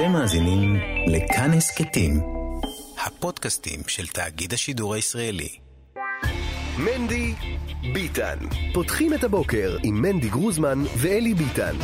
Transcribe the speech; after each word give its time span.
אתם 0.00 0.12
מאזינים 0.12 0.76
לכאן 1.06 1.50
הסכתים, 1.52 2.20
הפודקאסטים 3.06 3.80
של 3.86 4.06
תאגיד 4.06 4.52
השידור 4.52 4.94
הישראלי. 4.94 5.48
מנדי 6.78 7.34
ביטן. 7.94 8.36
פותחים 8.74 9.14
את 9.14 9.24
הבוקר 9.24 9.76
עם 9.82 10.02
מנדי 10.02 10.28
גרוזמן 10.28 10.82
ואלי 10.96 11.34
ביטן. 11.34 11.76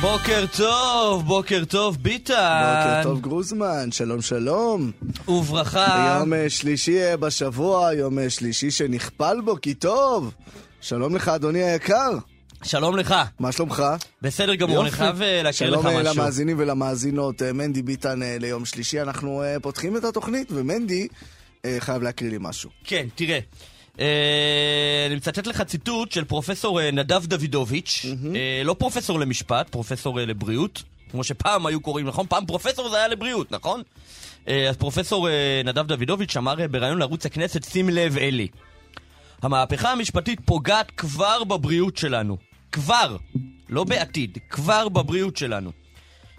בוקר 0.00 0.44
טוב, 0.56 1.26
בוקר 1.26 1.64
טוב, 1.64 1.96
ביטן. 1.96 2.62
בוקר 2.64 3.02
טוב 3.02 3.20
גרוזמן, 3.20 3.92
שלום 3.92 4.22
שלום. 4.22 4.90
וברכה. 5.28 6.18
יום 6.20 6.32
אה, 6.32 6.50
שלישי 6.50 7.02
אה, 7.02 7.16
בשבוע, 7.16 7.94
יום 7.94 8.18
אה, 8.18 8.30
שלישי 8.30 8.70
שנכפל 8.70 9.40
בו, 9.40 9.56
כי 9.62 9.74
טוב. 9.74 10.34
שלום 10.80 11.16
לך, 11.16 11.28
אדוני 11.28 11.62
היקר. 11.62 12.10
שלום 12.64 12.96
לך. 12.96 13.14
מה 13.38 13.52
שלומך? 13.52 13.82
בסדר 14.22 14.54
גמור, 14.54 14.82
אני. 14.82 14.90
חייב 14.90 15.22
אה, 15.22 15.42
להקריא 15.42 15.70
לך 15.70 15.82
שלום 15.82 15.86
אה, 15.86 16.02
משהו. 16.02 16.14
למאזינים 16.14 16.58
ולמאזינות, 16.58 17.42
אה, 17.42 17.52
מנדי 17.52 17.82
ביטן 17.82 18.20
ליום 18.40 18.64
שלישי. 18.64 19.00
אנחנו 19.00 19.42
פותחים 19.62 19.96
את 19.96 20.04
התוכנית, 20.04 20.48
ומנדי 20.52 21.08
חייב 21.78 22.02
להקריא 22.02 22.30
לי 22.30 22.36
משהו. 22.40 22.70
כן, 22.84 23.06
תראה. 23.14 23.38
אה, 24.00 25.04
אני 25.06 25.14
מצטט 25.16 25.46
לך 25.46 25.62
ציטוט 25.62 26.12
של 26.12 26.24
פרופסור 26.24 26.90
נדב 26.90 27.26
דוידוביץ', 27.26 28.06
לא 28.64 28.74
פרופסור 28.74 29.20
למשפט, 29.20 29.68
פרופסור 29.70 30.20
לבריאות, 30.20 30.82
כמו 31.10 31.24
שפעם 31.24 31.66
היו 31.66 31.80
קוראים, 31.80 32.06
נכון? 32.06 32.26
פעם 32.26 32.46
פרופסור 32.46 32.88
זה 32.88 32.96
היה 32.96 33.08
לבריאות, 33.08 33.52
נכון? 33.52 33.82
אז 34.46 34.76
פרופסור 34.78 35.28
נדב 35.64 35.86
דוידוביץ' 35.86 36.36
אמר 36.36 36.54
בריאיון 36.70 36.98
לערוץ 36.98 37.26
הכנסת, 37.26 37.64
שים 37.64 37.88
לב 37.88 38.18
אלי, 38.18 38.48
המהפכה 39.42 39.92
המשפטית 39.92 40.40
פוגעת 40.44 40.90
כבר 40.96 41.44
בבריאות 41.44 41.96
שלנו. 41.96 42.51
כבר, 42.72 43.16
לא 43.68 43.84
בעתיד, 43.84 44.38
כבר 44.50 44.88
בבריאות 44.88 45.36
שלנו. 45.36 45.72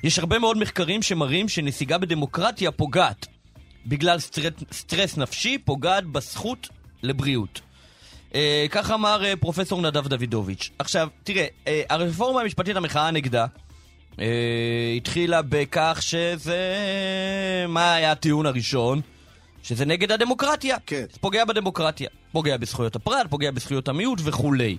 יש 0.04 0.20
הרבה 0.20 0.40
מאוד 0.40 0.58
מחקרים 0.58 1.02
שמראים 1.02 1.50
שנסיגה 1.50 1.98
בדמוקרטיה 1.98 2.72
פוגעת. 2.72 3.28
בגלל 3.86 4.20
סטרס, 4.20 4.54
סטרס 4.72 5.17
נפשי, 5.17 5.58
פוגעת 5.58 6.06
בזכות 6.06 6.70
לבריאות. 7.04 7.61
אה, 8.36 8.66
כך 8.70 8.92
אמר 8.92 9.26
אה, 9.26 9.36
פרופסור 9.36 9.81
נדב 9.81 10.08
דוידוביץ'. 10.08 10.70
עכשיו, 10.80 11.08
תראה, 11.23 11.45
אה, 11.67 11.81
הרפורמה 11.89 12.42
המשפטית 12.42 12.76
המחאה 12.76 13.11
נגדה 13.11 13.45
אה, 14.20 14.94
התחילה 14.98 15.42
בכך 15.42 15.98
שזה... 16.02 16.76
מה 17.67 17.94
היה 17.94 18.11
הטיעון 18.11 18.45
הראשון? 18.45 19.02
שזה 19.64 19.86
נגד 19.86 20.11
הדמוקרטיה. 20.11 20.78
כן. 20.86 21.06
זה 21.11 21.20
פוגע 21.20 21.45
בדמוקרטיה. 21.45 22.09
פוגע 22.31 22.58
בזכויות 22.58 22.95
הפרט, 22.95 23.28
פוגע 23.30 23.52
בזכויות 23.52 23.88
המיעוט 23.88 24.20
וכולי. 24.23 24.78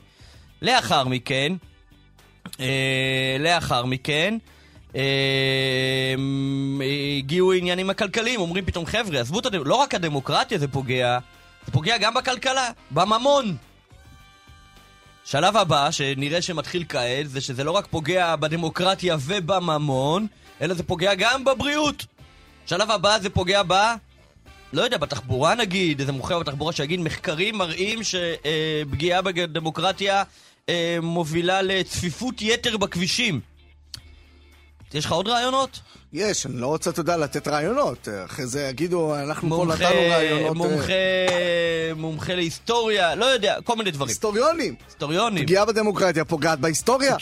לאחר 0.65 1.05
מכן, 1.05 1.53
אה, 2.61 3.37
לאחר 3.41 3.85
מכן, 3.85 4.39
אה, 4.97 6.15
הגיעו 7.19 7.53
העניינים 7.53 7.91
הכלכליים, 7.91 8.41
אומרים 8.41 8.65
פתאום, 8.65 8.87
חבר'ה, 8.87 9.21
עזבו 9.21 9.39
את 9.39 9.47
הדמוקרטיה, 9.47 9.71
לא 9.71 9.75
רק 9.75 9.95
הדמוקרטיה 9.95 10.59
זה 10.59 10.69
פוגע, 10.69 11.19
זה 11.67 11.73
פוגע 11.73 11.99
גם 11.99 12.15
בכלכלה, 12.15 12.71
בממון. 12.91 13.57
שלב 15.25 15.57
הבא, 15.57 15.91
שנראה 15.91 16.43
שמתחיל 16.43 16.85
כעת, 16.89 17.29
זה 17.29 17.41
שזה 17.41 17.65
לא 17.65 17.71
רק 17.71 17.87
פוגע 17.87 18.37
בדמוקרטיה 18.37 19.17
ובממון, 19.21 20.27
אלא 20.61 20.75
זה 20.75 20.83
פוגע 20.83 21.15
גם 21.15 21.45
בבריאות. 21.45 22.07
שלב 22.67 22.91
הבא 22.91 23.19
זה 23.19 23.31
פוגע 23.31 23.63
ב... 23.67 23.75
לא 24.73 24.83
יודע, 24.83 24.99
בתחבורה 24.99 25.55
נגיד, 25.55 26.01
איזה 26.01 26.13
מומחה 26.13 26.39
בתחבורה 26.39 26.73
שיגיד, 26.73 27.01
מחקרים 27.01 27.59
מראים 27.59 27.99
שפגיעה 28.03 29.23
בדמוקרטיה 29.23 30.23
אה, 30.69 30.99
מובילה 31.03 31.63
לצפיפות 31.63 32.43
יתר 32.43 32.77
בכבישים. 32.77 33.41
יש 34.95 35.05
לך 35.05 35.13
עוד 35.13 35.29
רעיונות? 35.29 35.81
יש, 36.13 36.47
אני 36.47 36.61
לא 36.61 36.67
רוצה, 36.67 36.91
אתה 36.91 37.01
יודע, 37.01 37.17
לתת 37.17 37.49
רעיונות. 37.49 38.09
אה, 38.09 38.25
אחרי 38.25 38.47
זה 38.47 38.67
יגידו, 38.71 39.17
אנחנו 39.17 39.51
פה 39.51 39.57
מומחה, 39.57 39.75
נתנו 39.75 40.01
רעיונות... 40.11 40.47
אה, 40.47 40.53
מומחה, 40.55 40.93
מומחה 41.97 42.35
להיסטוריה, 42.35 43.15
לא 43.15 43.25
יודע, 43.25 43.57
כל 43.65 43.77
מיני 43.77 43.91
דברים. 43.91 44.09
היסטוריונים. 44.09 44.75
היסטוריונים. 44.87 45.45
פגיעה 45.45 45.65
בדמוקרטיה 45.65 46.25
פוגעת 46.25 46.61
בהיסטוריה? 46.61 47.17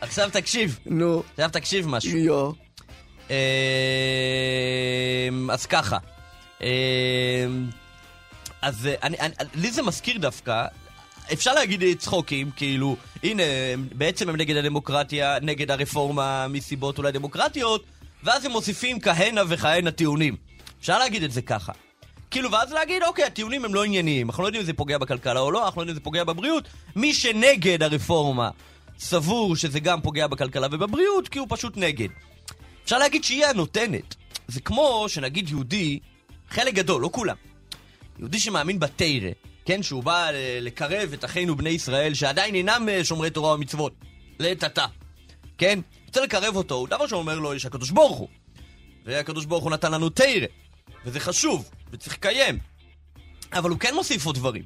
עכשיו 0.00 0.30
תקשיב, 0.32 0.78
נו, 0.86 1.22
עכשיו 1.30 1.50
תקשיב 1.52 1.88
משהו. 1.88 2.18
יו. 2.18 2.50
אמ, 3.30 3.36
אז 5.50 5.66
ככה. 5.66 5.98
אמ, 6.60 6.66
אז 8.62 8.86
אה, 8.86 8.94
אני, 9.02 9.16
אני, 9.20 9.34
לי 9.54 9.70
זה 9.70 9.82
מזכיר 9.82 10.18
דווקא, 10.18 10.66
אפשר 11.32 11.54
להגיד 11.54 11.98
צחוקים, 11.98 12.50
כאילו, 12.56 12.96
הנה, 13.22 13.42
בעצם 13.92 14.28
הם 14.28 14.36
נגד 14.36 14.56
הדמוקרטיה, 14.56 15.38
נגד 15.42 15.70
הרפורמה 15.70 16.48
מסיבות 16.48 16.98
אולי 16.98 17.12
דמוקרטיות, 17.12 17.84
ואז 18.22 18.44
הם 18.44 18.52
מוסיפים 18.52 19.00
כהנה 19.00 19.42
וכהנה 19.48 19.90
טיעונים. 19.90 20.36
אפשר 20.80 20.98
להגיד 20.98 21.22
את 21.22 21.32
זה 21.32 21.42
ככה. 21.42 21.72
כאילו, 22.30 22.50
ואז 22.50 22.72
להגיד, 22.72 23.02
אוקיי, 23.02 23.24
הטיעונים 23.24 23.64
הם 23.64 23.74
לא 23.74 23.84
ענייניים, 23.84 24.30
אנחנו 24.30 24.42
לא 24.42 24.48
יודעים 24.48 24.60
אם 24.60 24.66
זה 24.66 24.72
פוגע 24.72 24.98
בכלכלה 24.98 25.40
או 25.40 25.50
לא, 25.50 25.66
אנחנו 25.66 25.80
לא 25.80 25.82
יודעים 25.82 25.94
אם 25.94 26.00
זה 26.00 26.04
פוגע 26.04 26.24
בבריאות. 26.24 26.68
מי 26.96 27.14
שנגד 27.14 27.82
הרפורמה 27.82 28.50
סבור 28.98 29.56
שזה 29.56 29.80
גם 29.80 30.00
פוגע 30.00 30.26
בכלכלה 30.26 30.66
ובבריאות, 30.70 31.28
כי 31.28 31.38
הוא 31.38 31.46
פשוט 31.50 31.76
נגד. 31.76 32.08
אפשר 32.84 32.98
להגיד 32.98 33.24
שהיא 33.24 33.46
הנותנת. 33.46 34.14
זה 34.48 34.60
כמו 34.60 35.04
שנגיד 35.08 35.48
יהודי, 35.48 35.98
חלק 36.50 36.74
גדול, 36.74 37.02
לא 37.02 37.08
כולם, 37.12 37.36
יהודי 38.18 38.40
שמאמין 38.40 38.80
בתרא, 38.80 39.30
כן, 39.64 39.82
שהוא 39.82 40.02
בא 40.02 40.30
לקרב 40.60 41.12
את 41.12 41.24
אחינו 41.24 41.56
בני 41.56 41.70
ישראל 41.70 42.14
שעדיין 42.14 42.54
אינם 42.54 42.88
אה, 42.88 43.04
שומרי 43.04 43.30
תורה 43.30 43.54
ומצוות, 43.54 43.92
לעת 44.38 44.62
עתה, 44.62 44.86
כן? 45.58 45.78
רוצה 46.06 46.20
לקרב 46.20 46.56
אותו, 46.56 46.74
הוא 46.74 46.88
דבר 46.88 47.06
שאומר 47.06 47.38
לו, 47.38 47.54
יש 47.54 47.66
הקדוש 47.66 47.90
ברוך 47.90 48.18
הוא. 48.18 48.28
והקדוש 49.04 49.44
ברוך 49.44 49.64
הוא 49.64 49.70
נתן 49.70 49.92
לנו 49.92 50.10
תרא, 50.10 50.46
וזה 51.04 51.20
חשוב, 51.20 51.70
וצריך 51.92 52.14
לקיים. 52.14 52.58
אבל 53.52 53.70
הוא 53.70 53.78
כן 53.78 53.94
מוסיף 53.94 54.26
עוד 54.26 54.34
דברים. 54.34 54.62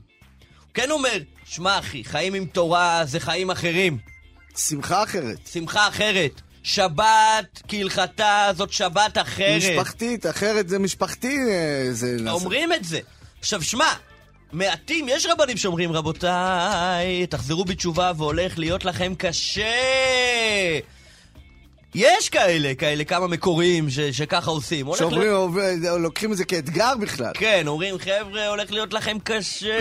הוא 0.60 0.74
כן 0.74 0.90
אומר, 0.90 1.18
שמע 1.44 1.78
אחי, 1.78 2.04
חיים 2.04 2.34
עם 2.34 2.46
תורה 2.46 3.02
זה 3.04 3.20
חיים 3.20 3.50
אחרים. 3.50 3.98
שמחה 4.56 5.02
אחרת. 5.02 5.46
שמחה 5.52 5.88
אחרת. 5.88 6.40
שבת 6.62 7.62
כהלכתה 7.68 8.50
זאת 8.56 8.72
שבת 8.72 9.18
אחרת. 9.18 9.62
משפחתית, 9.62 10.26
אחרת 10.26 10.68
זה 10.68 10.78
משפחתי. 10.78 11.36
אה, 11.50 11.88
זה... 11.90 12.16
אומרים 12.30 12.72
את 12.72 12.84
זה. 12.84 13.00
עכשיו, 13.40 13.62
שמע, 13.62 13.92
מעטים, 14.54 15.06
יש 15.08 15.26
רבנים 15.26 15.56
שאומרים, 15.56 15.92
רבותיי, 15.92 17.26
תחזרו 17.26 17.64
בתשובה 17.64 18.12
והולך 18.16 18.58
להיות 18.58 18.84
לכם 18.84 19.12
קשה. 19.18 19.70
יש 21.94 22.28
כאלה, 22.28 22.74
כאלה 22.74 23.04
כמה 23.04 23.26
מקוריים 23.26 23.90
ש- 23.90 24.00
שככה 24.00 24.50
עושים. 24.50 24.86
שאומרים, 24.98 25.32
עובד- 25.32 25.76
לוקחים 26.00 26.32
את 26.32 26.36
זה 26.36 26.44
כאתגר 26.44 26.92
בכלל. 27.00 27.30
כן, 27.34 27.66
אומרים, 27.66 27.94
חבר'ה, 27.98 28.48
הולך 28.48 28.70
להיות 28.72 28.92
לכם 28.92 29.16
קשה, 29.24 29.78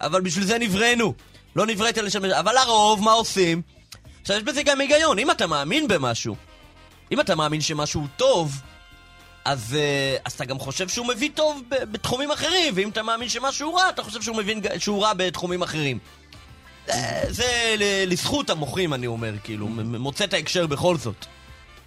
אבל 0.00 0.20
בשביל 0.20 0.44
זה 0.44 0.58
נבראנו. 0.58 1.14
לא 1.56 1.66
נבראת 1.66 1.98
לשם... 1.98 2.24
אבל 2.24 2.54
לרוב, 2.54 3.02
מה 3.02 3.12
עושים? 3.12 3.62
עכשיו, 4.22 4.36
יש 4.36 4.42
בזה 4.42 4.62
גם 4.62 4.80
היגיון. 4.80 5.18
אם 5.18 5.30
אתה 5.30 5.46
מאמין 5.46 5.88
במשהו, 5.88 6.36
אם 7.12 7.20
אתה 7.20 7.34
מאמין 7.34 7.60
שמשהו 7.60 8.06
טוב, 8.16 8.52
אז, 9.44 9.76
אה, 9.78 10.16
אז 10.24 10.32
אתה 10.32 10.44
גם 10.44 10.58
חושב 10.58 10.88
שהוא 10.88 11.06
מביא 11.06 11.30
טוב 11.34 11.62
בתחומים 11.68 12.30
אחרים, 12.30 12.74
ואם 12.76 12.88
אתה 12.88 13.02
מאמין 13.02 13.28
שמשהו 13.28 13.74
רע, 13.74 13.88
אתה 13.88 14.02
חושב 14.02 14.22
שהוא 14.22 14.36
מבין 14.36 14.60
שהוא 14.78 15.02
רע 15.02 15.12
בתחומים 15.14 15.62
אחרים. 15.62 15.98
זה 17.28 17.74
לזכות 18.06 18.50
המוחים, 18.50 18.94
אני 18.94 19.06
אומר, 19.06 19.32
כאילו, 19.44 19.68
מוצא 19.68 20.24
את 20.24 20.34
ההקשר 20.34 20.66
בכל 20.66 20.96
זאת. 20.96 21.26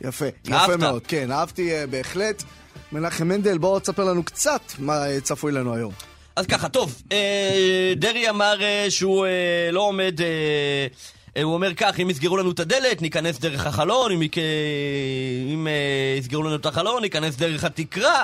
יפה, 0.01 0.25
אהבת. 0.25 0.69
יפה 0.69 0.77
מאוד, 0.77 1.07
כן, 1.07 1.31
אהבתי 1.31 1.73
אה, 1.73 1.87
בהחלט. 1.87 2.43
מנחם 2.91 3.27
מנדל, 3.27 3.57
בוא 3.57 3.79
תספר 3.79 4.03
לנו 4.03 4.23
קצת 4.23 4.61
מה 4.79 5.07
אה, 5.07 5.21
צפוי 5.21 5.51
לנו 5.51 5.75
היום. 5.75 5.93
אז 6.35 6.45
ככה, 6.45 6.69
טוב, 6.69 7.01
דרעי 7.95 8.29
אמר 8.29 8.59
שהוא 8.89 9.27
לא 9.71 9.81
עומד, 9.81 10.19
הוא 11.43 11.53
אומר 11.53 11.73
כך, 11.73 11.99
אם 11.99 12.09
יסגרו 12.09 12.37
לנו 12.37 12.51
את 12.51 12.59
הדלת, 12.59 13.01
ניכנס 13.01 13.39
דרך 13.39 13.67
החלון, 13.67 14.11
אם, 14.11 14.21
יק... 14.21 14.35
אם 15.53 15.67
אה, 15.67 16.15
יסגרו 16.19 16.43
לנו 16.43 16.55
את 16.55 16.65
החלון, 16.65 17.01
ניכנס 17.01 17.35
דרך 17.35 17.63
התקרה, 17.63 18.23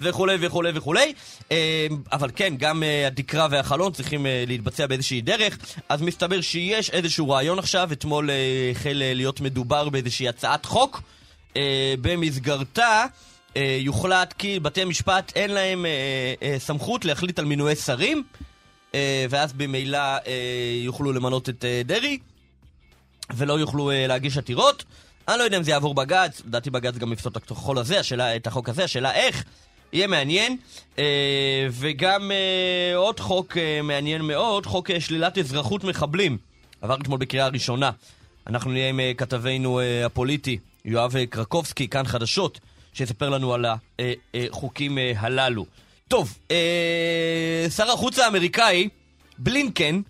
וכולי 0.00 0.36
וכולי 0.40 0.70
וכולי. 0.74 1.12
אה, 1.52 1.86
אבל 2.12 2.30
כן, 2.36 2.54
גם 2.58 2.82
אה, 2.82 3.06
התקרה 3.06 3.46
והחלון 3.50 3.92
צריכים 3.92 4.26
אה, 4.26 4.44
להתבצע 4.46 4.86
באיזושהי 4.86 5.20
דרך. 5.20 5.58
אז 5.88 6.02
מסתבר 6.02 6.40
שיש 6.40 6.90
איזשהו 6.90 7.30
רעיון 7.30 7.58
עכשיו, 7.58 7.92
אתמול 7.92 8.30
החל 8.70 9.02
אה, 9.02 9.14
להיות 9.14 9.40
מדובר 9.40 9.88
באיזושהי 9.88 10.28
הצעת 10.28 10.64
חוק, 10.64 11.02
אה, 11.56 11.94
במסגרתה... 12.00 13.04
יוחלט 13.80 14.32
כי 14.32 14.60
בתי 14.60 14.82
המשפט 14.82 15.32
אין 15.36 15.50
להם 15.50 15.86
סמכות 16.58 17.04
להחליט 17.04 17.38
על 17.38 17.44
מינויי 17.44 17.76
שרים, 17.76 18.22
ואז 19.30 19.52
במילא 19.52 19.98
יוכלו 20.84 21.12
למנות 21.12 21.48
את 21.48 21.64
דרעי, 21.84 22.18
ולא 23.34 23.60
יוכלו 23.60 23.90
אה, 23.90 24.06
להגיש 24.06 24.38
עתירות. 24.38 24.84
אני 25.28 25.38
לא 25.38 25.42
יודע 25.42 25.56
אם 25.56 25.62
זה 25.62 25.70
יעבור 25.70 25.94
בג"ץ, 25.94 26.42
לדעתי 26.46 26.70
בג"ץ 26.70 26.94
גם 26.96 27.12
יפסול 27.12 27.32
את 27.36 27.50
החול 27.50 27.78
הזה, 27.78 28.00
השאלה, 28.00 28.36
את 28.36 28.46
החוק 28.46 28.68
הזה, 28.68 28.84
השאלה 28.84 29.14
איך. 29.14 29.44
יהיה 29.92 30.06
מעניין. 30.06 30.56
אה, 30.98 31.66
וגם 31.70 32.30
אה, 32.30 32.96
עוד 32.96 33.20
חוק 33.20 33.56
מעניין 33.82 34.22
מאוד, 34.22 34.66
חוק 34.66 34.98
שלילת 34.98 35.38
אזרחות 35.38 35.84
מחבלים. 35.84 36.38
עבר 36.80 36.94
אתמול 36.94 37.18
בקריאה 37.18 37.48
ראשונה. 37.48 37.90
אנחנו 38.46 38.70
נהיה 38.70 38.88
עם 38.88 39.00
כתבנו 39.16 39.80
הפוליטי, 40.06 40.58
יואב 40.84 41.14
קרקובסקי, 41.30 41.88
כאן 41.88 42.06
חדשות, 42.06 42.60
שיספר 42.92 43.28
לנו 43.28 43.54
על 43.54 43.66
החוקים 44.34 44.98
הללו. 45.16 45.66
טוב, 46.08 46.38
שר 47.76 47.90
החוץ 47.90 48.18
האמריקאי, 48.18 48.88
בלינקן, 49.38 50.00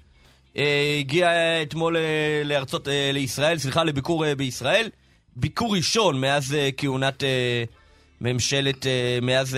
הגיע 1.00 1.28
אתמול 1.62 1.96
לארצות, 2.44 2.88
לישראל, 3.12 3.58
סליחה, 3.58 3.84
לביקור 3.84 4.34
בישראל. 4.34 4.88
ביקור 5.36 5.76
ראשון 5.76 6.20
מאז 6.20 6.56
כהונת 6.76 7.22
ממשלת, 8.20 8.86
מאז, 9.22 9.56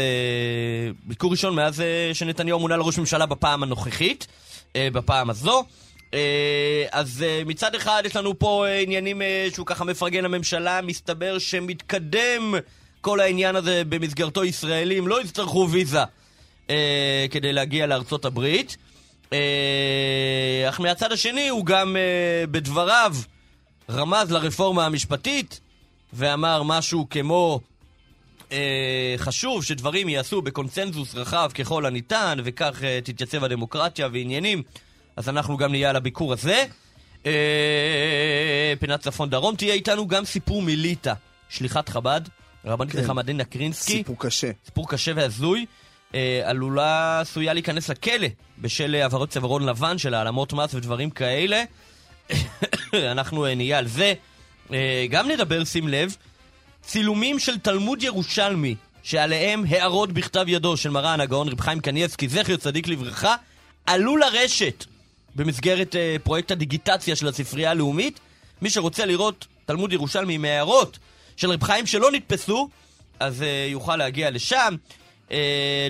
ביקור 1.04 1.30
ראשון 1.30 1.54
מאז 1.54 1.82
שנתניהו 2.12 2.60
מונה 2.60 2.76
לראש 2.76 2.98
ממשלה 2.98 3.26
בפעם 3.26 3.62
הנוכחית, 3.62 4.26
בפעם 4.76 5.30
הזו. 5.30 5.64
אה, 6.14 6.86
אז 6.92 7.24
אה, 7.26 7.42
מצד 7.46 7.74
אחד 7.74 8.02
יש 8.04 8.16
לנו 8.16 8.38
פה 8.38 8.66
אה, 8.66 8.80
עניינים 8.80 9.22
שהוא 9.52 9.66
ככה 9.66 9.84
מפרגן 9.84 10.24
לממשלה, 10.24 10.80
מסתבר 10.82 11.38
שמתקדם 11.38 12.54
כל 13.00 13.20
העניין 13.20 13.56
הזה 13.56 13.82
במסגרתו 13.88 14.44
ישראלים 14.44 15.08
לא 15.08 15.22
יצטרכו 15.22 15.68
ויזה 15.70 16.00
כדי 17.30 17.52
להגיע 17.52 17.86
לארצות 17.86 18.24
הברית. 18.24 18.76
אך 20.68 20.80
מהצד 20.80 21.12
השני 21.12 21.48
הוא 21.48 21.66
גם 21.66 21.96
בדבריו 22.50 23.16
רמז 23.90 24.30
לרפורמה 24.32 24.86
המשפטית 24.86 25.60
ואמר 26.12 26.62
משהו 26.62 27.06
כמו 27.10 27.60
חשוב 29.16 29.64
שדברים 29.64 30.08
ייעשו 30.08 30.42
בקונצנזוס 30.42 31.14
רחב 31.14 31.50
ככל 31.54 31.86
הניתן 31.86 32.38
וכך 32.44 32.82
תתייצב 33.04 33.44
הדמוקרטיה 33.44 34.08
ועניינים 34.12 34.62
אז 35.18 35.28
אנחנו 35.28 35.56
גם 35.56 35.70
נהיה 35.70 35.90
על 35.90 35.96
הביקור 35.96 36.32
הזה. 36.32 36.64
אה, 37.26 38.72
פינת 38.80 39.00
צפון 39.00 39.30
דרום 39.30 39.56
תהיה 39.56 39.74
איתנו 39.74 40.06
גם 40.06 40.24
סיפור 40.24 40.62
מליטא, 40.62 41.12
שליחת 41.48 41.88
חב"ד, 41.88 42.20
רבנית 42.64 42.92
כן. 42.92 43.00
נחמדין 43.00 43.36
נקרינסקי. 43.36 43.92
סיפור 43.92 44.16
קשה. 44.18 44.50
סיפור 44.64 44.88
קשה 44.88 45.12
והזוי. 45.16 45.66
אה, 46.14 46.40
עלולה, 46.44 47.20
עשויה 47.20 47.52
להיכנס 47.52 47.88
לכלא 47.88 48.26
בשל 48.58 48.94
עברות 48.94 49.30
צווארון 49.30 49.66
לבן 49.66 49.98
של 49.98 50.14
העלמות 50.14 50.52
מס 50.52 50.74
ודברים 50.74 51.10
כאלה. 51.10 51.64
אנחנו 53.12 53.46
אה, 53.46 53.54
נהיה 53.54 53.78
על 53.78 53.88
זה. 53.88 54.14
אה, 54.72 55.06
גם 55.10 55.30
נדבר, 55.30 55.64
שים 55.64 55.88
לב, 55.88 56.16
צילומים 56.82 57.38
של 57.38 57.58
תלמוד 57.58 58.02
ירושלמי, 58.02 58.74
שעליהם 59.02 59.64
הערות 59.68 60.12
בכתב 60.12 60.44
ידו 60.48 60.76
של 60.76 60.90
מרן 60.90 61.20
הגאון 61.20 61.48
רב 61.48 61.60
חיים 61.60 61.80
קניאבסקי, 61.80 62.28
זכר 62.28 62.56
צדיק 62.56 62.88
לברכה, 62.88 63.36
עלו 63.86 64.16
לרשת. 64.16 64.84
במסגרת 65.34 65.94
uh, 65.94 66.22
פרויקט 66.22 66.50
הדיגיטציה 66.50 67.16
של 67.16 67.28
הספרייה 67.28 67.70
הלאומית. 67.70 68.20
מי 68.62 68.70
שרוצה 68.70 69.06
לראות 69.06 69.46
תלמוד 69.66 69.92
ירושלמי 69.92 70.34
עם 70.34 70.44
הערות 70.44 70.98
של 71.36 71.50
רב 71.50 71.62
חיים 71.62 71.86
שלא 71.86 72.12
נתפסו, 72.12 72.68
אז 73.20 73.40
uh, 73.40 73.44
יוכל 73.70 73.96
להגיע 73.96 74.30
לשם. 74.30 74.76
Uh, 75.28 75.32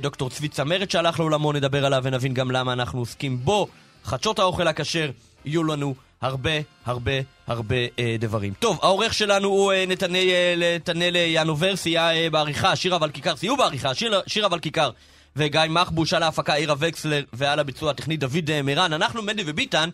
דוקטור 0.00 0.31
צבי 0.31 0.49
צמרת 0.49 0.90
שהלך 0.90 1.20
לעולמו, 1.20 1.52
נדבר 1.52 1.87
עליו 1.87 2.00
ונבין 2.05 2.35
גם 2.35 2.50
למה 2.50 2.73
אנחנו 2.73 2.99
עוסקים 2.99 3.38
בו. 3.38 3.69
חדשות 4.05 4.38
האוכל 4.38 4.69
הכשר, 4.69 5.11
יהיו 5.44 5.64
לנו 5.64 5.94
הרבה 6.20 6.50
הרבה 6.87 7.12
הרבה 7.46 7.76
אה, 7.99 8.17
דברים. 8.19 8.52
טוב, 8.58 8.79
העורך 8.82 9.14
שלנו 9.14 9.49
הוא 9.49 9.73
אה, 9.73 9.85
נתנאל, 9.87 10.62
נתנאל 10.76 11.12
ינוברסי, 11.17 11.90
היה 11.90 12.14
אה, 12.14 12.31
בעריכה, 12.31 12.76
שירה 12.76 12.99
ולכיכר, 13.00 13.37
סייעו 13.37 13.56
בעריכה, 13.56 13.94
שירה, 13.94 14.20
שירה 14.26 14.49
ולכיכר 14.52 14.90
וגיא 15.38 15.61
מחבוש 15.69 16.14
על 16.14 16.23
ההפקה, 16.23 16.55
עירה 16.55 16.75
וקסלר 16.79 17.23
ועל 17.32 17.58
הביצוע 17.58 17.90
הטכני 17.90 18.17
דוד 18.17 18.50
אה, 18.50 18.62
מירן. 18.62 18.93
אנחנו 18.93 19.23
מנדי 19.23 19.43
וביטן, 19.46 19.88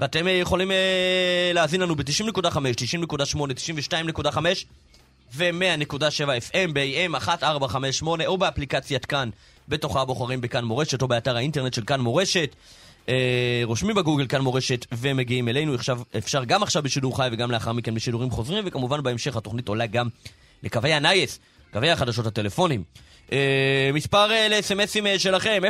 ואתם 0.00 0.26
אה, 0.26 0.32
יכולים 0.32 0.70
אה, 0.70 1.50
להאזין 1.54 1.80
לנו 1.80 1.96
ב-90.5, 1.96 2.56
90.8, 3.16 3.38
92.5 4.26 4.36
ו-100.7 5.34 5.94
FM 6.52 6.72
ב-AM 6.72 7.16
1458 7.16 8.26
או 8.26 8.38
באפליקציית 8.38 9.06
כאן, 9.06 9.30
בתוכה 9.68 10.04
בוחרים 10.04 10.40
בכאן 10.40 10.64
מורשת 10.64 11.02
או 11.02 11.08
באתר 11.08 11.36
האינטרנט 11.36 11.74
של 11.74 11.82
כאן 11.84 12.00
מורשת. 12.00 12.56
אה, 13.08 13.60
רושמים 13.64 13.96
בגוגל 13.96 14.26
כאן 14.26 14.40
מורשת 14.40 14.86
ומגיעים 14.92 15.48
אלינו. 15.48 15.74
עכשיו, 15.74 16.00
אפשר 16.18 16.44
גם 16.44 16.62
עכשיו 16.62 16.82
בשידור 16.82 17.16
חי 17.16 17.28
וגם 17.32 17.50
לאחר 17.50 17.72
מכן 17.72 17.94
בשידורים 17.94 18.30
חוזרים, 18.30 18.64
וכמובן 18.66 19.02
בהמשך 19.02 19.36
התוכנית 19.36 19.68
עולה 19.68 19.86
גם 19.86 20.08
לקווי 20.62 20.92
הנייס, 20.92 21.38
קווי 21.72 21.90
החדשות 21.90 22.26
הטלפונים. 22.26 22.82
אה, 23.32 23.90
מספר 23.94 24.32
אה, 24.32 24.48
לסמסים 24.48 25.06
אה, 25.06 25.18
שלכם, 25.18 25.62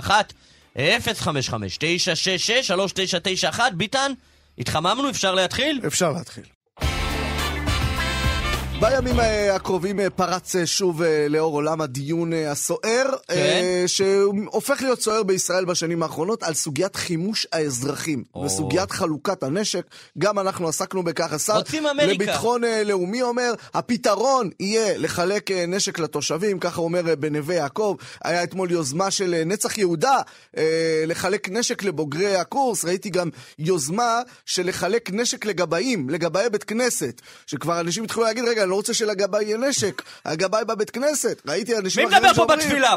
055-966-3991 0.00 0.10
055-966-3991 0.76 0.80
ביטן, 3.74 4.12
התחממנו, 4.58 5.10
אפשר 5.10 5.34
להתחיל? 5.34 5.80
אפשר 5.86 6.12
להתחיל. 6.12 6.44
בימים 8.82 9.20
אה, 9.20 9.54
הקרובים 9.54 10.00
אה, 10.00 10.10
פרץ 10.10 10.56
אה, 10.56 10.66
שוב 10.66 11.02
לאור 11.28 11.54
עולם 11.54 11.80
הדיון 11.80 12.32
הסוער, 12.32 13.04
כן. 13.28 13.62
שהופך 13.86 14.82
להיות 14.82 15.00
סוער 15.00 15.22
בישראל 15.22 15.64
בשנים 15.64 16.02
האחרונות, 16.02 16.42
על 16.42 16.54
סוגיית 16.54 16.96
חימוש 16.96 17.46
האזרחים 17.52 18.24
או. 18.34 18.40
וסוגיית 18.40 18.90
חלוקת 18.90 19.42
הנשק. 19.42 19.86
גם 20.18 20.38
אנחנו 20.38 20.68
עסקנו 20.68 21.02
בכך. 21.02 21.32
השר 21.32 21.60
לביטחון 21.94 22.62
לאומי 22.84 23.22
אומר, 23.22 23.54
הפתרון 23.74 24.50
יהיה 24.60 24.98
לחלק 24.98 25.50
נשק 25.50 25.98
לתושבים, 25.98 26.58
ככה 26.58 26.80
אומר 26.80 27.02
בנווה 27.18 27.54
יעקב. 27.54 27.96
היה 28.24 28.42
אתמול 28.42 28.70
יוזמה 28.70 29.10
של 29.10 29.42
נצח 29.46 29.78
יהודה 29.78 30.20
לחלק 31.06 31.48
נשק 31.48 31.82
לבוגרי 31.82 32.36
הקורס. 32.36 32.84
ראיתי 32.84 33.10
גם 33.10 33.28
יוזמה 33.58 34.20
של 34.46 34.66
לחלק 34.66 35.10
נשק 35.12 35.44
לגבאים, 35.44 36.10
לגבאי 36.10 36.50
בית 36.50 36.64
כנסת, 36.64 37.20
שכבר 37.46 37.80
אנשים 37.80 38.04
התחילו 38.04 38.24
להגיד, 38.24 38.44
רגע, 38.44 38.66
לא 38.72 38.76
רוצה 38.76 38.94
שלגבאי 38.94 39.44
יהיה 39.44 39.56
נשק. 39.56 40.02
הגבאי 40.24 40.64
בבית 40.64 40.90
כנסת. 40.90 41.42
ראיתי 41.46 41.76
אנשים 41.76 42.08
אחרים 42.08 42.34
שאומרים... 42.34 42.58
מי 42.58 42.64
מדבר 42.64 42.80
פה 42.80 42.96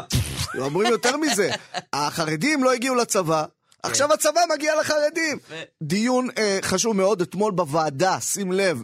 אומרים 0.58 0.90
יותר 0.90 1.16
מזה. 1.16 1.50
החרדים 1.92 2.64
לא 2.64 2.72
הגיעו 2.72 2.94
לצבא, 2.94 3.44
עכשיו 3.86 4.12
הצבא 4.12 4.40
מגיע 4.54 4.80
לחרדים. 4.80 5.38
דיון 5.82 6.28
אה, 6.38 6.58
חשוב 6.62 6.96
מאוד 6.96 7.20
אתמול 7.20 7.52
בוועדה, 7.52 8.20
שים 8.20 8.52
לב, 8.52 8.82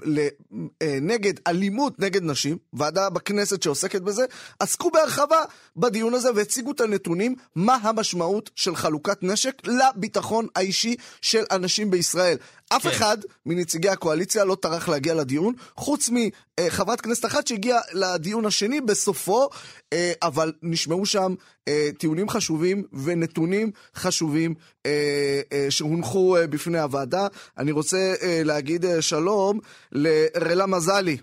אה, 0.83 0.99
נגד 1.01 1.35
אלימות 1.47 1.99
נגד 1.99 2.23
נשים, 2.23 2.59
ועדה 2.73 3.11
בכנסת 3.11 3.63
שעוסקת 3.63 4.01
בזה, 4.01 4.25
עסקו 4.61 4.91
בהרחבה 4.91 5.43
בדיון 5.77 6.15
הזה 6.15 6.29
והציגו 6.35 6.73
את 6.73 6.81
הנתונים, 6.81 7.35
מה 7.57 7.79
המשמעות 7.83 8.51
של 8.55 8.77
חלוקת 8.77 9.19
נשק 9.23 9.63
לביטחון 9.67 10.47
האישי 10.57 10.97
של 11.23 11.45
אנשים 11.51 11.91
בישראל. 11.91 12.37
אף 12.77 12.83
כן. 12.83 12.89
אחד 12.89 13.19
מנציגי 13.47 13.89
הקואליציה 13.89 14.45
לא 14.45 14.55
טרח 14.55 14.89
להגיע 14.89 15.15
לדיון, 15.15 15.55
חוץ 15.77 16.11
מחברת 16.11 17.01
כנסת 17.01 17.25
אחת 17.25 17.47
שהגיעה 17.47 17.81
לדיון 17.93 18.47
השני 18.47 18.81
בסופו, 18.81 19.49
אה, 19.93 20.13
אבל 20.23 20.53
נשמעו 20.63 21.07
שם 21.07 21.35
אה, 21.69 21.89
טיעונים 21.99 22.29
חשובים 22.29 22.83
ונתונים 23.05 23.71
חשובים 23.95 24.55
אה, 24.87 25.41
שהונחו 25.71 26.37
בפני 26.51 26.79
הוועדה. 26.79 27.27
אני 27.59 27.73
רוצה 27.73 28.15
להגיד 28.45 28.85
שלום 29.01 29.61
לרלה 29.93 30.67
מזלי. 30.67 31.17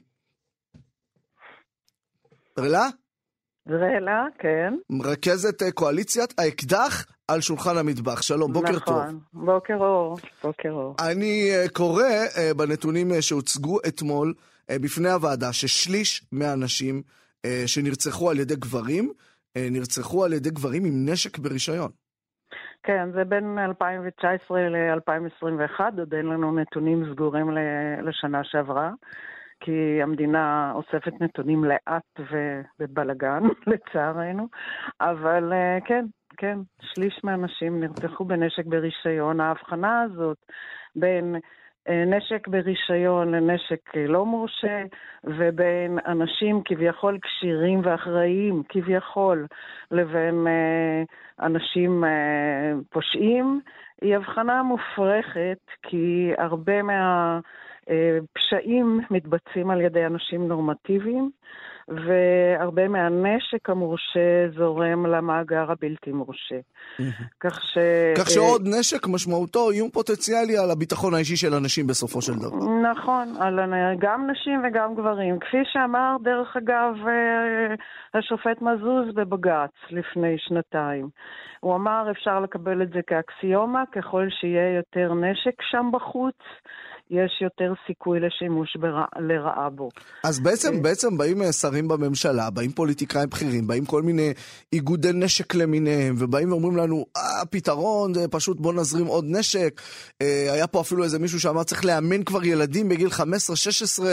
רלה? 2.60 2.88
רלה, 3.70 4.26
כן. 4.40 4.74
מרכזת 4.90 5.64
קואליציית 5.74 6.40
האקדח 6.40 7.06
על 7.34 7.42
שולחן 7.42 7.78
המטבח. 7.78 8.22
שלום, 8.22 8.54
בוקר 8.54 8.76
נכון, 8.76 8.80
טוב. 8.86 8.98
נכון, 8.98 9.20
בוקר 9.34 9.76
אור, 9.76 10.18
בוקר 10.44 10.72
אור. 10.72 10.96
אני 11.12 11.52
uh, 11.52 11.72
קורא 11.72 12.04
uh, 12.04 12.58
בנתונים 12.58 13.12
uh, 13.12 13.22
שהוצגו 13.22 13.80
אתמול 13.88 14.34
בפני 14.72 15.10
הוועדה 15.10 15.54
ששליש 15.54 16.26
מהאנשים 16.32 17.02
uh, 17.02 17.50
שנרצחו 17.66 18.30
על 18.30 18.40
ידי 18.40 18.56
גברים, 18.56 19.12
נרצחו 19.58 20.26
על 20.26 20.34
ידי 20.34 20.50
גברים 20.50 20.86
עם 20.86 21.10
נשק 21.10 21.38
ברישיון. 21.38 21.92
כן, 22.84 23.12
זה 23.12 23.24
בין 23.24 23.60
2019 23.60 24.60
ל-2021, 24.70 25.80
עוד 26.00 26.14
אין 26.14 26.26
לנו 26.26 26.56
נתונים 26.56 27.04
סגורים 27.12 27.48
לשנה 28.04 28.44
שעברה. 28.44 28.92
כי 29.62 30.02
המדינה 30.04 30.72
אוספת 30.76 31.22
נתונים 31.22 31.64
לאט 31.64 32.20
ובבלגן, 32.80 33.44
לצערנו. 33.68 34.48
אבל 35.02 35.54
כן, 35.86 36.06
כן, 36.42 36.60
שליש 36.82 37.20
מהאנשים 37.24 37.80
נרצחו 37.80 38.26
בנשק 38.26 38.66
ברישיון. 38.66 39.40
ההבחנה 39.40 40.02
הזאת 40.02 40.38
בין 40.96 41.36
אה, 41.90 42.06
נשק 42.06 42.48
ברישיון 42.48 43.32
לנשק 43.32 43.96
אה, 43.96 44.08
לא 44.08 44.26
מורשה, 44.26 44.84
ובין 45.24 46.00
אנשים 46.06 46.62
כביכול 46.66 47.18
כשירים 47.22 47.82
ואחראיים, 47.84 48.64
כביכול, 48.70 49.48
לבין 49.92 50.48
אה, 50.48 51.04
אנשים 51.46 52.04
פושעים, 52.90 53.62
היא 54.02 54.16
הבחנה 54.16 54.64
מופרכת, 54.64 55.60
כי 55.84 56.32
הרבה 56.38 56.82
מה... 56.82 57.40
פשעים 58.34 59.02
מתבצעים 59.12 59.70
על 59.70 59.82
ידי 59.82 60.06
אנשים 60.06 60.48
נורמטיביים, 60.48 61.32
והרבה 61.90 62.88
מהנשק 62.88 63.70
המורשה 63.70 64.50
זורם 64.58 65.06
למאגר 65.06 65.72
הבלתי 65.72 66.12
מורשה. 66.12 66.56
כך 67.40 67.64
ש... 67.64 67.78
כך 68.18 68.30
שעוד 68.30 68.62
נשק 68.66 69.08
משמעותו 69.08 69.72
איום 69.72 69.90
פוטנציאלי 69.90 70.58
על 70.58 70.72
הביטחון 70.72 71.14
האישי 71.14 71.36
של 71.36 71.54
אנשים 71.54 71.88
בסופו 71.88 72.22
של 72.22 72.34
דבר. 72.34 72.58
נכון, 72.92 73.36
על, 73.40 73.60
גם 74.00 74.30
נשים 74.32 74.62
וגם 74.68 74.96
גברים. 74.96 75.40
כפי 75.40 75.58
שאמר, 75.64 76.16
דרך 76.24 76.58
אגב, 76.58 76.94
אה, 77.08 77.76
השופט 78.14 78.62
מזוז 78.62 79.16
בבג"ץ 79.16 79.72
לפני 79.90 80.36
שנתיים. 80.38 81.10
הוא 81.60 81.76
אמר, 81.76 82.12
אפשר 82.12 82.40
לקבל 82.40 82.82
את 82.82 82.90
זה 82.90 83.00
כאקסיומה, 83.08 83.84
ככל 83.92 84.28
שיהיה 84.30 84.76
יותר 84.76 85.14
נשק 85.14 85.62
שם 85.62 85.90
בחוץ. 85.94 86.36
יש 87.10 87.42
יותר 87.42 87.74
סיכוי 87.88 88.20
לשימוש 88.20 88.76
ברע, 88.76 89.06
לרעה 89.20 89.70
בו. 89.70 89.90
אז 90.24 90.40
בעצם, 90.40 90.74
אה, 90.76 90.82
בעצם 90.82 91.18
באים 91.18 91.42
אה, 91.42 91.52
שרים 91.52 91.88
בממשלה, 91.88 92.50
באים 92.50 92.72
פוליטיקאים 92.72 93.30
בכירים, 93.30 93.68
באים 93.68 93.86
כל 93.86 94.02
מיני 94.02 94.34
איגודי 94.74 95.14
נשק 95.14 95.56
למיניהם, 95.56 96.16
ובאים 96.18 96.52
ואומרים 96.52 96.78
לנו, 96.78 97.06
אה, 97.18 97.42
הפתרון 97.42 98.14
זה 98.14 98.28
פשוט 98.28 98.60
בוא 98.60 98.74
נזרים 98.74 99.06
עוד 99.06 99.26
נשק. 99.28 99.82
אה, 100.22 100.54
היה 100.54 100.68
פה 100.68 100.82
אפילו 100.82 101.04
איזה 101.04 101.20
מישהו 101.20 101.40
שאמר 101.40 101.64
צריך 101.64 101.86
לאמן 101.86 102.24
כבר 102.24 102.46
ילדים 102.46 102.90
בגיל 102.90 103.10
15-16 103.10 104.04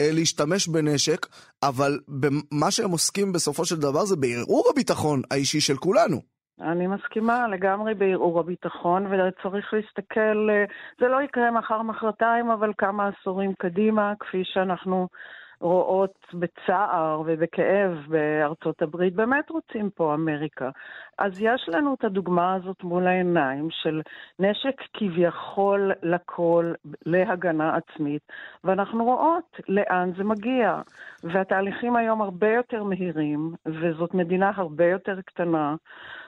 אה, 0.00 0.10
להשתמש 0.12 0.68
בנשק, 0.68 1.26
אבל 1.62 2.00
במה 2.08 2.70
שהם 2.70 2.90
עוסקים 2.90 3.32
בסופו 3.32 3.64
של 3.64 3.76
דבר 3.76 4.04
זה 4.04 4.16
בערעור 4.16 4.68
הביטחון 4.70 5.22
האישי 5.30 5.60
של 5.60 5.76
כולנו. 5.76 6.39
אני 6.60 6.86
מסכימה 6.86 7.48
לגמרי 7.48 7.94
בערעור 7.94 8.40
הביטחון, 8.40 9.06
וצריך 9.06 9.74
להסתכל, 9.74 10.48
אה, 10.50 10.64
זה 11.00 11.08
לא 11.08 11.22
יקרה 11.22 11.50
מחר-מחרתיים, 11.50 12.50
אבל 12.50 12.72
כמה 12.78 13.08
עשורים 13.08 13.52
קדימה, 13.54 14.12
כפי 14.20 14.42
שאנחנו 14.44 15.08
רואות 15.60 16.26
בצער 16.34 17.22
ובכאב 17.26 17.98
בארצות 18.08 18.82
הברית, 18.82 19.14
באמת 19.14 19.50
רוצים 19.50 19.90
פה 19.90 20.14
אמריקה. 20.14 20.70
אז 21.18 21.32
יש 21.40 21.68
לנו 21.68 21.94
את 21.94 22.04
הדוגמה 22.04 22.54
הזאת 22.54 22.82
מול 22.84 23.06
העיניים 23.06 23.68
של 23.70 24.00
נשק 24.38 24.80
כביכול 24.94 25.92
לכל 26.02 26.72
להגנה 27.06 27.76
עצמית, 27.76 28.22
ואנחנו 28.64 29.04
רואות 29.04 29.60
לאן 29.68 30.10
זה 30.16 30.24
מגיע. 30.24 30.80
והתהליכים 31.24 31.96
היום 31.96 32.22
הרבה 32.22 32.48
יותר 32.48 32.84
מהירים, 32.84 33.54
וזאת 33.66 34.14
מדינה 34.14 34.50
הרבה 34.54 34.84
יותר 34.84 35.20
קטנה. 35.20 35.74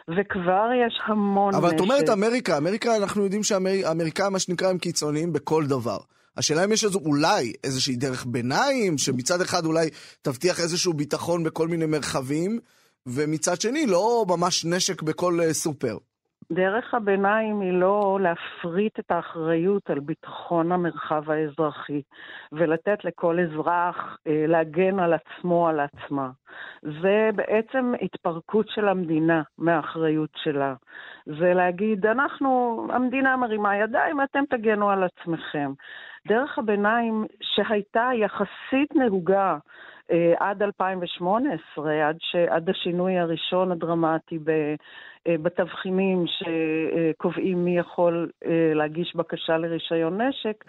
וכבר 0.09 0.69
יש 0.87 1.01
המון 1.07 1.55
אבל 1.55 1.69
נשק. 1.69 1.75
אבל 1.75 1.77
את 1.77 1.81
אומרת 1.81 2.09
אמריקה, 2.09 2.57
אמריקה, 2.57 2.97
אנחנו 2.97 3.25
יודעים 3.25 3.43
שהאמריקאים, 3.43 4.33
מה 4.33 4.39
שנקרא, 4.39 4.69
הם 4.69 4.79
קיצוניים 4.79 5.33
בכל 5.33 5.67
דבר. 5.67 5.99
השאלה 6.37 6.65
אם 6.65 6.73
יש 6.73 6.85
איזו, 6.85 6.99
אולי 6.99 7.53
איזושהי 7.65 7.97
דרך 7.97 8.27
ביניים, 8.27 8.99
שמצד 8.99 9.41
אחד 9.41 9.65
אולי 9.65 9.89
תבטיח 10.23 10.61
איזשהו 10.61 10.93
ביטחון 10.93 11.45
בכל 11.45 11.69
מיני 11.69 11.87
מרחבים, 11.87 12.59
ומצד 13.07 13.61
שני 13.61 13.87
לא 13.87 14.25
ממש 14.29 14.65
נשק 14.65 15.03
בכל 15.03 15.41
uh, 15.41 15.53
סופר. 15.53 15.97
דרך 16.55 16.95
הביניים 16.95 17.61
היא 17.61 17.73
לא 17.73 18.19
להפריט 18.23 18.99
את 18.99 19.11
האחריות 19.11 19.91
על 19.91 20.01
ביטחון 20.01 20.73
המרחב 20.73 21.31
האזרחי 21.31 22.03
ולתת 22.53 23.05
לכל 23.05 23.39
אזרח 23.41 24.17
אה, 24.27 24.45
להגן 24.49 24.99
על 24.99 25.13
עצמו, 25.13 25.69
על 25.69 25.81
עצמה. 25.81 26.31
זה 26.83 27.31
בעצם 27.35 27.93
התפרקות 28.03 28.69
של 28.69 28.89
המדינה 28.89 29.43
מהאחריות 29.59 30.31
שלה. 30.37 30.75
זה 31.27 31.55
להגיד, 31.55 32.07
אנחנו, 32.07 32.87
המדינה 32.91 33.37
מרימה 33.37 33.77
ידיים, 33.77 34.21
אתם 34.21 34.45
תגנו 34.51 34.91
על 34.91 35.05
עצמכם. 35.05 35.73
דרך 36.29 36.59
הביניים 36.59 37.25
שהייתה 37.43 38.11
יחסית 38.15 38.95
נהוגה 38.95 39.59
עד 40.39 40.63
2018, 40.63 42.09
עד, 42.09 42.17
ש, 42.21 42.37
עד 42.37 42.71
השינוי 42.71 43.19
הראשון 43.19 43.73
הדרמטי 43.73 44.39
ב, 44.39 44.51
אה, 45.27 45.39
בתבחינים 45.43 46.25
שקובעים 46.27 47.65
מי 47.65 47.79
יכול 47.79 48.31
אה, 48.45 48.75
להגיש 48.75 49.17
בקשה 49.17 49.57
לרישיון 49.57 50.21
נשק, 50.21 50.65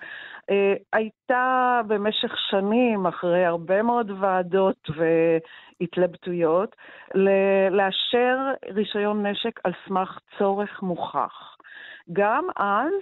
הייתה 0.93 1.81
במשך 1.87 2.37
שנים, 2.49 3.07
אחרי 3.07 3.45
הרבה 3.45 3.81
מאוד 3.81 4.11
ועדות 4.19 4.89
והתלבטויות, 5.79 6.75
לאשר 7.71 8.37
רישיון 8.69 9.25
נשק 9.25 9.59
על 9.63 9.71
סמך 9.87 10.19
צורך 10.37 10.81
מוכח. 10.81 11.57
גם 12.13 12.47
אז 12.55 12.93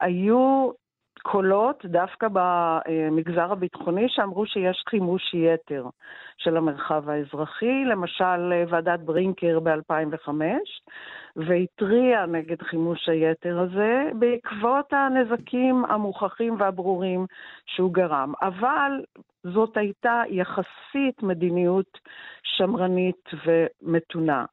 היו 0.00 0.70
קולות 1.30 1.84
דווקא 1.86 2.26
במגזר 2.32 3.52
הביטחוני 3.52 4.06
שאמרו 4.08 4.46
שיש 4.46 4.84
חימוש 4.88 5.34
יתר 5.34 5.86
של 6.38 6.56
המרחב 6.56 7.08
האזרחי, 7.08 7.84
למשל 7.84 8.52
ועדת 8.68 9.00
ברינקר 9.00 9.60
ב-2005, 9.60 10.28
והתריעה 11.36 12.26
נגד 12.26 12.62
חימוש 12.62 13.08
היתר 13.08 13.58
הזה 13.60 14.10
בעקבות 14.18 14.92
הנזקים 14.92 15.84
המוכחים 15.88 16.56
והברורים 16.58 17.26
שהוא 17.66 17.94
גרם. 17.94 18.32
אבל 18.42 18.92
זאת 19.44 19.76
הייתה 19.76 20.22
יחסית 20.28 21.22
מדיניות 21.22 21.98
שמרנית 22.42 23.30
ומתונה. 23.46 24.44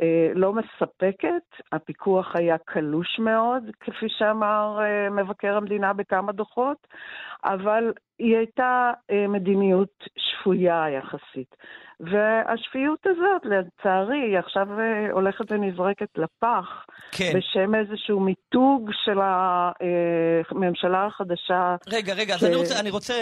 אה, 0.00 0.32
לא 0.34 0.52
מספקת, 0.52 1.64
הפיקוח 1.72 2.36
היה 2.36 2.56
קלוש 2.58 3.18
מאוד, 3.18 3.62
כפי 3.80 4.06
שאמר 4.18 4.78
אה, 4.80 5.10
מבקר 5.10 5.56
המדינה 5.56 5.92
בכמה 5.92 6.32
דוחות, 6.32 6.86
אבל 7.44 7.92
היא 8.18 8.36
הייתה 8.36 8.90
אה, 9.10 9.28
מדיניות 9.28 10.04
שפויה 10.18 10.84
יחסית. 10.98 11.56
והשפיות 12.00 13.06
הזאת, 13.06 13.42
לצערי, 13.44 14.20
היא 14.20 14.38
עכשיו 14.38 14.66
הולכת 15.12 15.52
ונזרקת 15.52 16.08
לפח, 16.16 16.86
כן. 17.12 17.32
בשם 17.34 17.74
איזשהו 17.74 18.20
מיתוג 18.20 18.90
של 19.04 19.18
הממשלה 19.20 21.06
החדשה. 21.06 21.76
רגע, 21.88 22.14
רגע, 22.14 22.38
ש... 22.38 22.42
אז 22.42 22.48
אני 22.48 22.56
רוצה, 22.56 22.80
אני 22.80 22.90
רוצה, 22.90 23.14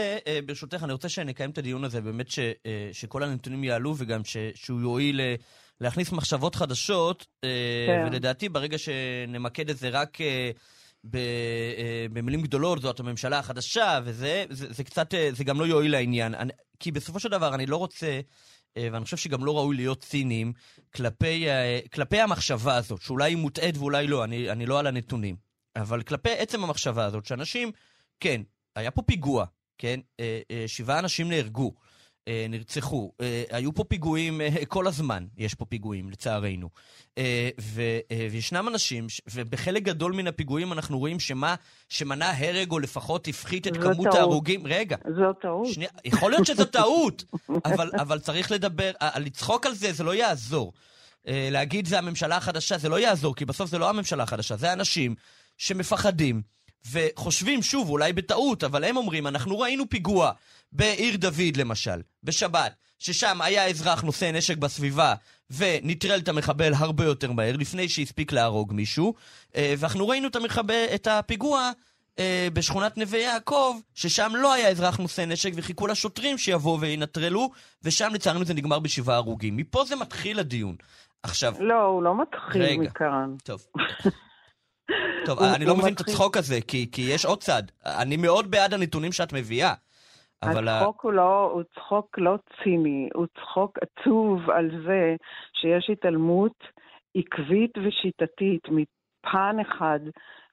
ברשותך, 0.47 0.85
אני 0.85 0.93
רוצה 0.93 1.09
שנקיים 1.09 1.51
את 1.51 1.59
הדיון 1.59 1.85
הזה, 1.85 2.01
באמת 2.01 2.29
ש, 2.29 2.39
שכל 2.93 3.23
הנתונים 3.23 3.65
יעלו 3.65 3.95
וגם 3.99 4.25
ש, 4.25 4.37
שהוא 4.55 4.81
יועיל 4.81 5.21
להכניס 5.81 6.13
מחשבות 6.13 6.55
חדשות, 6.55 7.27
אה, 7.45 7.49
כן. 7.87 8.07
ולדעתי 8.07 8.49
ברגע 8.49 8.79
שנמקד 8.79 9.71
את 9.71 9.79
זה 9.79 9.89
רק 9.89 10.21
אה, 10.21 10.51
אה, 11.15 12.07
במילים 12.13 12.43
גדולות, 12.43 12.83
זאת 12.83 13.01
הממשלה 13.01 13.39
החדשה, 13.39 14.01
וזה 14.05 14.45
זה, 14.51 14.73
זה 14.73 14.85
קצת, 14.85 15.15
זה 15.33 15.45
גם 15.45 15.61
לא 15.61 15.65
יועיל 15.65 15.93
לעניין. 15.93 16.35
אני, 16.35 16.53
כי 16.81 16.93
בסופו 16.93 17.21
של 17.21 17.29
דבר 17.29 17.55
אני 17.55 17.67
לא 17.67 17.77
רוצה, 17.77 18.21
ואני 18.77 19.05
חושב 19.05 19.17
שגם 19.17 19.45
לא 19.45 19.57
ראוי 19.57 19.77
להיות 19.77 20.01
ציניים, 20.01 20.53
כלפי, 20.95 21.47
כלפי 21.93 22.21
המחשבה 22.21 22.77
הזאת, 22.77 23.03
שאולי 23.03 23.31
היא 23.31 23.37
מוטעית 23.37 23.77
ואולי 23.77 24.07
לא, 24.07 24.25
אני, 24.25 24.51
אני 24.51 24.67
לא 24.67 24.79
על 24.79 24.87
הנתונים. 24.87 25.37
אבל 25.77 26.03
כלפי 26.03 26.31
עצם 26.31 26.65
המחשבה 26.65 27.05
הזאת, 27.05 27.27
שאנשים, 27.27 27.73
כן, 28.21 28.43
היה 28.77 28.91
פה 28.91 29.03
פיגוע, 29.03 29.45
כן, 29.79 30.01
שבעה 30.67 30.99
אנשים 30.99 31.29
נהרגו. 31.29 31.75
אה, 32.29 32.47
נרצחו. 32.49 33.13
אה, 33.21 33.45
היו 33.51 33.75
פה 33.75 33.85
פיגועים 33.85 34.41
אה, 34.41 34.67
כל 34.69 34.87
הזמן, 34.87 35.27
יש 35.37 35.55
פה 35.55 35.65
פיגועים, 35.65 36.11
לצערנו. 36.11 36.69
וישנם 38.31 38.69
אנשים, 38.69 39.07
ובחלק 39.33 39.83
גדול 39.83 40.13
מן 40.13 40.27
הפיגועים 40.27 40.73
אנחנו 40.73 40.99
רואים 40.99 41.21
שמה 41.21 41.55
שמנע 41.89 42.31
הרג, 42.37 42.71
או 42.71 42.79
לפחות 42.79 43.29
הפחית 43.29 43.67
את 43.67 43.77
כמות 43.77 43.97
טעות. 43.97 44.15
ההרוגים... 44.15 44.67
רגע. 44.67 44.97
זו 45.17 45.33
טעות. 45.33 45.67
שנייה, 45.67 45.91
יכול 46.05 46.31
להיות 46.31 46.47
שזו 46.47 46.65
טעות, 46.65 47.25
אבל, 47.65 47.91
אבל 48.01 48.19
צריך 48.19 48.51
לדבר, 48.51 48.91
לצחוק 49.17 49.67
על 49.67 49.75
זה, 49.75 49.93
זה 49.93 50.05
לא 50.05 50.15
יעזור. 50.15 50.73
להגיד 51.27 51.87
זה 51.87 51.99
הממשלה 51.99 52.37
החדשה, 52.37 52.79
זה 52.79 52.89
לא 52.89 53.01
יעזור, 53.01 53.35
כי 53.35 53.45
בסוף 53.45 53.71
זה 53.71 53.79
לא 53.79 53.89
הממשלה 53.91 54.23
החדשה, 54.23 54.57
זה 54.57 54.73
אנשים 54.73 55.15
שמפחדים. 55.57 56.43
וחושבים, 56.93 57.63
שוב, 57.63 57.89
אולי 57.89 58.13
בטעות, 58.13 58.65
אבל 58.65 58.85
הם 58.85 58.97
אומרים, 58.97 59.27
אנחנו 59.27 59.59
ראינו 59.59 59.91
פיגוע 59.91 60.33
בעיר 60.73 61.17
דוד 61.17 61.57
למשל, 61.57 62.01
בשבת, 62.25 62.75
ששם 62.99 63.43
היה 63.43 63.67
אזרח 63.67 64.03
נושא 64.03 64.31
נשק 64.33 64.57
בסביבה 64.57 65.15
ונטרל 65.51 66.19
את 66.19 66.29
המחבל 66.29 66.73
הרבה 66.75 67.05
יותר 67.05 67.33
מהר, 67.33 67.57
לפני 67.57 67.89
שהספיק 67.89 68.33
להרוג 68.33 68.73
מישהו, 68.73 69.15
אה, 69.57 69.75
ואנחנו 69.79 70.09
ראינו 70.09 70.29
את, 70.29 70.37
המחבל, 70.37 70.85
את 70.95 71.07
הפיגוע 71.07 71.71
אה, 72.19 72.49
בשכונת 72.53 72.99
נווה 72.99 73.19
יעקב, 73.19 73.77
ששם 73.95 74.33
לא 74.35 74.53
היה 74.53 74.69
אזרח 74.69 74.97
נושא 74.97 75.23
נשק 75.23 75.51
וחיכו 75.57 75.87
לשוטרים 75.87 76.39
שיבואו 76.39 76.81
וינטרלו, 76.81 77.51
ושם 77.83 78.11
לצערנו 78.15 78.45
זה 78.45 78.55
נגמר 78.55 78.79
בשבעה 78.79 79.17
הרוגים. 79.17 79.57
מפה 79.57 79.85
זה 79.85 79.97
מתחיל 79.97 80.39
הדיון. 80.39 80.77
עכשיו... 81.23 81.55
לא, 81.61 81.83
הוא 81.83 82.03
לא 82.03 82.23
מתחיל 82.23 82.63
רגע, 82.63 82.83
מכאן. 82.83 83.35
טוב. 83.45 83.67
טוב, 85.25 85.39
אני 85.57 85.65
לא 85.65 85.77
מבין 85.77 85.95
את 85.95 86.01
הצחוק 86.01 86.37
הזה, 86.37 86.59
כי, 86.69 86.91
כי 86.93 87.03
יש 87.15 87.25
עוד 87.25 87.39
צד. 87.39 87.63
אני 87.87 88.17
מאוד 88.17 88.51
בעד 88.51 88.75
הנתונים 88.75 89.13
שאת 89.13 89.33
מביאה. 89.33 89.75
אבל... 90.43 90.69
הצחוק 90.69 91.01
הוא 91.05 91.13
לא, 91.13 91.51
הוא 91.53 91.63
צחוק 91.75 92.19
לא 92.19 92.37
ציני, 92.63 93.09
הוא 93.15 93.27
צחוק 93.41 93.79
עצוב 93.79 94.51
על 94.51 94.71
זה 94.87 95.17
שיש 95.53 95.91
התעלמות 95.93 96.55
עקבית 97.15 97.71
ושיטתית 97.79 98.69
מפן 98.69 99.57
אחד 99.61 100.01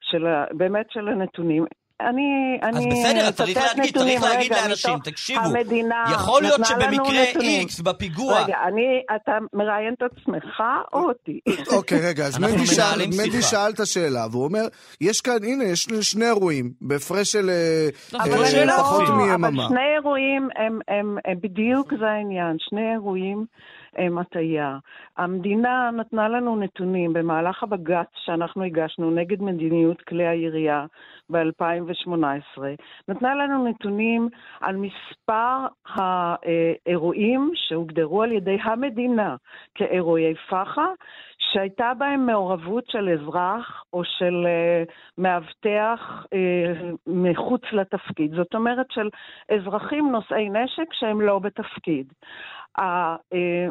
של, 0.00 0.26
באמת 0.50 0.86
של 0.90 1.08
הנתונים. 1.08 1.64
אני, 2.00 2.58
אז 2.62 2.76
אני 2.76 2.86
בסדר, 2.90 3.30
צריך 3.30 3.56
להגיד, 3.56 3.84
נתונים, 3.96 4.20
צריך 4.20 4.32
להגיד 4.32 4.52
רגע, 4.52 4.62
לאנשים, 4.62 4.98
תקשיבו, 5.04 5.40
המדינה 5.40 6.04
יכול 6.12 6.42
להיות 6.42 6.60
שבמקרה. 6.64 7.24
X 7.62 7.82
בפיגוע, 7.82 8.42
רגע, 8.44 8.56
אני, 8.68 8.82
אתה 9.16 9.32
מראיין 9.52 9.94
את 9.94 10.02
עצמך 10.02 10.60
או 10.92 10.98
אותי? 11.08 11.40
אוקיי, 11.76 11.98
רגע, 12.08 12.26
אז 12.26 12.38
מנדי 12.38 12.66
שאל- 12.66 13.06
מנדי 13.06 13.30
שיחה. 13.30 13.42
שאל 13.42 13.70
את 13.74 13.80
השאלה, 13.80 14.26
והוא 14.30 14.44
אומר, 14.44 14.66
יש 15.00 15.20
כאן, 15.20 15.44
הנה, 15.44 15.64
יש 15.64 15.88
שני 16.00 16.24
אירועים, 16.26 16.72
בהפרש 16.80 17.32
של 17.32 17.50
אה, 17.50 17.88
לא, 18.12 18.18
אה, 18.18 18.42
השאלה 18.46 18.76
פחות 18.78 19.08
מיממה. 19.08 19.48
אבל 19.48 19.68
שני 19.68 19.94
אירועים 19.96 20.48
הם, 20.56 20.78
הם, 20.88 21.16
הם 21.24 21.36
בדיוק 21.42 21.92
זה 22.00 22.06
העניין, 22.06 22.56
שני 22.58 22.92
אירועים 22.92 23.44
הם 23.98 24.18
הטעיה. 24.18 24.78
המדינה 25.16 25.90
נתנה 25.90 26.28
לנו 26.28 26.56
נתונים 26.56 27.12
במהלך 27.12 27.62
הבג"ץ 27.62 28.08
שאנחנו 28.14 28.64
הגשנו 28.64 29.10
נגד 29.10 29.42
מדיניות 29.42 30.02
כלי 30.02 30.26
הירייה 30.26 30.86
ב-2018, 31.30 32.60
נתנה 33.08 33.34
לנו 33.34 33.68
נתונים 33.68 34.28
על 34.60 34.76
מספר 34.76 35.66
האירועים 35.86 37.50
שהוגדרו 37.54 38.22
על 38.22 38.32
ידי 38.32 38.58
המדינה 38.62 39.36
כאירועי 39.74 40.34
פח"ע, 40.34 40.86
שהייתה 41.52 41.92
בהם 41.98 42.26
מעורבות 42.26 42.84
של 42.86 43.08
אזרח 43.08 43.84
או 43.92 44.02
של 44.04 44.46
אה, 44.46 44.82
מאבטח 45.18 46.26
אה, 46.32 46.90
מחוץ 47.06 47.62
לתפקיד. 47.72 48.34
זאת 48.34 48.54
אומרת 48.54 48.86
של 48.90 49.08
אזרחים 49.52 50.12
נושאי 50.12 50.48
נשק 50.48 50.92
שהם 50.92 51.20
לא 51.20 51.38
בתפקיד. 51.38 52.12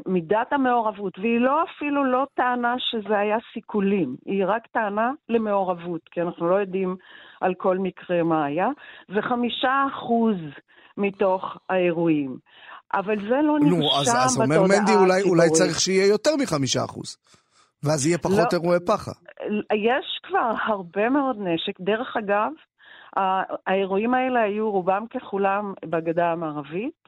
מידת 0.06 0.54
המעורבות, 0.54 1.20
והיא 1.20 1.40
לא 1.40 1.64
אפילו 1.64 2.04
לא 2.04 2.28
טענה 2.34 2.76
שזה 2.80 3.18
היה 3.18 3.38
סיכולים, 3.54 4.16
היא 4.26 4.46
רק 4.46 4.68
טענה 4.68 5.12
למעורבות, 5.30 6.02
כי 6.12 6.22
אנחנו 6.22 6.50
לא 6.50 6.56
יודעים 6.56 6.96
על 7.42 7.54
כל 7.58 7.78
מקרה 7.78 8.24
מה 8.24 8.46
היה, 8.46 8.68
זה 9.16 9.22
חמישה 9.22 9.86
אחוז 9.90 10.36
מתוך 10.98 11.58
האירועים. 11.70 12.38
אבל 12.94 13.16
זה 13.30 13.42
לא 13.44 13.60
נרשם 13.60 13.80
נו, 13.80 13.86
אז, 14.00 14.08
בתודעה 14.08 14.26
אז 14.26 14.42
אומר 14.42 14.62
מנדי, 14.62 14.92
אולי, 14.92 15.06
אולי 15.06 15.22
הציבורית. 15.22 15.54
צריך 15.54 15.80
שיהיה 15.80 16.08
יותר 16.08 16.32
מחמישה 16.40 16.86
אחוז. 16.86 17.18
ואז 17.84 18.06
יהיה 18.08 18.18
פחות 18.18 18.54
לא. 18.54 18.60
אירועי 18.60 18.80
פח"ע. 18.80 19.12
יש 19.76 20.20
כבר 20.24 20.54
הרבה 20.66 21.10
מאוד 21.10 21.38
נשק. 21.40 21.80
דרך 21.80 22.18
אגב, 22.18 22.52
האירועים 23.68 24.14
האלה 24.14 24.42
היו 24.42 24.72
רובם 24.72 25.06
ככולם 25.14 25.74
בגדה 25.86 26.32
המערבית, 26.32 27.07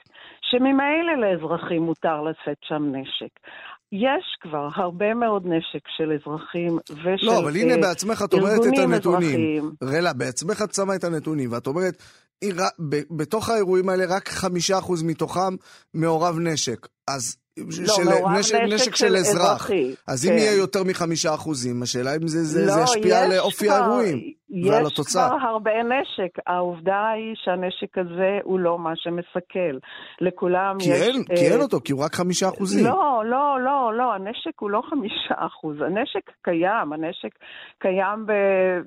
שממילא 0.49 1.13
לאזרחים 1.21 1.81
מותר 1.81 2.21
לשאת 2.21 2.57
שם 2.63 2.83
נשק. 2.95 3.33
יש 3.91 4.37
כבר 4.41 4.67
הרבה 4.75 5.13
מאוד 5.13 5.43
נשק 5.45 5.87
של 5.97 6.11
אזרחים 6.11 6.77
ושל 6.89 7.25
לא, 7.25 7.39
אבל 7.39 7.55
הנה 7.55 7.73
אה, 7.73 7.81
בעצמך 7.81 8.23
את 8.27 8.33
אומרת 8.33 8.59
את 8.59 8.77
הנתונים. 8.77 9.29
אזרחיים. 9.29 9.71
רלה, 9.83 10.13
בעצמך 10.13 10.61
את 10.61 10.73
שמה 10.73 10.95
את 10.95 11.03
הנתונים, 11.03 11.51
ואת 11.51 11.67
אומרת, 11.67 12.03
בתוך 13.11 13.49
האירועים 13.49 13.89
האלה 13.89 14.05
רק 14.15 14.29
חמישה 14.29 14.77
אחוז 14.77 15.03
מתוכם 15.03 15.55
מעורב 15.93 16.39
נשק. 16.39 16.87
אז... 17.07 17.37
לא, 17.67 17.93
של, 17.95 18.03
מעורב 18.03 18.37
נשק, 18.39 18.59
נשק 18.69 18.95
של 18.95 19.15
אזרח. 19.15 19.43
אזרחי. 19.43 19.95
אז 20.07 20.25
אם 20.25 20.31
כן. 20.31 20.37
יהיה 20.37 20.53
יותר 20.53 20.83
מחמישה 20.83 21.33
אחוזים, 21.33 21.83
השאלה 21.83 22.15
אם 22.15 22.27
זה, 22.27 22.43
זה, 22.43 22.65
לא, 22.65 22.73
זה 22.73 22.81
ישפיע 22.81 23.23
על 23.23 23.31
יש 23.31 23.39
אופי 23.39 23.69
האירועים 23.69 24.17
ועל 24.65 24.85
יש 24.85 24.91
התוצאה. 24.93 25.27
כבר 25.29 25.47
הרבה 25.49 25.71
נשק. 25.83 26.39
העובדה 26.47 27.09
היא 27.15 27.35
שהנשק 27.43 27.97
הזה 27.97 28.39
הוא 28.43 28.59
לא 28.59 28.79
מה 28.79 28.93
שמסכל. 28.95 29.77
לכולם 30.21 30.75
כי 30.79 30.89
יש... 30.89 31.01
אין, 31.01 31.23
כי 31.23 31.47
אה, 31.47 31.51
אין 31.51 31.61
אותו, 31.61 31.79
כי 31.83 31.91
הוא 31.91 32.03
רק 32.03 32.15
חמישה 32.15 32.49
אחוזים. 32.49 32.85
לא, 32.85 33.23
לא, 33.25 33.57
לא, 33.65 33.93
לא, 33.97 34.13
הנשק 34.13 34.59
הוא 34.59 34.69
לא 34.69 34.81
חמישה 34.89 35.35
אחוז. 35.37 35.75
הנשק 35.81 36.31
קיים, 36.41 36.93
הנשק 36.93 37.31
קיים 37.79 38.25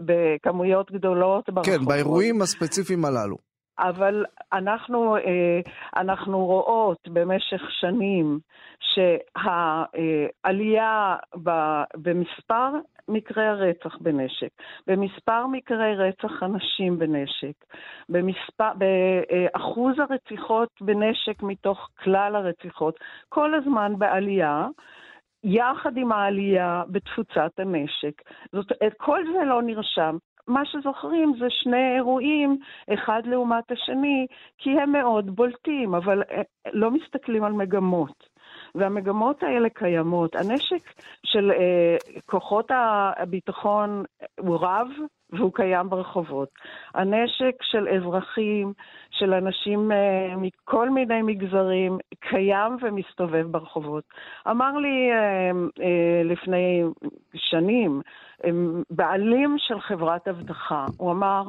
בכמויות 0.04 0.92
גדולות 0.92 1.50
ברחובות. 1.50 1.80
כן, 1.80 1.84
באירועים 1.84 2.42
הספציפיים 2.42 3.04
הללו. 3.04 3.51
אבל 3.82 4.24
אנחנו, 4.52 5.16
אה, 5.16 5.60
אנחנו 5.96 6.46
רואות 6.46 7.08
במשך 7.08 7.62
שנים 7.70 8.38
שהעלייה 10.14 11.16
במספר 11.94 12.70
מקרי 13.08 13.46
הרצח 13.46 13.96
בנשק, 14.00 14.48
במספר 14.86 15.46
מקרי 15.46 15.94
רצח 15.94 16.42
אנשים 16.42 16.98
בנשק, 16.98 17.54
במספר, 18.08 18.70
באחוז 18.74 19.94
הרציחות 19.98 20.68
בנשק 20.80 21.42
מתוך 21.42 21.88
כלל 22.02 22.36
הרציחות, 22.36 22.98
כל 23.28 23.54
הזמן 23.54 23.98
בעלייה. 23.98 24.66
יחד 25.44 25.96
עם 25.96 26.12
העלייה 26.12 26.82
בתפוצת 26.88 27.50
הנשק. 27.58 28.22
זאת, 28.52 28.72
את 28.86 28.92
כל 28.96 29.20
זה 29.32 29.44
לא 29.44 29.62
נרשם. 29.62 30.16
מה 30.48 30.62
שזוכרים 30.64 31.32
זה 31.38 31.46
שני 31.50 31.94
אירועים, 31.96 32.58
אחד 32.94 33.22
לעומת 33.24 33.70
השני, 33.70 34.26
כי 34.58 34.70
הם 34.70 34.92
מאוד 34.92 35.36
בולטים, 35.36 35.94
אבל 35.94 36.22
אה, 36.30 36.42
לא 36.72 36.90
מסתכלים 36.90 37.44
על 37.44 37.52
מגמות. 37.52 38.31
והמגמות 38.74 39.42
האלה 39.42 39.68
קיימות. 39.68 40.34
הנשק 40.34 41.02
של 41.26 41.50
אה, 41.50 41.96
כוחות 42.26 42.70
הביטחון 43.16 44.04
הוא 44.40 44.58
רב 44.60 44.88
והוא 45.32 45.52
קיים 45.54 45.90
ברחובות. 45.90 46.48
הנשק 46.94 47.62
של 47.62 47.88
אזרחים, 47.88 48.72
של 49.10 49.34
אנשים 49.34 49.92
אה, 49.92 50.36
מכל 50.36 50.90
מיני 50.90 51.22
מגזרים, 51.22 51.98
קיים 52.20 52.76
ומסתובב 52.82 53.46
ברחובות. 53.50 54.04
אמר 54.50 54.76
לי 54.76 55.10
אה, 55.12 55.50
אה, 55.84 56.22
לפני 56.24 56.82
שנים, 57.34 58.00
אה, 58.44 58.50
בעלים 58.90 59.56
של 59.58 59.80
חברת 59.80 60.28
אבטחה, 60.28 60.86
הוא 60.98 61.12
אמר, 61.12 61.42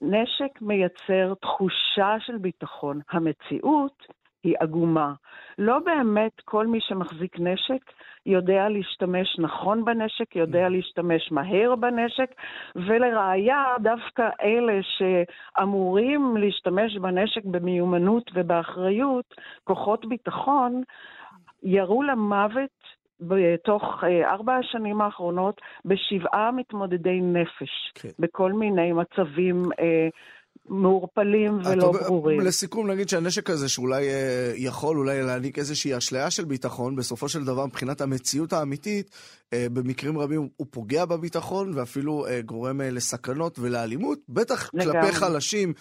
נשק 0.00 0.60
מייצר 0.60 1.34
תחושה 1.40 2.16
של 2.18 2.38
ביטחון. 2.38 3.00
המציאות 3.10 4.06
היא 4.44 4.54
עגומה. 4.60 5.12
לא 5.58 5.78
באמת 5.78 6.40
כל 6.44 6.66
מי 6.66 6.78
שמחזיק 6.80 7.36
נשק 7.40 7.92
יודע 8.26 8.68
להשתמש 8.68 9.38
נכון 9.38 9.84
בנשק, 9.84 10.36
יודע 10.36 10.68
להשתמש 10.68 11.32
מהר 11.32 11.74
בנשק, 11.76 12.34
ולראיה, 12.76 13.64
דווקא 13.80 14.28
אלה 14.42 14.80
שאמורים 14.82 16.36
להשתמש 16.36 16.96
בנשק 16.96 17.44
במיומנות 17.44 18.30
ובאחריות, 18.34 19.34
כוחות 19.64 20.06
ביטחון, 20.08 20.82
ירו 21.62 22.02
למוות 22.02 22.94
בתוך 23.20 24.04
אה, 24.04 24.30
ארבע 24.30 24.54
השנים 24.56 25.00
האחרונות 25.00 25.60
בשבעה 25.84 26.50
מתמודדי 26.50 27.20
נפש, 27.20 27.92
כן. 27.94 28.08
בכל 28.18 28.52
מיני 28.52 28.92
מצבים 28.92 29.62
אה, 29.80 30.08
מעורפלים 30.68 31.60
את 31.60 31.66
ולא 31.66 31.84
אומר- 31.86 32.02
ברורים. 32.02 32.40
לסיכום 32.40 32.90
נגיד 32.90 33.08
שהנשק 33.08 33.50
הזה 33.50 33.68
שאולי 33.68 34.08
אה, 34.08 34.52
יכול 34.56 34.98
אולי 34.98 35.22
להעניק 35.22 35.58
איזושהי 35.58 35.96
אשליה 35.96 36.30
של 36.30 36.44
ביטחון, 36.44 36.96
בסופו 36.96 37.28
של 37.28 37.44
דבר 37.44 37.66
מבחינת 37.66 38.00
המציאות 38.00 38.52
האמיתית, 38.52 39.10
אה, 39.52 39.66
במקרים 39.72 40.18
רבים 40.18 40.48
הוא 40.56 40.66
פוגע 40.70 41.04
בביטחון 41.04 41.72
ואפילו 41.74 42.26
אה, 42.26 42.40
גורם 42.42 42.80
לסכנות 42.80 43.58
ולאלימות, 43.58 44.18
בטח 44.28 44.70
לגמרי. 44.74 45.02
כלפי 45.02 45.12
חלשים 45.16 45.72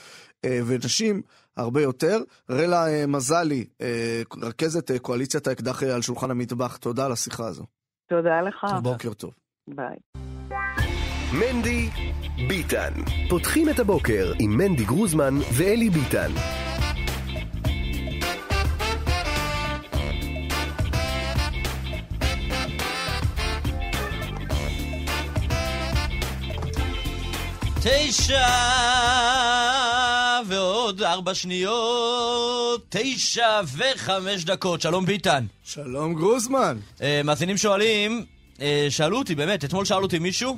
ונשים 0.46 1.22
הרבה 1.58 1.82
יותר. 1.82 2.22
רלה 2.50 3.08
מזלי, 3.08 3.66
רכזת 4.42 4.92
קואליציית 5.02 5.48
האקדח 5.48 5.84
על 5.84 6.02
שולחן 6.02 6.32
המטבח, 6.32 6.78
תודה 6.78 7.06
על 7.06 7.12
השיחה 7.12 7.48
הזו. 7.48 7.64
תודה 8.10 8.42
לך. 8.42 8.66
בוקר 8.82 9.14
טוב. 9.14 9.32
ביי. 9.68 9.96
מנדי 11.34 11.90
ביטן. 12.38 12.94
פותחים 13.30 13.70
את 13.70 13.80
הבוקר 13.80 14.34
עם 14.40 14.58
מנדי 14.58 14.86
גרוזמן 14.86 15.40
ואלי 15.54 15.90
ביטן. 15.90 16.32
תשע 27.84 28.48
ועוד 30.48 31.02
ארבע 31.02 31.34
שניות, 31.34 32.86
תשע 32.90 33.62
וחמש 33.78 34.44
דקות. 34.46 34.82
שלום 34.82 35.06
ביטן. 35.06 35.46
שלום 35.64 36.14
גרוזמן. 36.14 36.78
אה, 37.02 37.22
מאזינים 37.24 37.58
שואלים, 37.58 38.26
אה, 38.62 38.88
שאלו 38.90 39.18
אותי 39.18 39.36
באמת, 39.36 39.66
אתמול 39.66 39.86
שאל 39.86 40.04
אותי 40.04 40.20
מישהו, 40.20 40.58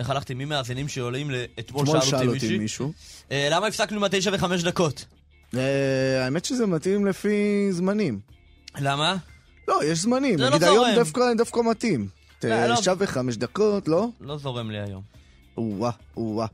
איך 0.00 0.10
הלכתי 0.10 0.34
מי 0.34 0.44
מאזינים 0.44 0.88
שעולים 0.88 1.30
לאתמול 1.30 1.84
אתמול 1.84 2.00
שאל 2.00 2.10
שאל 2.10 2.28
אותי 2.28 2.38
מישהו, 2.38 2.58
מישהו. 2.58 2.92
אה, 3.32 3.48
למה 3.50 3.66
הפסקנו 3.66 3.96
עם 3.96 4.04
התשע 4.04 4.30
וחמש 4.34 4.62
דקות? 4.62 5.04
אה, 5.56 6.24
האמת 6.24 6.44
שזה 6.44 6.66
מתאים 6.66 7.06
לפי 7.06 7.68
זמנים. 7.70 8.20
למה? 8.78 9.16
לא, 9.68 9.80
יש 9.84 9.98
זמנים. 9.98 10.38
זה 10.38 10.44
לא 10.44 10.50
נגיד 10.50 10.62
היום 10.62 10.76
זורם. 10.76 10.94
דווקא, 10.94 11.34
דווקא 11.36 11.60
מתאים. 11.70 12.08
לא, 12.44 12.66
לא. 12.66 12.76
תשע 12.76 12.94
וחמש 12.98 13.36
דקות, 13.36 13.88
לא? 13.88 14.08
לא 14.20 14.38
זורם 14.38 14.70
לי 14.70 14.78
היום. 14.80 15.02
או-אה, 15.56 15.90
או-אה. 16.16 16.46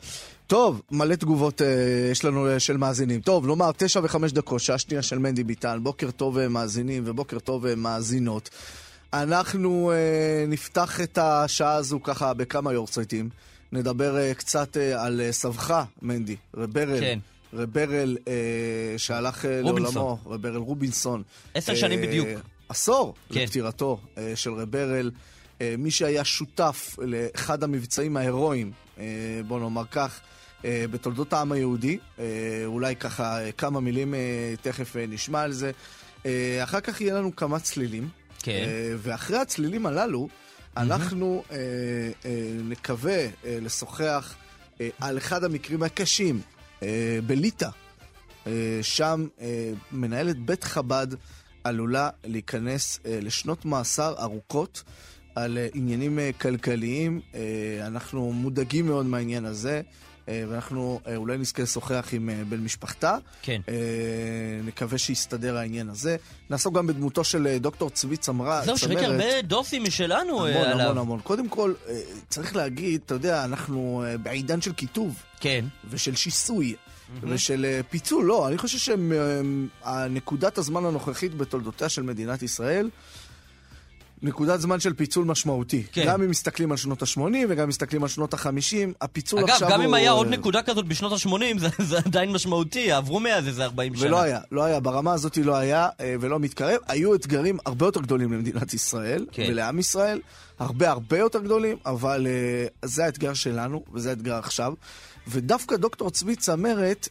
טוב, 0.46 0.82
מלא 0.90 1.14
תגובות 1.14 1.62
אה, 1.62 1.66
יש 2.10 2.24
לנו 2.24 2.48
אה, 2.48 2.60
של 2.60 2.76
מאזינים. 2.76 3.20
טוב, 3.20 3.46
נאמר, 3.46 3.70
תשע 3.76 4.00
וחמש 4.02 4.32
דקות, 4.32 4.60
שעה 4.60 4.78
שנייה 4.78 5.02
של 5.02 5.18
מנדי 5.18 5.44
ביטן. 5.44 5.78
בוקר 5.82 6.10
טוב 6.10 6.38
אה, 6.38 6.48
מאזינים 6.48 7.02
ובוקר 7.06 7.38
טוב 7.38 7.66
אה, 7.66 7.74
מאזינות. 7.74 8.50
אנחנו 9.22 9.92
אה, 9.92 10.44
נפתח 10.48 11.00
את 11.00 11.18
השעה 11.18 11.74
הזו 11.74 12.02
ככה 12.02 12.34
בכמה 12.34 12.72
יורצייטים. 12.72 13.28
נדבר 13.72 14.18
אה, 14.18 14.34
קצת 14.34 14.76
אה, 14.76 15.04
על 15.04 15.20
אה, 15.20 15.32
סבך, 15.32 15.84
מנדי, 16.02 16.36
רברל. 16.54 17.00
כן. 17.00 17.18
רברל 17.52 18.16
אה, 18.28 18.32
שהלך 18.98 19.44
אה. 19.44 19.60
לעולמו, 19.62 20.18
רברל 20.26 20.56
רובינסון. 20.56 21.22
עשר 21.54 21.74
שנים 21.74 21.98
אה, 21.98 22.06
בדיוק. 22.06 22.28
עשור 22.68 23.14
כן. 23.32 23.40
לפטירתו 23.40 24.00
אה, 24.18 24.32
של 24.34 24.52
רברל. 24.52 25.10
אה, 25.60 25.74
מי 25.78 25.90
שהיה 25.90 26.24
שותף 26.24 26.96
לאחד 26.98 27.62
המבצעים 27.62 28.16
ההירואיים, 28.16 28.72
אה, 28.98 29.04
בוא 29.48 29.60
נאמר 29.60 29.84
כך, 29.90 30.20
אה, 30.64 30.84
בתולדות 30.90 31.32
העם 31.32 31.52
היהודי. 31.52 31.98
אה, 32.18 32.24
אולי 32.64 32.96
ככה 32.96 33.44
אה, 33.44 33.52
כמה 33.52 33.80
מילים 33.80 34.14
אה, 34.14 34.54
תכף 34.62 34.96
אה, 34.96 35.04
נשמע 35.08 35.40
על 35.42 35.52
זה. 35.52 35.70
אה, 36.26 36.60
אחר 36.62 36.80
כך 36.80 37.00
יהיה 37.00 37.14
לנו 37.14 37.36
כמה 37.36 37.58
צלילים. 37.60 38.08
כן. 38.46 38.64
אה, 38.68 38.94
ואחרי 38.98 39.38
הצלילים 39.38 39.86
הללו, 39.86 40.28
אנחנו 40.76 41.42
אה, 41.50 41.56
אה, 42.24 42.30
נקווה 42.64 43.26
לשוחח 43.44 44.34
על 45.00 45.18
אחד 45.18 45.44
המקרים 45.44 45.82
הקשים 45.82 46.40
בליטא. 47.26 47.68
שם 48.82 49.26
מנהלת 49.92 50.38
בית 50.38 50.64
חב"ד 50.64 51.06
עלולה 51.64 52.10
להיכנס 52.24 53.00
לשנות 53.04 53.64
מאסר 53.64 54.14
ארוכות 54.18 54.82
על 55.34 55.58
עניינים 55.74 56.18
כלכליים. 56.40 57.20
אנחנו 57.82 58.32
מודאגים 58.32 58.86
מאוד 58.86 59.06
מהעניין 59.06 59.44
הזה. 59.44 59.82
אה, 60.28 60.44
ואנחנו 60.48 61.00
אה, 61.06 61.16
אולי 61.16 61.38
נזכה 61.38 61.62
לשוחח 61.62 62.08
עם 62.12 62.30
אה, 62.30 62.42
בן 62.48 62.60
משפחתה. 62.60 63.16
כן. 63.42 63.60
נקווה 64.64 64.98
שיסתדר 64.98 65.56
העניין 65.56 65.88
הזה. 65.88 66.16
נעסוק 66.50 66.74
גם 66.74 66.86
בדמותו 66.86 67.24
של 67.24 67.56
דוקטור 67.60 67.90
צבי 67.90 68.16
צמרה. 68.16 68.62
זהו, 68.64 68.78
שראיתי 68.78 69.02
צמרת. 69.04 69.20
הרבה 69.20 69.42
דוסים 69.42 69.84
משלנו 69.84 70.46
המון, 70.46 70.64
עליו. 70.64 70.80
המון, 70.80 70.98
המון. 70.98 71.20
קודם 71.20 71.48
כל, 71.48 71.72
צריך 72.28 72.56
להגיד, 72.56 73.00
אתה 73.06 73.14
יודע, 73.14 73.44
אנחנו 73.44 74.04
בעידן 74.22 74.60
של 74.60 74.72
קיטוב 74.72 75.22
כן. 75.40 75.64
ושל 75.90 76.14
שיסוי 76.14 76.76
ושל 77.22 77.64
אה, 77.64 77.80
פיצול. 77.90 78.24
לא, 78.24 78.48
אני 78.48 78.58
חושב 78.58 78.94
שנקודת 79.86 80.58
הזמן 80.58 80.84
הנוכחית 80.84 81.34
בתולדותיה 81.34 81.88
של 81.88 82.02
מדינת 82.02 82.42
ישראל, 82.42 82.90
נקודת 84.22 84.60
זמן 84.60 84.80
של 84.80 84.94
פיצול 84.94 85.24
משמעותי. 85.24 85.82
כן. 85.92 86.06
גם 86.06 86.22
אם 86.22 86.30
מסתכלים 86.30 86.70
על 86.70 86.76
שנות 86.76 87.02
ה-80 87.02 87.20
וגם 87.48 87.68
מסתכלים 87.68 88.02
על 88.02 88.08
שנות 88.08 88.34
ה-50, 88.34 88.48
הפיצול 89.00 89.38
אגב, 89.38 89.48
עכשיו 89.48 89.68
גם 89.70 89.80
אם 89.80 89.88
הוא, 89.88 89.96
היה 89.96 90.10
אה, 90.10 90.16
עוד 90.16 90.28
נקודה 90.28 90.62
כזאת 90.62 90.86
בשנות 90.86 91.12
ה-80, 91.12 91.58
זה, 91.58 91.68
זה 91.78 91.98
עדיין 91.98 92.32
משמעותי, 92.32 92.92
עברו 92.92 93.20
מאז 93.20 93.48
איזה 93.48 93.64
40 93.64 93.94
שנה. 93.94 94.06
ולא 94.06 94.22
היה, 94.22 94.40
לא 94.52 94.64
היה, 94.64 94.80
ברמה 94.80 95.12
הזאת 95.12 95.36
לא 95.36 95.56
היה 95.56 95.88
אה, 96.00 96.14
ולא 96.20 96.38
מתקרב. 96.38 96.78
היו 96.88 97.14
אתגרים 97.14 97.58
הרבה 97.66 97.86
יותר 97.86 98.00
גדולים 98.00 98.32
למדינת 98.32 98.74
ישראל 98.74 99.26
כן. 99.32 99.46
ולעם 99.48 99.78
ישראל, 99.78 100.20
הרבה 100.58 100.90
הרבה 100.90 101.18
יותר 101.18 101.42
גדולים, 101.42 101.76
אבל 101.86 102.26
אה, 102.26 102.66
זה 102.88 103.04
האתגר 103.04 103.34
שלנו 103.34 103.84
וזה 103.92 104.10
האתגר 104.10 104.34
עכשיו. 104.34 104.72
ודווקא 105.28 105.76
דוקטור 105.76 106.10
צבי 106.10 106.36
צמרת, 106.36 107.08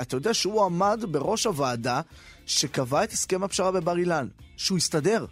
אתה 0.00 0.16
יודע 0.16 0.34
שהוא 0.34 0.64
עמד 0.64 1.04
בראש 1.10 1.46
הוועדה 1.46 2.00
שקבעה 2.46 3.04
את 3.04 3.12
הסכם 3.12 3.44
הפשרה 3.44 3.72
בבר 3.72 3.98
אילן, 3.98 4.26
שהוא 4.56 4.78
הסתדר. 4.78 5.26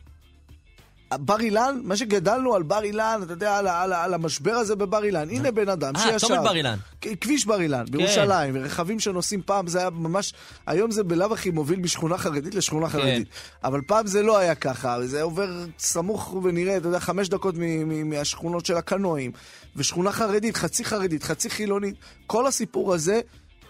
בר 1.20 1.40
אילן, 1.40 1.80
מה 1.84 1.96
שגדלנו 1.96 2.54
על 2.54 2.62
בר 2.62 2.82
אילן, 2.82 3.20
אתה 3.22 3.32
יודע, 3.32 3.56
על, 3.58 3.68
על, 3.68 3.92
על 3.92 4.14
המשבר 4.14 4.52
הזה 4.52 4.76
בבר 4.76 5.04
אילן. 5.04 5.30
הנה 5.30 5.50
בן 5.50 5.68
אדם 5.68 5.96
אה, 5.96 6.00
שישב. 6.00 6.18
צומת 6.18 6.40
בר 6.42 6.56
אילן. 6.56 6.76
כביש 7.20 7.46
בר 7.46 7.60
אילן, 7.60 7.84
בירושלים, 7.90 8.54
ורכבים 8.56 9.00
שנוסעים 9.00 9.42
פעם, 9.46 9.66
זה 9.66 9.78
היה 9.78 9.90
ממש, 9.90 10.32
היום 10.66 10.90
זה 10.90 11.04
בלאו 11.04 11.32
הכי 11.32 11.50
מוביל 11.50 11.80
משכונה 11.80 12.18
חרדית 12.18 12.54
לשכונה 12.54 12.86
כן. 12.90 12.98
חרדית. 12.98 13.28
אבל 13.64 13.80
פעם 13.86 14.06
זה 14.06 14.22
לא 14.22 14.38
היה 14.38 14.54
ככה, 14.54 15.06
זה 15.06 15.22
עובר 15.22 15.48
סמוך 15.78 16.34
ונראה, 16.42 16.76
אתה 16.76 16.88
יודע, 16.88 17.00
חמש 17.00 17.28
דקות 17.28 17.54
מ- 17.58 17.88
מ- 17.88 18.10
מהשכונות 18.10 18.66
של 18.66 18.76
הקנואים, 18.76 19.32
ושכונה 19.76 20.12
חרדית, 20.12 20.56
חצי 20.56 20.84
חרדית, 20.84 21.22
חצי 21.22 21.50
חילונית. 21.50 21.94
כל 22.26 22.46
הסיפור 22.46 22.94
הזה, 22.94 23.20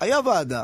היה 0.01 0.21
ועדה, 0.21 0.63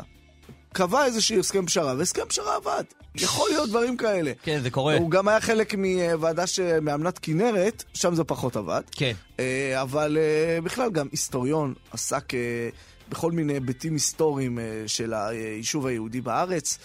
קבע 0.73 1.05
איזשהו 1.05 1.39
הסכם 1.39 1.65
פשרה, 1.65 1.95
והסכם 1.97 2.25
פשרה 2.27 2.55
עבד. 2.55 2.83
יכול 3.15 3.49
להיות 3.49 3.69
דברים 3.69 3.97
כאלה. 3.97 4.31
כן, 4.43 4.59
זה 4.63 4.69
קורה. 4.69 4.97
הוא 4.97 5.11
גם 5.11 5.27
היה 5.27 5.41
חלק 5.41 5.73
מוועדה 5.77 6.47
ש- 6.47 6.59
מאמנת 6.59 7.19
כנרת, 7.21 7.83
שם 7.93 8.15
זה 8.15 8.23
פחות 8.23 8.55
עבד. 8.55 8.81
כן. 8.91 9.13
אה, 9.39 9.81
אבל 9.81 10.17
אה, 10.17 10.61
בכלל 10.61 10.91
גם 10.91 11.07
היסטוריון 11.11 11.73
עסק 11.91 12.33
אה, 12.33 12.39
בכל 13.09 13.31
מיני 13.31 13.53
היבטים 13.53 13.93
היסטוריים 13.93 14.59
של 14.87 15.13
היישוב 15.13 15.85
היהודי 15.85 16.21
בארץ. 16.21 16.77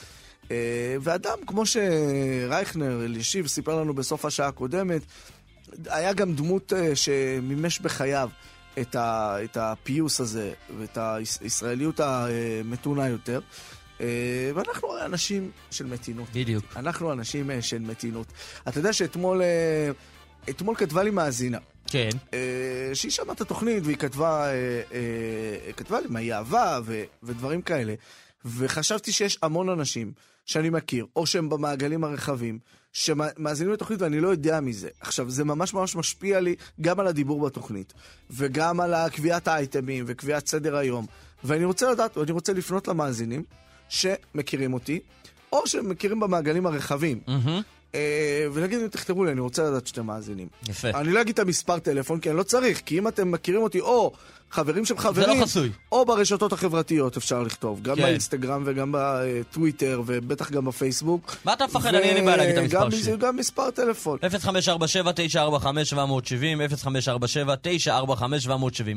ואדם, 1.00 1.38
כמו 1.46 1.62
שרייכנר 1.66 3.04
אלישיב 3.04 3.46
סיפר 3.46 3.80
לנו 3.80 3.94
בסוף 3.94 4.24
השעה 4.24 4.48
הקודמת, 4.48 5.02
היה 5.86 6.12
גם 6.12 6.34
דמות 6.34 6.72
שמימש 6.94 7.80
בחייו 7.80 8.28
את, 8.80 8.94
ה, 8.94 9.36
את 9.44 9.56
הפיוס 9.56 10.20
הזה 10.20 10.52
ואת 10.78 10.98
הישראליות 11.00 12.00
המתונה 12.00 13.08
יותר. 13.08 13.40
אה, 14.00 14.50
ואנחנו 14.54 15.04
אנשים 15.04 15.50
של 15.70 15.86
מתינות. 15.86 16.28
בדיוק. 16.34 16.64
אנחנו 16.76 17.12
אנשים 17.12 17.50
אה, 17.50 17.62
של 17.62 17.78
מתינות. 17.78 18.26
אתה 18.68 18.78
יודע 18.78 18.92
שאתמול 18.92 19.42
אה, 19.42 19.90
אתמול 20.50 20.76
כתבה 20.76 21.02
לי 21.02 21.10
מאזינה. 21.10 21.58
כן. 21.86 22.08
שהיא 22.94 23.12
שמעה 23.12 23.34
את 23.34 23.40
התוכנית 23.40 23.84
והיא 23.84 23.96
כתבה, 23.96 24.46
כתבה 25.76 26.00
לי 26.00 26.06
מה 26.08 26.18
היא 26.18 26.34
אהבה 26.34 26.80
ו, 26.84 27.02
ודברים 27.22 27.62
כאלה. 27.62 27.94
וחשבתי 28.44 29.12
שיש 29.12 29.38
המון 29.42 29.68
אנשים 29.68 30.12
שאני 30.46 30.70
מכיר, 30.70 31.06
או 31.16 31.26
שהם 31.26 31.48
במעגלים 31.48 32.04
הרחבים, 32.04 32.58
שמאזינים 32.94 33.72
לתוכנית 33.72 34.02
ואני 34.02 34.20
לא 34.20 34.28
יודע 34.28 34.60
מזה. 34.60 34.88
עכשיו, 35.00 35.30
זה 35.30 35.44
ממש 35.44 35.74
ממש 35.74 35.96
משפיע 35.96 36.40
לי 36.40 36.54
גם 36.80 37.00
על 37.00 37.06
הדיבור 37.06 37.46
בתוכנית, 37.46 37.92
וגם 38.30 38.80
על 38.80 39.08
קביעת 39.08 39.48
האייטמים 39.48 40.04
וקביעת 40.08 40.46
סדר 40.46 40.76
היום. 40.76 41.06
ואני 41.44 41.64
רוצה 41.64 41.90
לדעת, 41.92 42.16
ואני 42.16 42.32
רוצה 42.32 42.52
לפנות 42.52 42.88
למאזינים 42.88 43.42
שמכירים 43.88 44.74
אותי, 44.74 45.00
או 45.52 45.66
שמכירים 45.66 46.20
במעגלים 46.20 46.66
הרחבים. 46.66 47.20
מהמם. 47.26 47.62
אה, 47.94 48.46
ולהגיד 48.52 48.80
אם 48.80 48.88
תכתבו 48.88 49.24
לי, 49.24 49.32
אני 49.32 49.40
רוצה 49.40 49.62
לדעת 49.64 49.86
שאתם 49.86 50.06
מאזינים. 50.06 50.48
יפה. 50.68 50.90
אני 50.90 51.12
לא 51.12 51.20
אגיד 51.20 51.32
את 51.32 51.38
המספר 51.38 51.78
טלפון, 51.78 52.20
כי 52.20 52.30
אני 52.30 52.38
לא 52.38 52.42
צריך, 52.42 52.82
כי 52.86 52.98
אם 52.98 53.08
אתם 53.08 53.30
מכירים 53.30 53.62
אותי, 53.62 53.80
או 53.80 54.12
חברים 54.50 54.84
של 54.84 54.98
חברים, 54.98 55.38
לא 55.38 55.44
חסוי. 55.44 55.70
או 55.92 56.04
ברשתות 56.04 56.52
החברתיות 56.52 57.16
אפשר 57.16 57.42
לכתוב, 57.42 57.82
גם 57.82 57.96
כן. 57.96 58.02
באינסטגרם 58.02 58.62
וגם 58.66 58.94
בטוויטר, 58.98 60.02
ובטח 60.06 60.50
גם 60.50 60.64
בפייסבוק. 60.64 61.36
מה 61.44 61.52
אתה 61.52 61.66
מפחד? 61.66 61.94
אני 61.94 61.98
אין 61.98 62.16
לי 62.16 62.22
בעיה 62.22 62.36
להגיד 62.36 62.56
את 62.58 62.74
המספר 62.74 62.90
שלי. 62.90 63.16
גם 63.16 63.36
מספר 63.36 63.70
טלפון. 63.70 64.18
0547-945-770, 64.18 64.24
0547-945-770. 67.88 67.88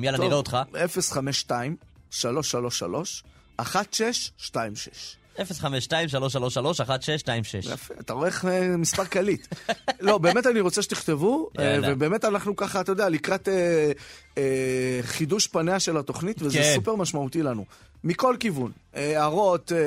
יאללה, 0.04 0.18
נראה 0.18 0.36
אותך. 0.36 0.58
052 1.00 1.76
333 2.12 3.24
1626 3.60 5.18
052-333-1626. 5.38 5.44
יפה, 7.74 7.94
אתה 8.00 8.14
רואה 8.14 8.28
איך 8.28 8.46
מספר 8.78 9.06
קליט. 9.06 9.48
לא, 10.00 10.18
באמת 10.18 10.48
אני 10.48 10.60
רוצה 10.60 10.82
שתכתבו, 10.82 11.50
אה. 11.60 11.80
ובאמת 11.84 12.26
אנחנו 12.26 12.56
ככה, 12.56 12.82
אתה 12.82 12.92
יודע, 12.92 13.10
לקראת 13.10 13.48
אה, 13.48 13.92
אה, 14.38 15.00
חידוש 15.02 15.48
פניה 15.48 15.80
של 15.80 15.98
התוכנית, 15.98 16.42
וזה 16.42 16.58
כן. 16.58 16.72
סופר 16.76 16.96
משמעותי 16.96 17.44
לנו. 17.44 17.66
מכל 18.08 18.36
כיוון. 18.40 18.72
אה, 18.96 19.22
הערות, 19.22 19.72
אה, 19.72 19.78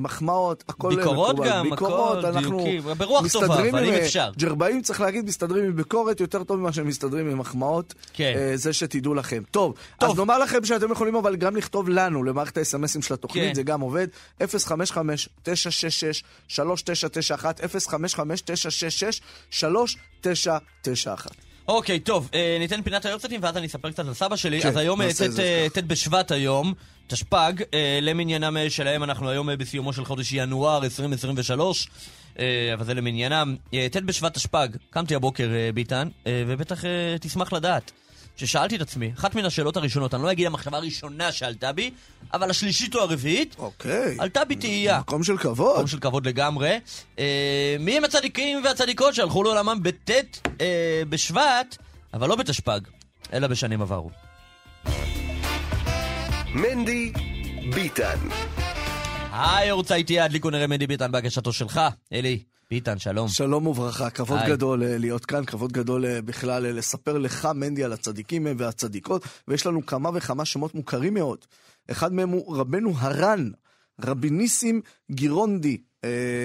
מחמאות, 0.00 0.64
הכל 0.68 0.96
ביקורות 0.96 1.34
מקובל. 1.34 1.48
גם, 1.48 1.70
ביקורות, 1.70 2.18
הכל, 2.18 2.26
אנחנו 2.26 2.64
דיוקים. 2.64 2.82
ברוח 2.98 3.32
טובה, 3.32 3.46
אבל 3.46 3.84
אם 3.84 3.92
אה, 3.92 4.04
אפשר. 4.04 4.30
ג'רבאים, 4.38 4.82
צריך 4.82 5.00
להגיד, 5.00 5.24
מסתדרים 5.24 5.64
עם 5.64 5.76
ביקורת 5.76 6.20
יותר 6.20 6.44
טוב 6.44 6.56
ממה 6.56 6.72
שהם 6.72 6.88
מסתדרים 6.88 7.30
עם 7.30 7.38
מחמאות. 7.38 7.94
כן. 8.12 8.32
אה, 8.36 8.56
זה 8.56 8.72
שתדעו 8.72 9.14
לכם. 9.14 9.42
טוב, 9.50 9.74
טוב. 10.00 10.10
אז 10.10 10.18
נאמר 10.18 10.38
לכם 10.38 10.64
שאתם 10.64 10.92
יכולים 10.92 11.14
אבל 11.14 11.36
גם 11.36 11.56
לכתוב 11.56 11.88
לנו, 11.88 12.24
למערכת 12.24 12.56
האס.אם.אסים 12.56 13.02
של 13.02 13.14
התוכנית, 13.14 13.48
כן. 13.48 13.54
זה 13.54 13.62
גם 13.62 13.80
עובד. 13.80 14.06
055-966-3991, 14.40 14.44
055-966-3991. 19.52 19.62
אוקיי, 21.68 22.00
טוב, 22.00 22.28
אה, 22.34 22.56
ניתן 22.60 22.82
פינת 22.82 23.04
היורצייטים 23.04 23.40
ואז 23.42 23.56
אני 23.56 23.66
אספר 23.66 23.90
קצת 23.90 24.06
על 24.06 24.14
סבא 24.14 24.36
שלי. 24.36 24.62
כן, 24.62 24.68
אז 24.68 24.76
היום 24.76 25.02
אה, 25.02 25.08
אה. 25.38 25.66
ט' 25.72 25.78
בשבט 25.78 26.32
היום, 26.32 26.74
תשפ"ג, 27.06 27.52
אה, 27.74 27.98
למניינם 28.02 28.56
אה, 28.56 28.70
שלהם, 28.70 29.02
אנחנו 29.02 29.30
היום 29.30 29.50
אה, 29.50 29.56
בסיומו 29.56 29.92
של 29.92 30.04
חודש 30.04 30.32
ינואר 30.32 30.84
2023, 30.84 31.88
אה, 32.38 32.70
אבל 32.74 32.84
זה 32.84 32.94
למניינם. 32.94 33.56
ט' 33.90 33.96
בשבט 33.96 34.34
תשפ"ג, 34.34 34.68
קמתי 34.90 35.14
הבוקר, 35.14 35.48
ביטן, 35.74 36.08
ובטח 36.26 36.84
תשמח 37.20 37.52
לדעת. 37.52 37.92
ששאלתי 38.36 38.76
את 38.76 38.80
עצמי, 38.80 39.12
אחת 39.18 39.34
מן 39.34 39.44
השאלות 39.44 39.76
הראשונות, 39.76 40.14
אני 40.14 40.22
לא 40.22 40.32
אגיד 40.32 40.46
המחשבה 40.46 40.76
הראשונה 40.76 41.32
שעלתה 41.32 41.72
בי, 41.72 41.90
אבל 42.32 42.50
השלישית 42.50 42.94
או 42.94 43.00
הרביעית, 43.00 43.56
אוקיי. 43.58 44.16
עלתה 44.18 44.44
בי 44.44 44.56
תהייה. 44.56 44.98
מקום 44.98 45.24
של 45.24 45.38
כבוד. 45.38 45.74
מקום 45.74 45.86
של 45.86 45.98
כבוד 45.98 46.26
לגמרי. 46.26 46.78
אה, 47.18 47.76
מי 47.80 47.96
הם 47.96 48.04
הצדיקים 48.04 48.64
והצדיקות 48.64 49.14
שהלכו 49.14 49.42
לעולמם 49.42 49.78
בט' 49.82 50.10
אה, 50.60 51.02
בשבט, 51.08 51.76
אבל 52.14 52.28
לא 52.28 52.36
בתשפ"ג, 52.36 52.80
אלא 53.32 53.46
בשנים 53.46 53.82
עברו. 53.82 54.10
מנדי 56.54 57.12
ביטן. 57.74 58.18
היי, 59.32 59.70
רוצה 59.70 59.94
איתי 59.94 60.20
הדליקו 60.20 60.50
נראה 60.50 60.66
מדי 60.66 60.86
ביטן 60.86 61.12
בהגשתו 61.12 61.52
שלך, 61.52 61.80
אלי. 62.12 62.42
ביטן, 62.70 62.98
שלום. 62.98 63.28
שלום 63.28 63.66
וברכה, 63.66 64.10
כבוד 64.10 64.38
היי. 64.38 64.50
גדול 64.50 64.82
אה, 64.82 64.98
להיות 64.98 65.24
כאן, 65.24 65.44
כבוד 65.44 65.72
גדול 65.72 66.06
אה, 66.06 66.22
בכלל 66.22 66.66
אה, 66.66 66.72
לספר 66.72 67.18
לך, 67.18 67.48
מנדי, 67.54 67.84
על 67.84 67.92
הצדיקים 67.92 68.46
והצדיקות, 68.58 69.24
ויש 69.48 69.66
לנו 69.66 69.86
כמה 69.86 70.10
וכמה 70.14 70.44
שמות 70.44 70.74
מוכרים 70.74 71.14
מאוד. 71.14 71.38
אחד 71.90 72.12
מהם 72.12 72.28
הוא 72.28 72.56
רבנו 72.56 72.92
הר"ן, 72.98 73.50
רבי 74.00 74.30
ניסים 74.30 74.80
גירונדי, 75.10 75.78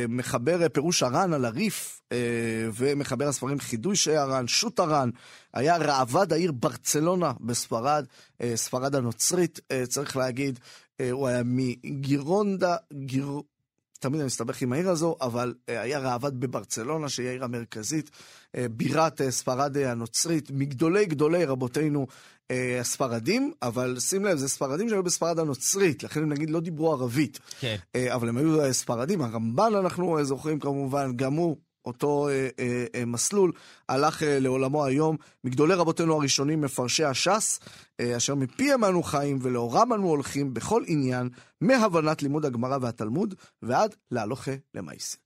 מחבר 0.09 0.63
אה, 0.63 0.69
פירוש 0.69 1.03
הר"ן 1.03 1.33
על 1.33 1.45
הריף, 1.45 2.01
אה, 2.11 2.17
ומחבר 2.73 3.27
הספרים 3.27 3.59
חידוש 3.59 4.07
הר"ן, 4.07 4.47
שו"ת 4.47 4.79
הר"ן, 4.79 5.09
היה 5.53 5.77
ראב"ד 5.77 6.33
העיר 6.33 6.51
ברצלונה 6.51 7.31
בספרד, 7.39 8.05
אה, 8.41 8.51
ספרד 8.55 8.95
הנוצרית, 8.95 9.59
אה, 9.71 9.85
צריך 9.85 10.17
להגיד, 10.17 10.59
אה, 11.01 11.11
הוא 11.11 11.27
היה 11.27 11.41
מגירונדה, 11.45 12.75
גיר... 12.93 13.41
תמיד 13.99 14.19
אני 14.19 14.25
מסתבך 14.25 14.61
עם 14.61 14.73
העיר 14.73 14.89
הזו, 14.89 15.15
אבל 15.21 15.53
אה, 15.69 15.81
היה 15.81 15.99
ראב"ד 15.99 16.39
בברצלונה, 16.39 17.09
שהיא 17.09 17.27
העיר 17.27 17.43
המרכזית, 17.43 18.11
אה, 18.55 18.65
בירת 18.71 19.21
אה, 19.21 19.31
ספרד 19.31 19.77
הנוצרית, 19.77 20.51
מגדולי 20.51 21.05
גדולי 21.05 21.45
רבותינו 21.45 22.07
הספרדים, 22.79 23.51
אבל 23.61 23.99
שים 23.99 24.25
לב, 24.25 24.37
זה 24.37 24.49
ספרדים 24.49 24.89
שהיו 24.89 25.03
בספרד 25.03 25.39
הנוצרית, 25.39 26.03
לכן 26.03 26.23
הם 26.23 26.29
נגיד 26.29 26.49
לא 26.49 26.59
דיברו 26.59 26.91
ערבית. 26.91 27.39
כן. 27.59 27.75
אבל 28.09 28.29
הם 28.29 28.37
היו 28.37 28.73
ספרדים, 28.73 29.21
הרמב"ן 29.21 29.71
אנחנו 29.75 30.23
זוכרים 30.23 30.59
כמובן, 30.59 31.11
גם 31.15 31.33
הוא. 31.33 31.57
אותו 31.87 32.29
אה, 32.29 32.49
אה, 32.59 32.85
אה, 32.95 33.05
מסלול 33.05 33.51
הלך 33.89 34.23
אה, 34.23 34.39
לעולמו 34.39 34.85
היום 34.85 35.17
מגדולי 35.43 35.73
רבותינו 35.73 36.15
הראשונים 36.15 36.61
מפרשי 36.61 37.03
הש"ס, 37.03 37.59
אה, 37.99 38.17
אשר 38.17 38.35
מפיהם 38.35 38.83
אנו 38.83 39.03
חיים 39.03 39.39
ולאורם 39.41 39.93
אנו 39.93 40.07
הולכים 40.07 40.53
בכל 40.53 40.83
עניין, 40.87 41.29
מהבנת 41.61 42.21
לימוד 42.23 42.45
הגמרא 42.45 42.77
והתלמוד 42.81 43.35
ועד 43.61 43.95
להלוכה 44.11 44.51
למעשה. 44.75 45.17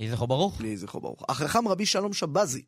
יהי 0.00 0.10
זכרו 0.10 0.26
ברוך. 0.26 0.60
יהי 0.60 0.76
זכרו 0.76 1.00
ברוך. 1.00 1.22
החכם 1.28 1.68
רבי 1.68 1.86
שלום 1.86 2.12
שבזי. 2.12 2.62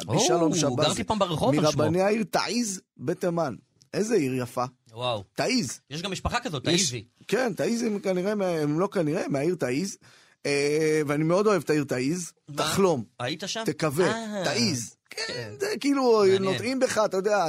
רבי 0.00 0.16
או, 0.16 0.20
שלום 0.20 0.54
שבזי. 0.54 0.76
גרתי 0.76 1.04
פעם 1.04 1.18
ברחוב 1.18 1.54
על 1.54 1.70
שמו. 1.70 1.82
מרבני 1.82 2.00
העיר 2.00 2.24
תעיז 2.30 2.80
בתימן. 2.96 3.54
איזה 3.94 4.14
עיר 4.14 4.34
יפה. 4.34 4.64
וואו. 4.92 5.24
תעיז. 5.34 5.80
יש 5.90 6.02
גם 6.02 6.12
משפחה 6.12 6.40
כזאת, 6.40 6.64
תאיזי. 6.64 7.04
כן, 7.28 7.52
תעיז 7.52 7.82
הם 7.82 7.98
כנראה, 7.98 8.32
הם 8.62 8.80
לא 8.80 8.86
כנראה, 8.86 9.28
מהעיר 9.28 9.54
תעיז. 9.54 9.98
אה, 10.46 11.02
ואני 11.06 11.24
מאוד 11.24 11.46
אוהב 11.46 11.62
את 11.62 11.70
העיר 11.70 11.84
תעיז. 11.84 12.32
תחלום, 12.56 13.04
היית 13.20 13.42
שם? 13.46 13.62
תקווה, 13.66 14.06
אה, 14.06 14.44
תעיז. 14.44 14.96
כן, 15.10 15.22
כן. 15.26 15.52
זה 15.60 15.66
כאילו. 15.80 16.24
נוטעים 16.40 16.80
בך, 16.80 17.00
אתה 17.04 17.16
יודע, 17.16 17.46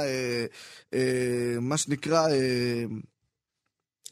אה, 0.92 0.98
מה 1.60 1.76
שנקרא, 1.76 2.26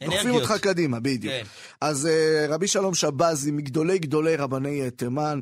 דוחפים. 0.03 0.29
אותך 0.31 0.53
קדימה, 0.61 0.99
בדיוק. 0.99 1.33
כן. 1.33 1.43
אז 1.81 2.09
רבי 2.49 2.67
שלום 2.67 2.93
שבזי, 2.93 3.51
מגדולי 3.51 3.99
גדולי 3.99 4.35
רבני 4.35 4.91
תימן, 4.91 5.39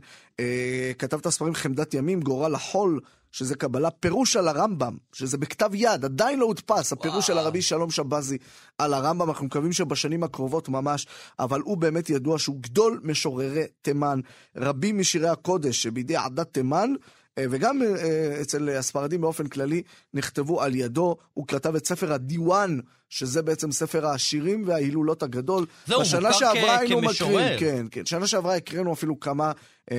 כתב 0.98 1.18
את 1.18 1.26
הספרים 1.26 1.56
חמדת 1.56 1.94
ימים, 1.94 2.22
גורל 2.22 2.56
החול, 2.56 3.00
שזה 3.32 3.56
קבלה, 3.56 3.92
פירוש 3.92 4.36
על 4.36 4.48
הרמב"ם, 4.48 4.98
שזה 5.14 5.38
בכתב 5.38 5.70
יד, 5.74 6.06
עדיין 6.06 6.40
לא 6.40 6.46
הודפס, 6.46 6.92
הפירוש 6.92 7.28
של 7.28 7.34
וואו. 7.34 7.46
הרבי 7.46 7.62
שלום 7.62 7.92
שבזי 7.92 8.38
על 8.78 8.94
הרמב"ם, 8.94 9.30
אנחנו 9.30 9.46
מקווים 9.46 9.74
שבשנים 9.74 10.24
הקרובות 10.24 10.70
ממש, 10.70 11.08
אבל 11.40 11.62
הוא 11.62 11.78
באמת 11.78 12.10
ידוע 12.10 12.40
שהוא 12.40 12.60
גדול 12.62 13.02
משוררי 13.04 13.64
תימן, 13.82 14.20
רבים 14.56 15.00
משירי 15.00 15.30
הקודש 15.30 15.84
שבידי 15.84 16.16
עדת 16.16 16.54
תימן, 16.54 16.94
אה, 17.38 17.46
וגם 17.50 17.82
אה, 17.82 18.42
אצל 18.42 18.70
הספרדים 18.70 19.22
באופן 19.22 19.48
כללי 19.48 19.82
נכתבו 20.14 20.62
על 20.62 20.76
ידו, 20.76 21.16
הוא 21.34 21.48
כתב 21.48 21.76
את 21.76 21.86
ספר 21.88 22.14
הדיוואן, 22.14 22.80
שזה 23.10 23.42
בעצם 23.42 23.72
ספר 23.72 24.08
השירים 24.08 24.64
וההילולות 24.68 25.24
הגדול. 25.24 25.66
זהו, 25.88 26.02
בשנה 26.02 26.34
שעברה 26.34 26.80
כ- 26.86 26.90
כמשורר. 26.90 27.60
כן, 27.60 27.86
כן. 27.92 28.06
שנה 28.06 28.28
שעברה 28.28 28.56
הקראנו 28.56 28.94
אפילו 28.94 29.20
כמה 29.20 29.46
אה, 29.46 29.54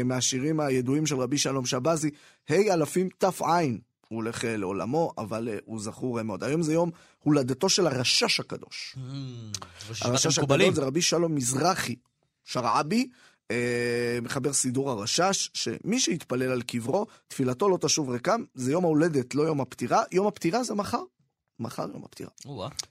מהשירים 0.04 0.60
הידועים 0.60 1.06
של 1.06 1.16
רבי 1.16 1.38
שלום 1.38 1.66
שבזי, 1.66 2.10
ה' 2.50 2.54
אלפים 2.54 3.08
תע'. 3.18 3.30
הוא 4.12 4.16
הולך 4.16 4.44
אה, 4.44 4.56
לעולמו, 4.56 5.12
אבל 5.18 5.48
אה, 5.48 5.56
הוא 5.64 5.80
זכור 5.80 6.18
אה, 6.18 6.22
מאוד. 6.22 6.44
היום 6.44 6.62
זה 6.62 6.72
יום 6.72 6.90
הולדתו 7.22 7.68
של 7.68 7.86
הרשש 7.86 8.40
הקדוש. 8.40 8.96
רשימת 9.90 10.10
הרשש. 10.10 10.38
הגדול 10.38 10.74
זה 10.74 10.82
רבי 10.82 11.02
שלום 11.02 11.34
מזרחי, 11.34 11.96
שרעבי, 12.44 13.08
אה, 13.50 14.18
מחבר 14.22 14.52
סידור 14.52 14.90
הרשש, 14.90 15.50
שמי 15.54 16.00
שיתפלל 16.00 16.50
על 16.50 16.62
קברו, 16.62 17.06
תפילתו 17.28 17.68
לא 17.68 17.78
תשוב 17.80 18.10
ריקם, 18.10 18.44
זה 18.54 18.72
יום 18.72 18.84
ההולדת, 18.84 19.34
לא 19.34 19.42
יום 19.42 19.60
הפטירה. 19.60 20.02
יום 20.12 20.26
הפטירה 20.26 20.64
זה 20.64 20.74
מחר. 20.74 21.02
מחר 21.60 21.86
יום 21.92 22.04
הפטירה. 22.04 22.30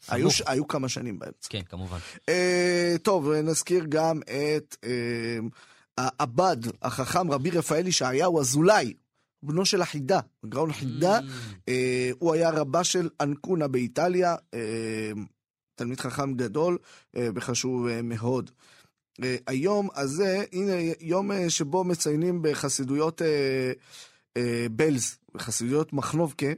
היו, 0.08 0.30
היו 0.46 0.68
כמה 0.68 0.90
שנים 0.90 1.20
באמצע. 1.20 1.48
כן, 1.50 1.62
כמובן. 1.70 1.98
אה, 2.30 2.96
טוב, 3.04 3.32
נזכיר 3.32 3.86
גם 3.90 4.22
את 4.22 4.76
אה, 4.84 5.40
העבד, 5.98 6.58
החכם 6.82 7.32
רבי 7.32 7.50
רפאל 7.50 7.88
ישעיהו 7.88 8.40
אזולאי, 8.40 8.94
בנו 9.44 9.66
של 9.66 9.82
החידה, 9.82 10.20
גאון 10.46 10.74
חידה. 10.74 11.20
אה, 11.70 12.10
הוא 12.20 12.34
היה 12.34 12.50
רבה 12.50 12.84
של 12.84 13.10
אנקונה 13.22 13.68
באיטליה, 13.68 14.36
אה, 14.54 15.12
תלמיד 15.76 16.00
חכם 16.00 16.34
גדול 16.34 16.78
אה, 17.16 17.28
וחשוב 17.36 17.88
אה, 17.88 18.02
מאוד. 18.02 18.52
אה, 19.24 19.36
היום 19.48 19.90
הזה, 19.96 20.44
הנה 20.54 20.94
יום 21.00 21.32
אה, 21.32 21.50
שבו 21.50 21.84
מציינים 21.84 22.40
בחסידויות 22.42 23.22
אה, 23.22 23.72
אה, 24.38 24.66
בלז, 24.72 25.18
בחסידויות 25.34 25.94
מחנובקה, 25.94 26.52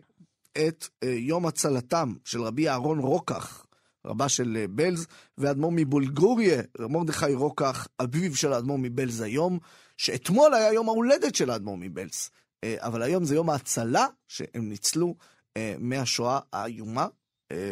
את 0.51 0.87
אה, 1.03 1.09
יום 1.09 1.45
הצלתם 1.45 2.13
של 2.25 2.41
רבי 2.41 2.69
אהרון 2.69 2.99
רוקח, 2.99 3.62
רבה 4.07 4.29
של 4.29 4.57
אה, 4.59 4.67
בלז, 4.69 5.07
ואדמו"ר 5.37 5.71
מבולגוריה, 5.75 6.61
מרדכי 6.79 7.33
רוקח, 7.33 7.87
אביו 7.99 8.35
של 8.35 8.53
האדמו"ר 8.53 8.77
מבלז 8.77 9.21
היום, 9.21 9.59
שאתמול 9.97 10.53
היה 10.53 10.73
יום 10.73 10.89
ההולדת 10.89 11.35
של 11.35 11.49
האדמו"ר 11.49 11.77
מבלז. 11.77 12.29
אה, 12.63 12.75
אבל 12.79 13.01
היום 13.01 13.25
זה 13.25 13.35
יום 13.35 13.49
ההצלה, 13.49 14.07
שהם 14.27 14.69
ניצלו 14.69 15.15
אה, 15.57 15.75
מהשואה 15.79 16.39
האיומה, 16.53 17.07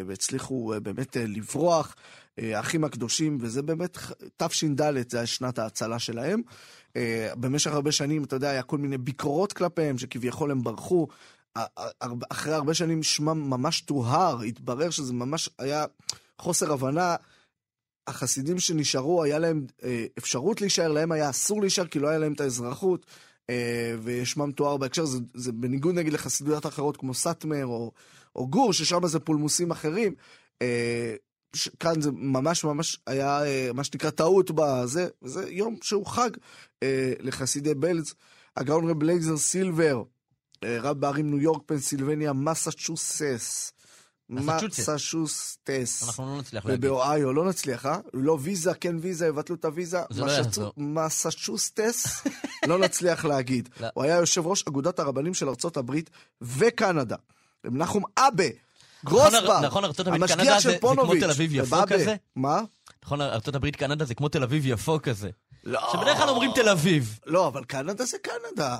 והצליחו 0.06 0.74
באמת 0.82 1.16
לברוח, 1.20 1.94
האחים 2.38 2.84
הקדושים, 2.84 3.38
וזה 3.40 3.62
באמת 3.62 3.98
תש"ד, 4.36 5.10
זה 5.10 5.26
שנת 5.26 5.58
ההצלה 5.58 5.98
שלהם. 5.98 6.42
במשך 7.34 7.72
הרבה 7.72 7.92
שנים, 7.92 8.24
אתה 8.24 8.36
יודע, 8.36 8.50
היה 8.50 8.62
כל 8.62 8.78
מיני 8.78 8.98
ביקורות 8.98 9.52
כלפיהם, 9.52 9.98
שכביכול 9.98 10.50
הם 10.50 10.62
ברחו. 10.62 11.06
אחרי 12.30 12.54
הרבה 12.54 12.74
שנים 12.74 13.02
שמם 13.02 13.50
ממש 13.50 13.80
טוהר, 13.80 14.40
התברר 14.40 14.90
שזה 14.90 15.12
ממש 15.12 15.50
היה 15.58 15.84
חוסר 16.42 16.72
הבנה. 16.72 17.16
החסידים 18.06 18.58
שנשארו, 18.58 19.22
היה 19.22 19.38
להם 19.38 19.66
אה, 19.82 20.06
אפשרות 20.18 20.60
להישאר, 20.60 20.88
להם 20.88 21.12
היה 21.12 21.30
אסור 21.30 21.60
להישאר, 21.60 21.86
כי 21.86 21.98
לא 21.98 22.08
היה 22.08 22.18
להם 22.18 22.32
את 22.32 22.40
האזרחות, 22.40 23.06
אה, 23.50 23.94
ושמם 24.02 24.52
תואר 24.52 24.76
בהקשר, 24.76 25.04
זה, 25.04 25.18
זה 25.34 25.52
בניגוד 25.52 25.94
נגיד 25.94 26.12
לחסידויות 26.12 26.66
אחרות 26.66 26.96
כמו 26.96 27.14
סאטמר 27.14 27.66
או, 27.66 27.92
או 28.36 28.48
גור, 28.48 28.72
ששם 28.72 29.06
זה 29.06 29.20
פולמוסים 29.20 29.70
אחרים. 29.70 30.14
אה, 30.62 31.14
ש- 31.56 31.68
כאן 31.80 32.00
זה 32.00 32.10
ממש 32.12 32.64
ממש 32.64 32.98
היה 33.06 33.44
אה, 33.44 33.70
מה 33.74 33.84
שנקרא 33.84 34.10
טעות 34.10 34.50
בזה, 34.54 35.08
וזה 35.22 35.50
יום 35.50 35.76
שהוא 35.82 36.06
חג 36.06 36.30
אה, 36.82 37.12
לחסידי 37.20 37.74
בלז. 37.74 38.14
הגאון 38.56 38.90
רב 38.90 39.02
לייזר 39.02 39.36
סילבר, 39.36 40.02
אה, 40.64 40.78
רב 40.80 41.00
בערים 41.00 41.30
ניו 41.30 41.40
יורק, 41.40 41.62
פנסילבניה, 41.66 42.32
מסצ'וסס. 42.32 43.72
מסצ'וסטס. 44.32 46.02
אנחנו 46.06 46.26
לא 46.26 46.38
נצליח 46.40 46.64
להגיד. 46.66 46.84
ובאוהיו 46.84 47.32
לא 47.32 47.44
נצליח, 47.44 47.86
אה? 47.86 47.98
לא 48.14 48.38
ויזה, 48.40 48.74
כן 48.74 48.96
ויזה, 49.00 49.26
יבטלו 49.26 49.56
את 49.56 49.64
הוויזה. 49.64 49.98
זה 50.10 50.20
לא. 50.60 50.72
מסצ'וסטס, 50.76 52.22
לא 52.66 52.78
נצליח 52.78 53.24
להגיד. 53.24 53.68
לא. 53.80 53.88
הוא 53.94 54.04
היה 54.04 54.16
יושב 54.16 54.46
ראש 54.46 54.64
אגודת 54.68 54.98
הרבנים 54.98 55.34
של 55.34 55.48
ארצות 55.48 55.76
הברית 55.76 56.10
וקנדה. 56.42 57.16
נחום 57.64 58.02
אבה, 58.18 58.44
גרוסברג, 59.04 59.64
נכון, 59.64 59.84
ארצות 59.84 60.06
הברית, 60.06 60.22
המשגיח 60.22 60.38
קנדה 60.44 60.60
של 60.60 60.68
זה- 60.68 60.74
זה 60.74 60.78
כמו 60.80 60.88
פונוביץ'. 60.94 61.22
תל 61.22 61.30
אביב 61.30 61.54
יפו 61.54 61.66
ובאבה. 61.66 61.86
כזה? 61.86 62.14
מה? 62.36 62.60
נכון, 63.04 63.20
ארצות 63.20 63.54
הברית, 63.54 63.76
קנדה 63.76 64.04
זה 64.04 64.14
כמו 64.14 64.28
תל 64.28 64.42
אביב 64.42 64.66
יפו 64.66 64.98
כזה. 65.02 65.30
לא. 65.64 65.80
שבדרך 65.92 66.16
כלל 66.18 66.28
אומרים 66.28 66.50
תל 66.54 66.68
אביב. 66.68 67.18
לא, 67.26 67.48
אבל 67.48 67.64
קנדה 67.64 68.04
זה 68.04 68.16
קנדה. 68.22 68.76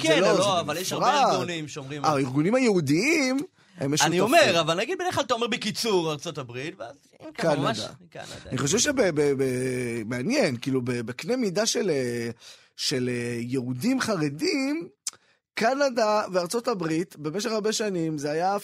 כן, 0.00 0.14
זה 0.14 0.38
לא, 0.38 0.60
אבל 0.60 0.76
יש 0.76 0.92
הרבה. 0.92 1.30
ארגונים 1.30 1.68
שאומרים... 1.68 2.04
הארגונים 2.04 2.54
היהודיים 2.54 3.38
הם 3.80 3.92
משותפים. 3.92 4.12
אני 4.12 4.20
אומר, 4.20 4.60
אבל 4.60 4.76
נגיד 4.80 4.98
בדרך 4.98 5.14
כלל 5.14 5.24
אתה 5.24 5.34
אומר 5.34 5.46
בקיצור 5.46 6.12
ארצות 6.12 6.38
הברית, 6.38 6.74
ואז 6.78 6.94
קנדה. 7.32 7.56
ממש... 7.56 7.80
קנדה. 8.10 8.26
אני 8.46 8.58
חושב 8.58 8.78
שמעניין, 8.78 10.56
כאילו, 10.56 10.82
ב- 10.82 11.00
בקנה 11.00 11.36
מידה 11.36 11.66
של, 11.66 11.90
אה, 11.90 12.30
של 12.76 13.08
אה, 13.12 13.38
יהודים 13.40 14.00
חרדים, 14.00 14.88
קנדה 15.54 16.22
וארצות 16.32 16.68
הברית, 16.68 17.16
במשך 17.16 17.50
הרבה 17.50 17.72
שנים, 17.72 18.18
זה 18.18 18.30
היה 18.30 18.56
50-50 18.56 18.60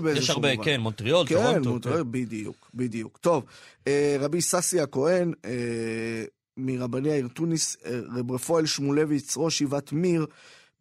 באיזשהו 0.00 0.24
יש 0.24 0.30
הרבה, 0.30 0.52
מובן. 0.54 0.64
כן, 0.64 0.80
מונטריאול, 0.80 1.26
כן, 1.26 1.34
טורונטו. 1.34 1.70
מותר, 1.70 2.04
בדיוק, 2.04 2.70
בדיוק. 2.74 3.18
טוב, 3.18 3.44
אה, 3.86 4.16
רבי 4.20 4.40
ססי 4.40 4.80
הכהן, 4.80 5.32
מרבני 6.56 7.10
העיר 7.12 7.28
תוניס, 7.34 7.76
רב 8.16 8.32
רפואל 8.32 8.66
שמולביץ, 8.66 9.36
ראש 9.36 9.54
ישיבת 9.54 9.92
מיר. 9.92 10.26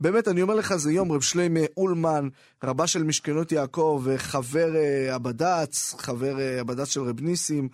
באמת, 0.01 0.27
אני 0.27 0.41
אומר 0.41 0.55
לך, 0.55 0.75
זה 0.75 0.91
יום 0.91 1.11
רב 1.11 1.21
שלמה 1.21 1.59
אולמן, 1.77 2.29
רבה 2.63 2.87
של 2.87 3.03
משכנות 3.03 3.51
יעקב, 3.51 4.01
וחבר 4.03 4.75
אה, 4.75 5.15
הבד"ץ, 5.15 5.93
חבר 5.97 6.39
אה, 6.39 6.61
הבד"ץ 6.61 6.87
של 6.87 7.01
רב 7.01 7.21
ניסים. 7.21 7.69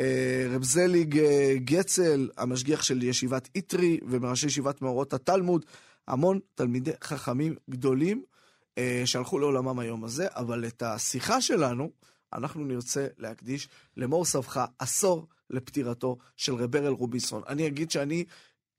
אה, 0.00 0.46
רב 0.50 0.62
זליג 0.62 1.20
גצל, 1.64 2.30
המשגיח 2.36 2.82
של 2.82 3.02
ישיבת 3.02 3.48
איטרי 3.54 4.00
ומראשי 4.08 4.46
ישיבת 4.46 4.82
מאורות 4.82 5.12
התלמוד, 5.12 5.64
המון 6.08 6.38
תלמידי 6.54 6.90
חכמים 7.04 7.54
גדולים 7.70 8.22
שהלכו 9.04 9.38
לעולמם 9.38 9.78
היום 9.78 10.04
הזה, 10.04 10.26
אבל 10.30 10.64
את 10.66 10.82
השיחה 10.82 11.40
שלנו 11.40 11.90
אנחנו 12.32 12.64
נרצה 12.64 13.06
להקדיש 13.18 13.68
למור 13.96 14.24
סבך 14.24 14.64
עשור 14.78 15.26
לפטירתו 15.50 16.16
של 16.36 16.54
רב 16.54 16.72
ברל 16.72 16.92
רובינסון. 16.92 17.42
אני 17.48 17.66
אגיד 17.66 17.90
שאני 17.90 18.24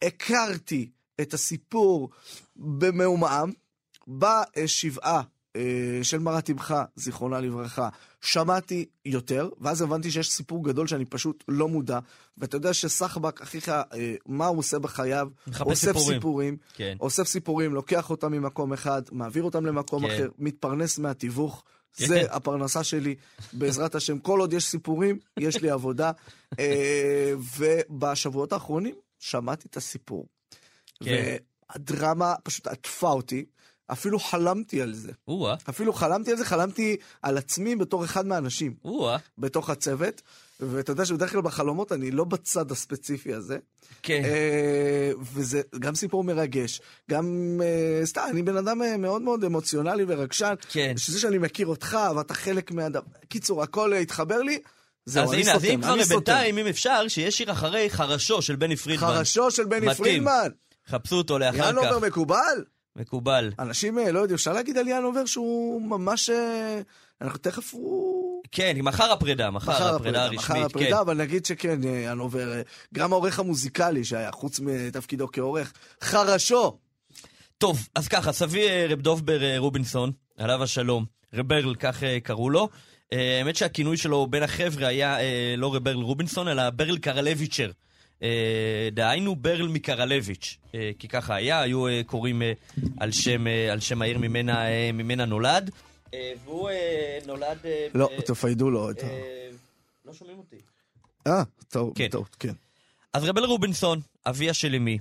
הכרתי 0.01 0.89
את 1.21 1.33
הסיפור 1.33 2.09
במעומעם 2.55 3.51
בשבעה 4.07 5.21
אה, 5.55 5.99
של 6.03 6.19
מרת 6.19 6.49
אמך, 6.49 6.75
זיכרונה 6.95 7.39
לברכה, 7.39 7.89
שמעתי 8.21 8.85
יותר, 9.05 9.49
ואז 9.61 9.81
הבנתי 9.81 10.11
שיש 10.11 10.31
סיפור 10.31 10.63
גדול 10.63 10.87
שאני 10.87 11.05
פשוט 11.05 11.43
לא 11.47 11.67
מודע, 11.67 11.99
ואתה 12.37 12.57
יודע 12.57 12.73
שסחבק, 12.73 13.41
אחיך, 13.41 13.69
אה, 13.69 14.15
מה 14.25 14.47
הוא 14.47 14.59
עושה 14.59 14.79
בחייו? 14.79 15.27
מחפש 15.47 15.61
אוסף 15.61 15.85
סיפורים. 15.85 16.17
סיפורים, 16.19 16.57
כן. 16.73 16.97
אוסף 16.99 17.27
סיפורים, 17.27 17.73
לוקח 17.73 18.09
אותם 18.09 18.31
ממקום 18.31 18.73
אחד, 18.73 19.01
מעביר 19.11 19.43
אותם 19.43 19.65
למקום 19.65 20.07
כן. 20.07 20.13
אחר, 20.13 20.29
מתפרנס 20.37 20.99
מהתיווך. 20.99 21.63
כן. 21.93 22.07
זה 22.07 22.21
הפרנסה 22.29 22.83
שלי, 22.83 23.15
בעזרת 23.53 23.95
השם. 23.95 24.19
כל 24.19 24.39
עוד 24.39 24.53
יש 24.53 24.65
סיפורים, 24.65 25.19
יש 25.39 25.61
לי 25.61 25.69
עבודה. 25.69 26.11
אה, 26.59 27.33
ובשבועות 27.57 28.53
האחרונים 28.53 28.95
שמעתי 29.19 29.67
את 29.67 29.77
הסיפור. 29.77 30.25
כן. 31.03 31.35
והדרמה 31.69 32.35
פשוט 32.43 32.67
עטפה 32.67 33.09
אותי. 33.09 33.45
אפילו 33.91 34.19
חלמתי 34.19 34.81
על 34.81 34.93
זה. 34.93 35.11
או-אה, 35.27 35.55
אפילו 35.69 35.93
חלמתי 35.93 36.31
על 36.31 36.37
זה, 36.37 36.45
חלמתי 36.45 36.97
על 37.21 37.37
עצמי 37.37 37.75
בתור 37.75 38.05
אחד 38.05 38.27
מהאנשים 38.27 38.73
או-אה. 38.85 39.17
בתוך 39.37 39.69
הצוות. 39.69 40.21
ואתה 40.59 40.91
יודע 40.91 41.05
שבדרך 41.05 41.31
כלל 41.31 41.41
בחלומות 41.41 41.91
אני 41.91 42.11
לא 42.11 42.23
בצד 42.23 42.71
הספציפי 42.71 43.33
הזה. 43.33 43.57
כן. 44.03 44.21
אה, 44.23 45.11
וזה 45.33 45.61
גם 45.79 45.95
סיפור 45.95 46.23
מרגש, 46.23 46.81
גם 47.11 47.57
אה, 47.63 48.05
סתם, 48.05 48.21
אני 48.31 48.43
בן 48.43 48.57
אדם 48.57 48.81
אה, 48.81 48.97
מאוד 48.97 49.21
מאוד 49.21 49.43
אמוציונלי 49.43 50.03
ורגשן. 50.07 50.53
כן. 50.69 50.93
שזה 50.97 51.19
שאני 51.19 51.37
מכיר 51.37 51.67
אותך 51.67 51.97
ואתה 52.15 52.33
חלק 52.33 52.71
מהדבר. 52.71 53.01
קיצור, 53.27 53.63
הכל 53.63 53.93
אה, 53.93 53.99
התחבר 53.99 54.41
לי, 54.41 54.59
זהו, 55.05 55.23
אז 55.23 55.33
אני 55.33 55.41
הנה, 55.41 55.53
אז 55.53 55.61
סותם, 55.61 55.73
אם 55.73 55.81
כבר 55.81 56.03
סותם. 56.03 56.15
בינתיים, 56.15 56.57
אם 56.57 56.67
אפשר, 56.67 57.07
שיש 57.07 57.37
שיר 57.37 57.51
אחרי 57.51 57.89
חרשו 57.89 58.41
של 58.41 58.55
בני 58.55 58.75
פרידמן. 58.75 59.07
חרשו 59.07 59.51
של 59.51 59.65
בני 59.65 59.79
מתאים. 59.79 59.95
פרידמן. 59.95 60.49
חפשו 60.89 61.15
אותו 61.15 61.39
לאחר 61.39 61.69
ינובר 61.69 61.99
כך. 61.99 62.07
מקובל? 62.07 62.63
מקובל. 62.95 63.51
אנשים 63.59 63.99
אה, 63.99 64.11
לא 64.11 64.19
יודעים, 64.19 64.35
אפשר 64.35 64.53
להגיד 64.53 64.77
על 64.77 64.87
ינובר 64.87 65.25
שהוא 65.25 65.81
ממש... 65.81 66.29
אה, 66.29 66.81
אנחנו 67.21 67.39
תכף 67.39 67.73
הוא... 67.73 68.43
כן, 68.51 68.77
מחר 68.81 69.11
הפרידה, 69.11 69.51
מחר 69.51 69.95
הפרידה 69.95 70.29
מחר 70.31 70.53
הרשמית, 70.53 70.57
כן. 70.57 70.65
הפרידה, 70.65 71.01
אבל 71.01 71.17
נגיד 71.17 71.45
שכן, 71.45 71.83
אה, 71.83 71.89
ינובר, 71.89 72.61
גם 72.93 73.13
העורך 73.13 73.39
המוזיקלי 73.39 74.03
שהיה, 74.03 74.31
חוץ 74.31 74.59
מתפקידו 74.59 75.27
כעורך, 75.31 75.73
חרשו. 76.03 76.77
טוב, 77.57 77.87
אז 77.95 78.07
ככה, 78.07 78.31
סבי 78.31 78.87
רב 78.87 79.01
דוב 79.01 79.25
בר 79.25 79.43
אה, 79.43 79.57
רובינסון, 79.57 80.11
עליו 80.37 80.63
השלום, 80.63 81.05
רב 81.33 81.47
ברל, 81.47 81.75
כך 81.75 82.03
קראו 82.23 82.49
לו. 82.49 82.69
האמת 83.11 83.55
שהכינוי 83.55 83.97
שלו 83.97 84.27
בין 84.27 84.43
החבר'ה 84.43 84.87
היה 84.87 85.17
לא 85.57 85.75
רב 85.75 85.83
ברל 85.83 86.03
רובינסון, 86.03 86.47
אלא 86.47 86.69
ברל 86.69 86.97
קרלביצ'ר. 86.97 87.71
אה, 88.23 88.89
דהיינו 88.91 89.35
ברל 89.35 89.67
מקרלביץ', 89.67 90.57
אה, 90.75 90.91
כי 90.99 91.07
ככה 91.07 91.35
היה, 91.35 91.61
היו 91.61 91.87
אה, 91.87 92.01
קוראים 92.05 92.41
על 92.99 93.11
שם, 93.11 93.45
על 93.71 93.79
שם 93.79 94.01
העיר 94.01 94.17
ממנה, 94.17 94.65
ממנה 94.93 95.25
נולד. 95.25 95.71
והוא 96.45 96.69
נולד... 97.25 97.57
לא, 97.93 98.09
ב- 98.17 98.21
תפיידו 98.21 98.69
לו 98.69 98.91
את 98.91 99.03
ה... 99.03 99.07
לא 100.05 100.13
שומעים 100.13 100.37
אותי. 100.37 100.55
אה, 101.27 101.43
טוב, 101.69 101.91
כן. 101.95 102.07
טוב, 102.07 102.29
כן. 102.39 102.53
אז 103.13 103.23
רבל 103.23 103.43
רובינסון, 103.45 104.01
אביה 104.25 104.53
של 104.53 104.75
אמי, 104.75 104.97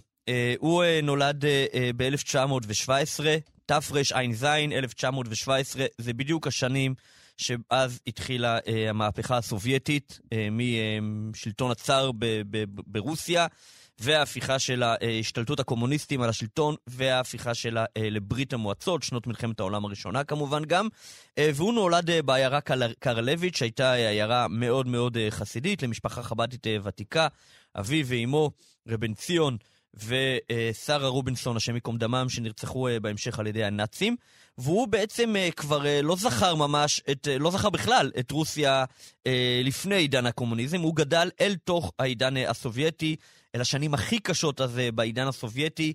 הוא 0.59 0.85
נולד 1.03 1.45
אה, 1.45 1.67
אה, 1.75 1.91
ב-1917, 1.97 3.21
תרע"ז, 3.67 4.45
1917, 4.73 5.87
זה 5.99 6.13
בדיוק 6.13 6.47
השנים 6.47 6.95
שאז 7.39 8.01
התחילה 8.07 8.59
אה, 8.67 8.91
המהפכה 8.91 9.37
הסובייטית 9.37 10.21
אה, 10.33 10.49
משלטון 11.03 11.71
הצאר 11.71 12.11
ב- 12.13 12.25
ב- 12.51 12.65
ברוסיה, 12.87 13.47
וההפיכה 14.01 14.59
של 14.59 14.83
ההשתלטות 14.83 15.61
הקומוניסטים 15.61 16.23
על 16.23 16.29
השלטון, 16.29 16.75
וההפיכה 16.87 17.55
שלה 17.55 17.85
אה, 17.97 18.11
לברית 18.11 18.53
המועצות, 18.53 19.03
שנות 19.03 19.27
מלחמת 19.27 19.61
העולם 19.61 19.85
הראשונה 19.85 20.25
כמובן 20.25 20.65
גם. 20.65 20.89
אה, 21.39 21.51
והוא 21.55 21.73
נולד 21.75 22.11
אה, 22.11 22.23
בעיירה 22.23 22.61
קל- 22.61 22.93
קרלביץ', 22.99 23.57
שהייתה 23.57 23.85
אה, 23.95 24.09
עיירה 24.11 24.49
מאוד 24.49 24.87
מאוד 24.87 25.17
אה, 25.17 25.31
חסידית, 25.31 25.83
למשפחה 25.83 26.23
חב"דית 26.23 26.67
אה, 26.67 26.77
ותיקה. 26.83 27.29
אביו 27.79 28.07
ואימו, 28.07 28.51
רבן 28.89 29.15
ציון 29.15 29.57
ושרה 30.07 31.09
רובינסון, 31.09 31.57
השם 31.57 31.75
ייקום 31.75 31.99
דמם, 31.99 32.27
שנרצחו 32.29 32.89
אה, 32.89 33.01
בהמשך 33.01 33.39
על 33.39 33.47
ידי 33.47 33.65
הנאצים. 33.65 34.17
והוא 34.59 34.89
בעצם 34.89 35.37
אה, 35.37 35.49
כבר 35.51 35.87
אה, 35.87 36.03
לא 36.03 36.17
זכר 36.17 36.55
ממש, 36.55 37.03
את, 37.11 37.29
לא 37.41 37.51
זכר 37.51 37.71
בכלל 37.71 38.11
את 38.19 38.31
רוסיה 38.31 38.85
לפני 39.65 39.95
עידן 39.95 40.27
הקומוניזם, 40.27 40.81
הוא 40.81 40.97
גדל 40.97 41.31
אל 41.41 41.55
תוך 41.65 41.93
העידן 41.99 42.37
הסובייטי, 42.37 43.17
אל 43.59 43.63
השנים 43.63 43.95
הכי 43.95 44.19
קשות 44.19 44.61
הזה 44.61 44.93
בעידן 44.93 45.27
הסובייטי, 45.27 45.93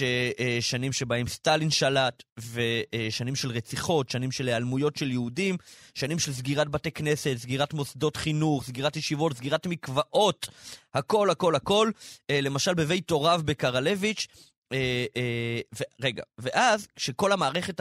אה, 0.00 0.58
שנים 0.60 0.92
שבהם 0.92 1.26
סטלין 1.26 1.70
שלט, 1.70 2.22
ושנים 2.38 3.36
של 3.36 3.50
רציחות, 3.50 4.08
שנים 4.10 4.32
של 4.32 4.48
היעלמויות 4.48 4.96
של 4.96 5.10
יהודים, 5.10 5.56
שנים 5.94 6.18
של 6.18 6.32
סגירת 6.32 6.68
בתי 6.68 6.90
כנסת, 6.90 7.34
סגירת 7.36 7.74
מוסדות 7.74 8.16
חינוך, 8.16 8.64
סגירת 8.64 8.96
ישיבות, 8.96 9.36
סגירת 9.36 9.66
מקוואות, 9.66 10.48
הכל, 10.94 11.30
הכל, 11.30 11.54
הכל. 11.54 11.90
אה, 12.30 12.40
למשל 12.40 12.74
בבית 12.74 13.10
הוריו 13.10 13.40
בקרלביץ', 13.44 14.26
אה, 14.72 15.06
אה, 15.16 15.60
רגע, 16.00 16.22
ואז 16.38 16.88
כשכל 16.96 17.32
המערכת 17.32 17.80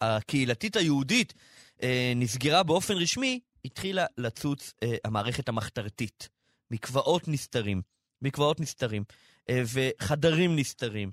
הקהילתית 0.00 0.76
היהודית 0.76 1.34
אה, 1.82 2.12
נסגרה 2.16 2.62
באופן 2.62 2.94
רשמי, 2.94 3.40
התחילה 3.64 4.06
לצוץ 4.18 4.72
אה, 4.82 4.94
המערכת 5.04 5.48
המחתרתית. 5.48 6.28
מקוואות 6.70 7.28
נסתרים, 7.28 7.82
מקוואות 8.22 8.60
נסתרים, 8.60 9.04
אה, 9.50 9.62
וחדרים 9.72 10.56
נסתרים, 10.56 11.10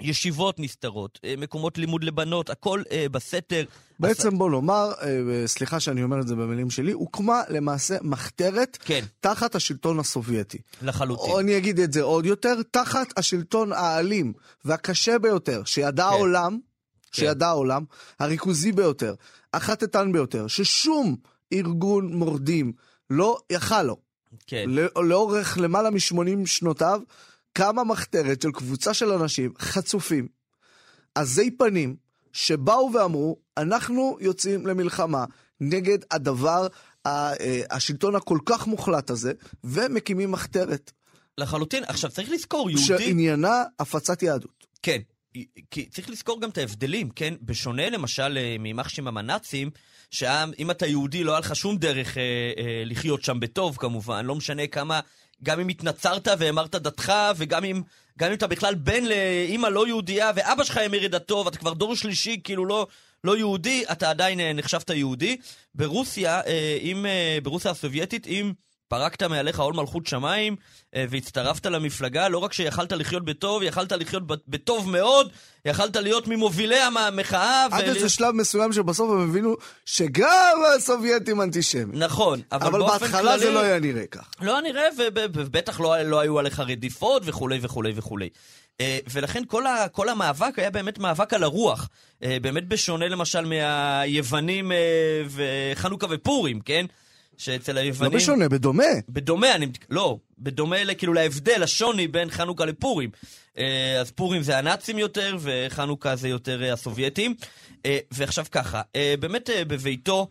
ישיבות 0.00 0.60
נסתרות, 0.60 1.18
אה, 1.24 1.34
מקומות 1.38 1.78
לימוד 1.78 2.04
לבנות, 2.04 2.50
הכל 2.50 2.82
אה, 2.90 3.06
בסתר. 3.10 3.64
בעצם 4.00 4.38
בוא 4.38 4.50
נאמר, 4.50 4.92
סליחה 5.46 5.80
שאני 5.80 6.02
אומר 6.02 6.20
את 6.20 6.28
זה 6.28 6.34
במילים 6.34 6.70
שלי, 6.70 6.92
הוקמה 6.92 7.42
למעשה 7.48 7.96
מחתרת 8.02 8.78
כן, 8.84 9.04
תחת 9.20 9.54
השלטון 9.54 9.98
הסובייטי. 9.98 10.58
לחלוטין. 10.82 11.30
או 11.30 11.40
אני 11.40 11.56
אגיד 11.56 11.80
את 11.80 11.92
זה 11.92 12.02
עוד 12.02 12.26
יותר, 12.26 12.54
תחת 12.70 13.18
השלטון 13.18 13.72
האלים 13.72 14.32
והקשה 14.64 15.18
ביותר 15.18 15.64
שידע 15.64 16.02
כן. 16.02 16.08
העולם, 16.08 16.58
כן. 17.12 17.22
שידע 17.22 17.48
העולם, 17.48 17.84
הריכוזי 18.20 18.72
ביותר, 18.72 19.14
החטטן 19.52 20.12
ביותר, 20.12 20.46
ששום 20.46 21.16
ארגון 21.52 22.14
מורדים 22.14 22.72
לא 23.10 23.38
יכל 23.50 23.82
לו, 23.82 24.03
כן, 24.46 24.64
לא- 24.68 25.04
לאורך 25.08 25.58
למעלה 25.60 25.90
מ-80 25.90 26.46
שנותיו, 26.46 27.00
קמה 27.52 27.84
מחתרת 27.84 28.42
של 28.42 28.52
קבוצה 28.52 28.94
של 28.94 29.12
אנשים 29.12 29.52
חצופים, 29.58 30.28
עזי 31.14 31.50
פנים, 31.50 31.96
שבאו 32.32 32.90
ואמרו, 32.94 33.38
אנחנו 33.56 34.16
יוצאים 34.20 34.66
למלחמה 34.66 35.24
נגד 35.60 35.98
הדבר, 36.10 36.66
אה, 37.06 37.32
השלטון 37.70 38.14
הכל 38.14 38.38
כך 38.46 38.66
מוחלט 38.66 39.10
הזה, 39.10 39.32
ומקימים 39.64 40.30
מחתרת, 40.32 40.92
לחלוטין. 41.38 41.84
עכשיו, 41.86 42.10
צריך 42.10 42.30
לזכור, 42.30 42.70
יהודי... 42.70 42.84
שעניינה 42.86 43.62
הפצת 43.78 44.22
יהדות. 44.22 44.66
כן, 44.82 45.00
כי 45.70 45.86
צריך 45.86 46.10
לזכור 46.10 46.40
גם 46.40 46.50
את 46.50 46.58
ההבדלים, 46.58 47.10
כן? 47.10 47.34
בשונה 47.42 47.90
למשל 47.90 48.38
אה, 48.38 48.56
מיימח 48.58 48.88
שמם 48.88 49.16
הנאצים, 49.18 49.70
שאם 50.10 50.70
אתה 50.70 50.86
יהודי 50.86 51.24
לא 51.24 51.32
היה 51.32 51.40
לך 51.40 51.56
שום 51.56 51.76
דרך 51.76 52.18
אה, 52.18 52.22
אה, 52.58 52.82
לחיות 52.86 53.22
שם 53.22 53.40
בטוב 53.40 53.76
כמובן, 53.76 54.26
לא 54.26 54.34
משנה 54.34 54.66
כמה, 54.66 55.00
גם 55.42 55.60
אם 55.60 55.68
התנצרת 55.68 56.28
והמרת 56.38 56.74
דתך, 56.74 57.12
וגם 57.36 57.64
אם, 57.64 57.82
גם 58.18 58.28
אם 58.28 58.34
אתה 58.34 58.46
בכלל 58.46 58.74
בן 58.74 59.04
לאימא 59.04 59.66
לא 59.66 59.86
יהודייה, 59.86 60.30
ואבא 60.36 60.64
שלך 60.64 60.76
המיר 60.76 61.06
את 61.06 61.10
דתו, 61.10 61.42
ואתה 61.46 61.58
כבר 61.58 61.72
דור 61.72 61.96
שלישי, 61.96 62.40
כאילו 62.44 62.66
לא, 62.66 62.86
לא 63.24 63.36
יהודי, 63.36 63.84
אתה 63.92 64.10
עדיין 64.10 64.40
אה, 64.40 64.52
נחשבת 64.52 64.90
יהודי. 64.90 65.36
ברוסיה, 65.74 66.40
אה, 66.46 66.78
אם, 66.82 67.06
אה, 67.06 67.38
ברוסיה 67.42 67.70
הסובייטית, 67.70 68.26
אם... 68.26 68.52
פרקת 68.94 69.22
מעליך 69.22 69.60
עול 69.60 69.74
מלכות 69.74 70.06
שמיים 70.06 70.56
אה, 70.94 71.04
והצטרפת 71.10 71.66
למפלגה, 71.66 72.28
לא 72.28 72.38
רק 72.38 72.52
שיכלת 72.52 72.92
לחיות 72.92 73.24
בטוב, 73.24 73.62
יכלת 73.62 73.92
לחיות 73.92 74.22
בטוב 74.48 74.90
מאוד, 74.90 75.32
יכלת 75.64 75.96
להיות 75.96 76.28
ממובילי 76.28 76.78
המחאה. 76.78 77.66
עד 77.70 77.84
איזה 77.84 78.08
שלב 78.08 78.30
מסוים 78.34 78.72
שבסוף 78.72 79.10
הם 79.10 79.28
הבינו 79.30 79.56
שגם 79.86 80.58
הסובייטים 80.76 81.40
אנטישמים. 81.42 81.90
נכון, 81.92 82.40
אבל, 82.52 82.66
אבל 82.66 82.78
באופן 82.78 82.98
בהתחלה 82.98 83.20
כללי... 83.20 83.38
זה 83.38 83.50
לא 83.50 83.60
היה 83.60 83.80
נראה 83.80 84.06
כך. 84.10 84.30
לא 84.40 84.60
נראה, 84.60 84.82
וב- 84.98 85.30
ובטח 85.34 85.80
לא, 85.80 86.02
לא 86.02 86.20
היו 86.20 86.38
עליך 86.38 86.60
רדיפות 86.60 87.22
וכולי 87.24 87.58
וכולי 87.62 87.92
וכולי. 87.96 88.28
אה, 88.80 88.98
ולכן 89.12 89.42
כל, 89.48 89.66
ה, 89.66 89.88
כל 89.88 90.08
המאבק 90.08 90.58
היה 90.58 90.70
באמת 90.70 90.98
מאבק 90.98 91.34
על 91.34 91.42
הרוח. 91.42 91.88
אה, 92.22 92.36
באמת 92.42 92.68
בשונה 92.68 93.08
למשל 93.08 93.44
מהיוונים 93.44 94.72
אה, 94.72 94.76
וחנוכה 95.30 96.06
ופורים, 96.10 96.60
כן? 96.60 96.86
שאצל 97.38 97.72
לא 97.72 97.80
היוונים... 97.80 98.12
בשונה, 98.12 98.48
בדומה. 98.48 98.84
בדומה, 99.08 99.54
אני, 99.54 99.66
לא, 99.90 100.18
בדומה 100.38 100.76
כאילו 100.98 101.12
להבדל, 101.12 101.62
השוני 101.62 102.08
בין 102.08 102.30
חנוכה 102.30 102.64
לפורים. 102.64 103.10
אה, 103.58 104.00
אז 104.00 104.10
פורים 104.10 104.42
זה 104.42 104.58
הנאצים 104.58 104.98
יותר, 104.98 105.36
וחנוכה 105.40 106.16
זה 106.16 106.28
יותר 106.28 106.62
אה, 106.62 106.72
הסובייטים. 106.72 107.34
אה, 107.86 107.98
ועכשיו 108.10 108.44
ככה, 108.50 108.82
באמת 109.20 109.50
בביתו, 109.66 110.28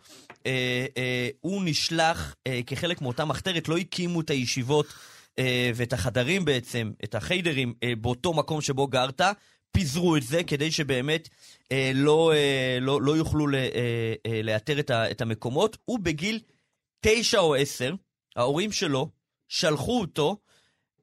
הוא 1.40 1.62
נשלח 1.64 2.34
כחלק 2.66 3.02
מאותה 3.02 3.24
מחתרת, 3.24 3.68
לא 3.68 3.76
הקימו 3.76 4.20
את 4.20 4.30
הישיבות 4.30 4.86
ואת 5.74 5.92
החדרים 5.92 6.44
בעצם, 6.44 6.90
את 7.04 7.14
החיידרים, 7.14 7.74
באותו 8.00 8.32
מקום 8.32 8.60
שבו 8.60 8.86
גרת. 8.86 9.20
פיזרו 9.72 10.16
את 10.16 10.22
זה 10.22 10.44
כדי 10.44 10.70
שבאמת 10.70 11.28
לא, 11.94 12.32
לא, 12.80 13.02
לא 13.02 13.16
יוכלו 13.16 13.46
לאתר 14.44 14.80
את 14.90 15.20
המקומות. 15.20 15.76
הוא 15.84 15.98
בגיל 15.98 16.40
תשע 17.06 17.38
או 17.38 17.54
עשר, 17.54 17.94
ההורים 18.36 18.72
שלו 18.72 19.08
שלחו 19.48 20.00
אותו 20.00 20.36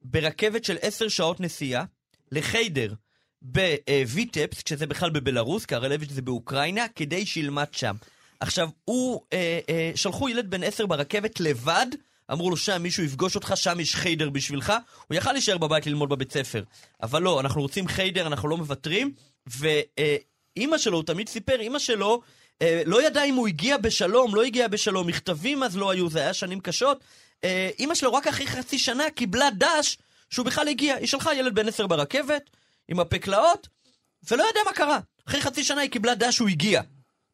ברכבת 0.02 0.64
של 0.64 0.76
עשר 0.80 1.08
שעות 1.08 1.40
נסיעה 1.40 1.84
לחיידר 2.32 2.94
בוויטפס, 3.42 4.62
כשזה 4.62 4.86
בכלל 4.86 5.10
בבלארוס, 5.10 5.66
כי 5.66 5.74
הרי 5.74 5.96
זה 6.10 6.22
באוקראינה, 6.22 6.86
כדי 6.94 7.26
שילמד 7.26 7.66
שם. 7.72 7.96
עכשיו, 8.40 8.68
הוא, 8.84 9.22
אה, 9.32 9.60
אה, 9.68 9.92
שלחו 9.94 10.28
ילד 10.28 10.50
בן 10.50 10.62
עשר 10.62 10.86
ברכבת 10.86 11.40
לבד, 11.40 11.86
אמרו 12.32 12.50
לו 12.50 12.56
שם 12.56 12.82
מישהו 12.82 13.04
יפגוש 13.04 13.34
אותך, 13.34 13.52
שם 13.56 13.80
יש 13.80 13.96
חיידר 13.96 14.30
בשבילך. 14.30 14.72
הוא 15.08 15.16
יכל 15.16 15.32
להישאר 15.32 15.58
בבית 15.58 15.86
ללמוד 15.86 16.08
בבית 16.08 16.32
ספר. 16.32 16.62
אבל 17.02 17.22
לא, 17.22 17.40
אנחנו 17.40 17.62
רוצים 17.62 17.88
חיידר, 17.88 18.26
אנחנו 18.26 18.48
לא 18.48 18.56
מוותרים. 18.56 19.14
ואימא 19.46 20.78
שלו, 20.78 20.96
הוא 20.96 21.04
תמיד 21.04 21.28
סיפר, 21.28 21.60
אימא 21.60 21.78
שלו 21.78 22.14
אה, 22.14 22.28
לא 22.86 23.06
ידע 23.06 23.24
אם 23.24 23.34
הוא 23.34 23.48
הגיע 23.48 23.76
בשלום, 23.76 24.34
לא 24.34 24.42
הגיע 24.42 24.68
בשלום, 24.68 25.06
מכתבים 25.06 25.62
אז 25.62 25.76
לא 25.76 25.90
היו, 25.90 26.10
זה 26.10 26.18
היה 26.18 26.34
שנים 26.34 26.60
קשות. 26.60 27.00
אה, 27.44 27.70
אימא 27.78 27.94
שלו 27.94 28.14
רק 28.14 28.26
אחרי 28.26 28.46
חצי 28.46 28.78
שנה 28.78 29.04
קיבלה 29.14 29.48
דש 29.50 29.98
שהוא 30.30 30.46
בכלל 30.46 30.68
הגיע. 30.68 30.94
היא 30.94 31.06
שלחה 31.06 31.34
ילד 31.34 31.54
בן 31.54 31.68
עשר 31.68 31.86
ברכבת, 31.86 32.50
עם 32.88 33.00
הפקלאות, 33.00 33.68
ולא 34.30 34.42
יודע 34.42 34.60
מה 34.66 34.72
קרה. 34.72 34.98
אחרי 35.28 35.40
חצי 35.40 35.64
שנה 35.64 35.80
היא 35.80 35.90
קיבלה 35.90 36.14
דש 36.14 36.36
שהוא 36.36 36.48
הגיע. 36.48 36.82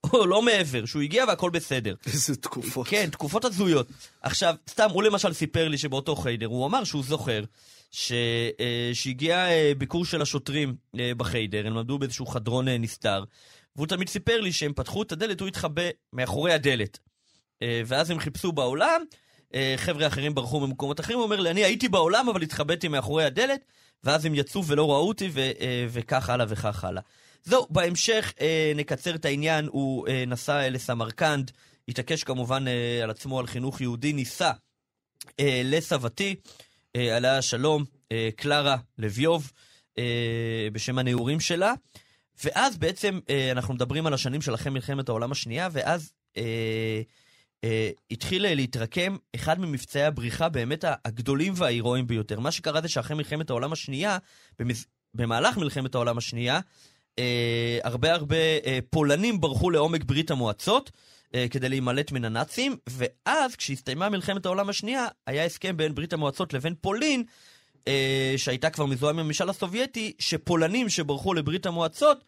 או 0.13 0.27
לא 0.27 0.43
מעבר, 0.43 0.85
שהוא 0.85 1.03
הגיע 1.03 1.25
והכל 1.29 1.51
בסדר. 1.51 1.95
איזה 2.07 2.37
תקופות. 2.37 2.89
כן, 2.89 3.09
תקופות 3.11 3.45
הזויות. 3.45 3.89
עכשיו, 4.23 4.55
סתם, 4.71 4.91
הוא 4.91 5.03
למשל 5.03 5.33
סיפר 5.33 5.69
לי 5.69 5.79
שבאותו 5.79 6.17
חיידר, 6.17 6.47
הוא 6.47 6.67
אמר 6.67 6.85
שהוא 6.85 7.03
זוכר 7.03 7.45
ש... 7.91 8.13
אה, 8.61 8.91
שהגיע 8.93 9.49
אה, 9.49 9.73
ביקור 9.79 10.05
של 10.05 10.23
השוטרים 10.23 10.75
אה, 10.99 11.13
בחיידר, 11.17 11.67
הם 11.67 11.75
למדו 11.75 11.99
באיזשהו 11.99 12.27
חדרון 12.27 12.69
נסתר, 12.69 13.25
והוא 13.79 13.87
תמיד 13.87 14.09
סיפר 14.09 14.41
לי 14.41 14.53
שהם 14.53 14.73
פתחו 14.73 15.03
את 15.03 15.13
הדלת, 15.13 15.41
הוא 15.41 15.49
התחבא 15.49 15.83
מאחורי 16.13 16.53
הדלת. 16.53 16.99
ואז 17.87 18.11
הם 18.11 18.19
חיפשו 18.19 18.53
בעולם, 18.53 19.03
חבר'ה 19.77 20.07
אחרים 20.07 20.35
ברחו 20.35 20.61
ממקומות 20.61 21.01
אחרים, 21.01 21.19
הוא 21.19 21.25
אומר 21.25 21.41
לי, 21.41 21.51
אני 21.51 21.65
הייתי 21.65 21.89
בעולם, 21.89 22.29
אבל 22.29 22.43
התחבאתי 22.43 22.89
מאחורי 22.89 23.25
הדלת, 23.25 23.65
ואז 24.05 24.25
הם 24.25 24.35
יצאו 24.35 24.65
ולא 24.65 24.91
ראו 24.91 25.09
אותי, 25.09 25.31
ו... 25.33 25.51
וכך 25.89 26.31
הלאה 26.31 26.47
וכך 26.49 26.85
הלאה. 26.85 27.03
זהו, 27.45 27.67
בהמשך 27.71 28.33
אה, 28.41 28.73
נקצר 28.77 29.15
את 29.15 29.25
העניין, 29.25 29.67
הוא 29.67 30.09
אה, 30.09 30.25
נסע 30.27 30.71
לסמרקנד, 30.71 31.51
התעקש 31.89 32.25
כמובן 32.25 32.69
אה, 32.69 33.01
על 33.03 33.11
עצמו 33.11 33.39
על 33.39 33.47
חינוך 33.47 33.81
יהודי, 33.81 34.13
ניסה 34.13 34.51
אה, 35.41 35.63
לסבתי, 35.65 36.35
אה, 36.97 37.17
עליה 37.17 37.39
השלום, 37.39 37.85
אה, 38.13 38.29
קלרה 38.37 38.77
לביוב, 38.99 39.53
אה, 39.99 40.69
בשם 40.73 40.99
הנעורים 40.99 41.41
שלה, 41.41 41.75
ואז 42.45 42.77
בעצם 42.77 43.21
אה, 43.31 43.53
אנחנו 43.53 43.75
מדברים 43.75 44.07
על 44.07 44.15
השנים 44.15 44.43
של 44.43 44.55
אחרי 44.55 44.73
מלחמת 44.73 45.09
העולם 45.09 45.33
השנייה, 45.33 45.69
ואז 45.73 46.13
אה, 46.37 47.03
אה, 47.65 47.91
התחיל 48.11 48.55
להתרקם 48.55 49.17
אחד 49.35 49.61
ממבצעי 49.61 50.05
הבריחה 50.05 50.49
באמת 50.49 50.85
הגדולים 51.05 51.53
וההירואיים 51.57 52.07
ביותר. 52.07 52.41
מה 52.41 52.51
שקרה 52.51 52.81
זה 52.81 52.89
שאחרי 52.89 53.17
מלחמת 53.17 53.51
העולם 53.51 53.73
השנייה, 53.73 54.19
במז... 54.59 54.87
במהלך 55.15 55.57
מלחמת 55.57 55.95
העולם 55.95 56.19
השנייה, 56.19 56.61
אה, 57.19 57.79
הרבה 57.85 58.15
הרבה 58.15 58.37
אה, 58.37 58.79
פולנים 58.91 59.41
ברחו 59.41 59.71
לעומק 59.71 60.05
ברית 60.05 60.31
המועצות 60.31 60.91
אה, 61.35 61.47
כדי 61.51 61.69
להימלט 61.69 62.13
מן 62.13 62.25
הנאצים, 62.25 62.77
ואז 62.89 63.57
כשהסתיימה 63.57 64.09
מלחמת 64.09 64.47
העולם 64.47 64.69
השנייה, 64.69 65.07
היה 65.27 65.45
הסכם 65.45 65.77
בין 65.77 65.95
ברית 65.95 66.13
המועצות 66.13 66.53
לבין 66.55 66.75
פולין, 66.81 67.25
אה, 67.89 68.35
שהייתה 68.37 68.71
כבר 68.71 68.87
מזוהה 68.87 69.13
עם 69.13 69.19
הממשל 69.19 69.49
הסובייטי, 69.49 70.13
שפולנים 70.19 70.89
שברחו 70.89 71.35
לברית 71.35 71.67
המועצות 71.67 72.25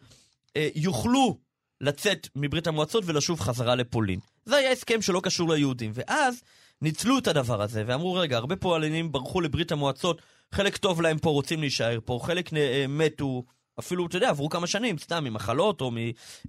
אה, 0.57 0.69
יוכלו 0.75 1.37
לצאת 1.81 2.27
מברית 2.35 2.67
המועצות 2.67 3.03
ולשוב 3.07 3.39
חזרה 3.39 3.75
לפולין. 3.75 4.19
זה 4.45 4.55
היה 4.55 4.71
הסכם 4.71 5.01
שלא 5.01 5.19
קשור 5.23 5.49
ליהודים, 5.53 5.91
ואז 5.93 6.41
ניצלו 6.81 7.17
את 7.17 7.27
הדבר 7.27 7.61
הזה, 7.61 7.83
ואמרו, 7.87 8.13
רגע, 8.13 8.37
הרבה 8.37 8.55
פולנים 8.55 9.11
ברחו 9.11 9.41
לברית 9.41 9.71
המועצות, 9.71 10.21
חלק 10.51 10.77
טוב 10.77 11.01
להם 11.01 11.19
פה, 11.19 11.29
רוצים 11.29 11.59
להישאר 11.59 11.99
פה, 12.05 12.19
חלק 12.23 12.53
אה, 12.53 12.85
מתו. 12.89 13.43
אפילו, 13.79 14.05
אתה 14.05 14.17
יודע, 14.17 14.29
עברו 14.29 14.49
כמה 14.49 14.67
שנים, 14.67 14.97
סתם 14.97 15.23
ממחלות 15.23 15.81
או 15.81 15.91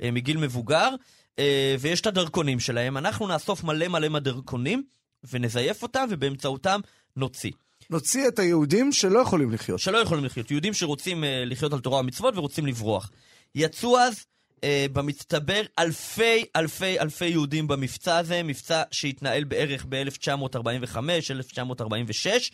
אה, 0.03 0.11
מגיל 0.11 0.37
מבוגר, 0.37 0.89
אה, 1.39 1.77
ויש 1.81 2.01
את 2.01 2.07
הדרכונים 2.07 2.61
שלהם. 2.61 2.97
אנחנו 2.97 3.27
נאסוף 3.27 3.65
מלא 3.65 3.89
מלא 3.89 4.09
מהדרכונים, 4.09 4.83
ונזייף 5.31 5.83
אותם, 5.83 6.07
ובאמצעותם 6.11 6.81
נוציא. 7.17 7.51
נוציא 7.91 8.29
את 8.29 8.39
היהודים 8.39 8.93
שלא 8.93 9.19
יכולים 9.19 9.51
לחיות. 9.51 9.81
שלא 9.81 9.99
יכולים 9.99 10.25
לחיות. 10.25 10.51
יהודים 10.51 10.75
שרוצים 10.75 11.25
אה, 11.25 11.45
לחיות 11.47 11.73
על 11.73 11.81
תורה 11.81 12.01
ומצוות 12.01 12.37
ורוצים 12.37 12.67
לברוח. 12.67 13.11
יצאו 13.55 13.99
אז 13.99 14.25
במצטבר 14.93 15.63
אלפי 15.79 16.45
אלפי 16.57 17.01
אלפי 17.01 17.27
יהודים 17.27 17.69
במבצע 17.69 18.17
הזה, 18.17 18.43
מבצע 18.43 18.83
שהתנהל 18.91 19.45
בערך 19.45 19.87
ב-1945, 19.89 20.97
1946. 21.31 22.51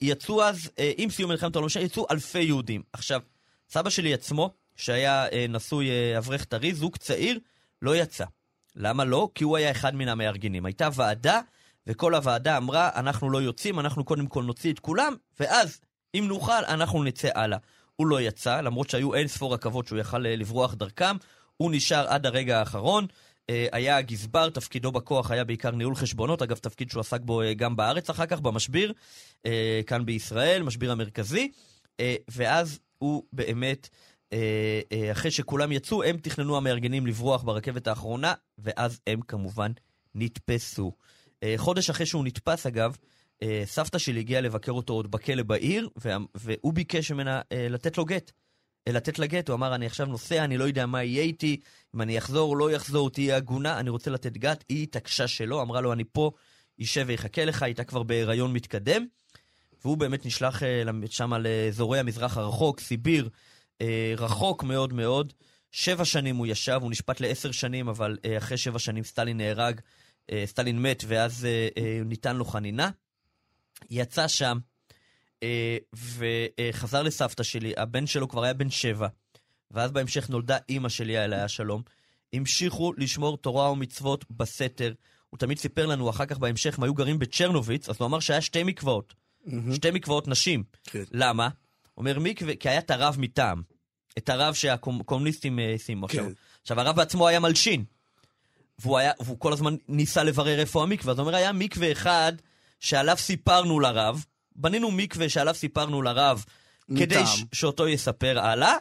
יצאו 0.00 0.42
אז, 0.42 0.70
עם 0.96 1.10
סיום 1.10 1.30
מלחמת 1.30 1.54
העולם 1.54 1.66
השנייה, 1.66 1.86
יצאו 1.86 2.06
אלפי 2.10 2.42
יהודים. 2.42 2.82
עכשיו, 2.92 3.20
סבא 3.70 3.90
שלי 3.90 4.14
עצמו, 4.14 4.50
שהיה 4.76 5.28
אה, 5.28 5.46
נשוי 5.48 5.90
אה, 5.90 6.18
אברך 6.18 6.44
טרי, 6.44 6.74
זוג 6.74 6.96
צעיר, 6.96 7.38
לא 7.82 7.96
יצא. 7.96 8.24
למה 8.76 9.04
לא? 9.04 9.28
כי 9.34 9.44
הוא 9.44 9.56
היה 9.56 9.70
אחד 9.70 9.94
מן 9.94 10.08
המארגנים. 10.08 10.66
הייתה 10.66 10.88
ועדה, 10.94 11.40
וכל 11.86 12.14
הוועדה 12.14 12.56
אמרה, 12.56 12.90
אנחנו 12.94 13.30
לא 13.30 13.42
יוצאים, 13.42 13.80
אנחנו 13.80 14.04
קודם 14.04 14.26
כל 14.26 14.42
נוציא 14.44 14.72
את 14.72 14.78
כולם, 14.78 15.14
ואז, 15.40 15.80
אם 16.14 16.24
נוכל, 16.28 16.64
אנחנו 16.68 17.04
נצא 17.04 17.28
הלאה. 17.34 17.58
הוא 17.96 18.06
לא 18.06 18.20
יצא, 18.20 18.60
למרות 18.60 18.90
שהיו 18.90 19.14
אין 19.14 19.28
ספור 19.28 19.54
רכבות 19.54 19.86
שהוא 19.86 19.98
יכל 19.98 20.26
אה, 20.26 20.36
לברוח 20.36 20.74
דרכם, 20.74 21.16
הוא 21.56 21.70
נשאר 21.72 22.08
עד 22.08 22.26
הרגע 22.26 22.58
האחרון. 22.58 23.06
אה, 23.50 23.66
היה 23.72 24.00
גזבר, 24.00 24.50
תפקידו 24.50 24.92
בכוח 24.92 25.30
היה 25.30 25.44
בעיקר 25.44 25.70
ניהול 25.70 25.94
חשבונות, 25.94 26.42
אגב, 26.42 26.56
תפקיד 26.56 26.90
שהוא 26.90 27.00
עסק 27.00 27.20
בו 27.20 27.42
אה, 27.42 27.54
גם 27.54 27.76
בארץ 27.76 28.10
אחר 28.10 28.26
כך, 28.26 28.40
במשביר, 28.40 28.92
כאן 29.86 30.06
בישראל, 30.06 30.62
משביר 30.62 30.92
המרכזי. 30.92 31.50
ואז 32.30 32.78
הוא 32.98 33.22
באמת, 33.32 33.88
אחרי 35.12 35.30
שכולם 35.30 35.72
יצאו, 35.72 36.02
הם 36.02 36.16
תכננו 36.16 36.56
המארגנים 36.56 37.06
לברוח 37.06 37.42
ברכבת 37.42 37.86
האחרונה, 37.86 38.34
ואז 38.58 39.00
הם 39.06 39.20
כמובן 39.20 39.72
נתפסו. 40.14 40.92
אה, 41.42 41.54
חודש 41.56 41.90
אחרי 41.90 42.06
שהוא 42.06 42.24
נתפס, 42.24 42.66
אגב, 42.66 42.96
אה, 43.42 43.62
סבתא 43.64 43.98
שלי 43.98 44.20
הגיעה 44.20 44.40
לבקר 44.40 44.72
אותו 44.72 44.92
עוד 44.92 45.10
בכלא 45.10 45.42
בעיר, 45.42 45.88
והוא 46.34 46.72
ביקש 46.72 47.12
ממנה 47.12 47.40
אה, 47.52 47.66
לתת 47.70 47.98
לו 47.98 48.04
גט. 48.04 48.32
לתת 48.88 49.18
לה 49.18 49.26
גט, 49.26 49.48
הוא 49.48 49.54
אמר, 49.54 49.74
אני 49.74 49.86
עכשיו 49.86 50.06
נוסע, 50.06 50.44
אני 50.44 50.56
לא 50.56 50.64
יודע 50.64 50.86
מה 50.86 51.04
יהיה 51.04 51.22
איתי, 51.22 51.60
אם 51.94 52.02
אני 52.02 52.18
אחזור 52.18 52.50
או 52.50 52.56
לא 52.56 52.76
אחזור, 52.76 53.10
תהיה 53.10 53.36
הגונה, 53.36 53.80
אני 53.80 53.90
רוצה 53.90 54.10
לתת 54.10 54.32
גט. 54.32 54.64
היא 54.68 54.82
התעקשה 54.82 55.28
שלא, 55.28 55.62
אמרה 55.62 55.80
לו, 55.80 55.92
אני 55.92 56.04
פה, 56.12 56.30
יישב 56.78 57.04
ויחכה 57.06 57.44
לך, 57.44 57.62
הייתה 57.62 57.84
כבר 57.84 58.02
בהיריון 58.02 58.52
מתקדם. 58.52 59.06
והוא 59.84 59.96
באמת 59.96 60.26
נשלח 60.26 60.62
שם 61.10 61.32
לאזורי 61.34 61.98
המזרח 61.98 62.36
הרחוק, 62.36 62.80
סיביר, 62.80 63.28
רחוק 64.18 64.62
מאוד 64.62 64.92
מאוד. 64.92 65.32
שבע 65.70 66.04
שנים 66.04 66.36
הוא 66.36 66.46
ישב, 66.46 66.78
הוא 66.82 66.90
נשפט 66.90 67.20
לעשר 67.20 67.52
שנים, 67.52 67.88
אבל 67.88 68.18
אחרי 68.38 68.56
שבע 68.56 68.78
שנים 68.78 69.04
סטלין 69.04 69.36
נהרג, 69.36 69.80
סטלין 70.44 70.82
מת, 70.82 71.04
ואז 71.06 71.46
ניתן 72.04 72.36
לו 72.36 72.44
חנינה. 72.44 72.90
יצא 73.90 74.28
שם, 74.28 74.58
וחזר 75.94 77.02
לסבתא 77.02 77.42
שלי, 77.42 77.72
הבן 77.76 78.06
שלו 78.06 78.28
כבר 78.28 78.44
היה 78.44 78.54
בן 78.54 78.70
שבע, 78.70 79.08
ואז 79.70 79.90
בהמשך 79.90 80.30
נולדה 80.30 80.58
אימא 80.68 80.88
שלי, 80.88 81.16
עליה 81.16 81.44
השלום. 81.44 81.82
המשיכו 82.32 82.92
לשמור 82.96 83.36
תורה 83.36 83.70
ומצוות 83.72 84.24
בסתר. 84.30 84.92
הוא 85.30 85.38
תמיד 85.38 85.58
סיפר 85.58 85.86
לנו 85.86 86.10
אחר 86.10 86.26
כך 86.26 86.38
בהמשך, 86.38 86.78
הם 86.78 86.84
היו 86.84 86.94
גרים 86.94 87.18
בצ'רנוביץ, 87.18 87.88
אז 87.88 87.96
הוא 87.98 88.06
אמר 88.06 88.20
שהיה 88.20 88.40
שתי 88.40 88.62
מקוואות. 88.62 89.14
mm-hmm. 89.46 89.74
שתי 89.74 89.90
מקוואות 89.90 90.28
נשים. 90.28 90.64
כן. 90.84 91.02
למה? 91.10 91.48
אומר 91.96 92.18
מקווה, 92.18 92.56
כי 92.56 92.68
היה 92.68 92.78
את 92.78 92.90
הרב 92.90 93.16
מטעם. 93.18 93.62
את 94.18 94.28
הרב 94.28 94.54
שהקומוניסטים 94.54 95.58
אה, 95.58 95.74
שימו 95.78 96.08
כן. 96.08 96.24
עכשיו, 96.62 96.80
הרב 96.80 96.96
בעצמו 96.96 97.28
היה 97.28 97.40
מלשין. 97.40 97.84
והוא, 98.78 98.98
היה, 98.98 99.12
והוא 99.20 99.38
כל 99.38 99.52
הזמן 99.52 99.76
ניסה 99.88 100.22
לברר 100.22 100.60
איפה 100.60 100.82
המקווה. 100.82 101.14
זאת 101.14 101.18
אומרת, 101.20 101.34
היה 101.34 101.52
מקווה 101.52 101.92
אחד 101.92 102.32
שעליו 102.80 103.16
סיפרנו 103.16 103.80
לרב, 103.80 104.24
בנינו 104.56 104.90
מקווה 104.90 105.28
שעליו 105.28 105.54
סיפרנו 105.54 106.02
לרב, 106.02 106.44
מטעם. 106.88 107.06
כדי 107.06 107.26
ש- 107.26 107.44
שאותו 107.52 107.88
יספר 107.88 108.38
הלאה, 108.40 108.76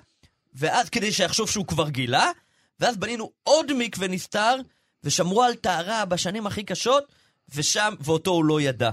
ואז 0.54 0.89
כדי 0.89 1.12
שיחשוב 1.12 1.50
שהוא 1.50 1.68
כבר 1.68 1.89
גילה, 1.89 2.32
ואז 2.80 2.98
בנינו 2.98 3.32
עוד 3.44 3.74
מקווה 3.74 4.08
נסתר, 4.08 4.56
ושמרו 5.04 5.44
על 5.44 5.56
טהרה 5.56 6.06
בשנים 6.06 6.48
הכי 6.48 6.64
קשות, 6.64 7.04
ושם, 7.56 7.94
ואותו 8.00 8.32
הוא 8.32 8.46
לא 8.46 8.62
ידע. 8.62 8.92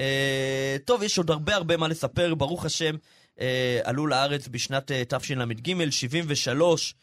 אה, 0.00 0.76
טוב, 0.84 1.02
יש 1.02 1.18
עוד 1.18 1.30
הרבה 1.30 1.54
הרבה 1.54 1.76
מה 1.76 1.88
לספר, 1.88 2.34
ברוך 2.34 2.64
השם, 2.64 2.96
אה, 3.40 3.80
עלו 3.84 4.06
לארץ 4.06 4.48
בשנת 4.48 4.90
אה, 4.90 5.02
תשל"ג, 5.08 5.90
73. 5.90 6.94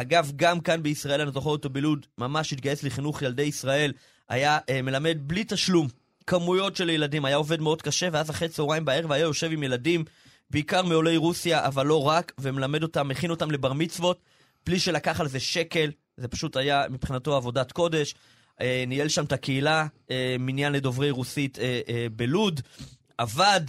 אגב, 0.00 0.32
גם 0.36 0.60
כאן 0.60 0.82
בישראל, 0.82 1.20
אני 1.20 1.30
זוכר 1.32 1.50
אותו 1.50 1.70
בלוד, 1.70 2.06
ממש 2.18 2.52
התגייס 2.52 2.82
לחינוך 2.82 3.22
ילדי 3.22 3.42
ישראל, 3.42 3.92
היה 4.28 4.58
אה, 4.68 4.82
מלמד 4.82 5.18
בלי 5.20 5.44
תשלום. 5.48 5.88
כמויות 6.26 6.76
של 6.76 6.90
ילדים, 6.90 7.24
היה 7.24 7.36
עובד 7.36 7.60
מאוד 7.60 7.82
קשה, 7.82 8.08
ואז 8.12 8.30
אחרי 8.30 8.48
צהריים 8.48 8.84
בערב 8.84 9.12
היה 9.12 9.22
יושב 9.22 9.52
עם 9.52 9.62
ילדים, 9.62 10.04
בעיקר 10.50 10.82
מעולי 10.82 11.16
רוסיה, 11.16 11.66
אבל 11.66 11.86
לא 11.86 12.02
רק, 12.08 12.32
ומלמד 12.38 12.82
אותם, 12.82 13.08
מכין 13.08 13.30
אותם 13.30 13.50
לבר 13.50 13.72
מצוות, 13.72 14.18
בלי 14.66 14.80
שלקח 14.80 15.20
על 15.20 15.28
זה 15.28 15.40
שקל, 15.40 15.90
זה 16.16 16.28
פשוט 16.28 16.56
היה 16.56 16.84
מבחינתו 16.90 17.36
עבודת 17.36 17.72
קודש. 17.72 18.14
אה, 18.60 18.84
ניהל 18.86 19.08
שם 19.08 19.24
את 19.24 19.32
הקהילה, 19.32 19.86
אה, 20.10 20.36
מניין 20.38 20.72
לדוברי 20.72 21.10
רוסית 21.10 21.58
אה, 21.58 21.80
אה, 21.88 22.06
בלוד, 22.16 22.60
עבד 23.18 23.60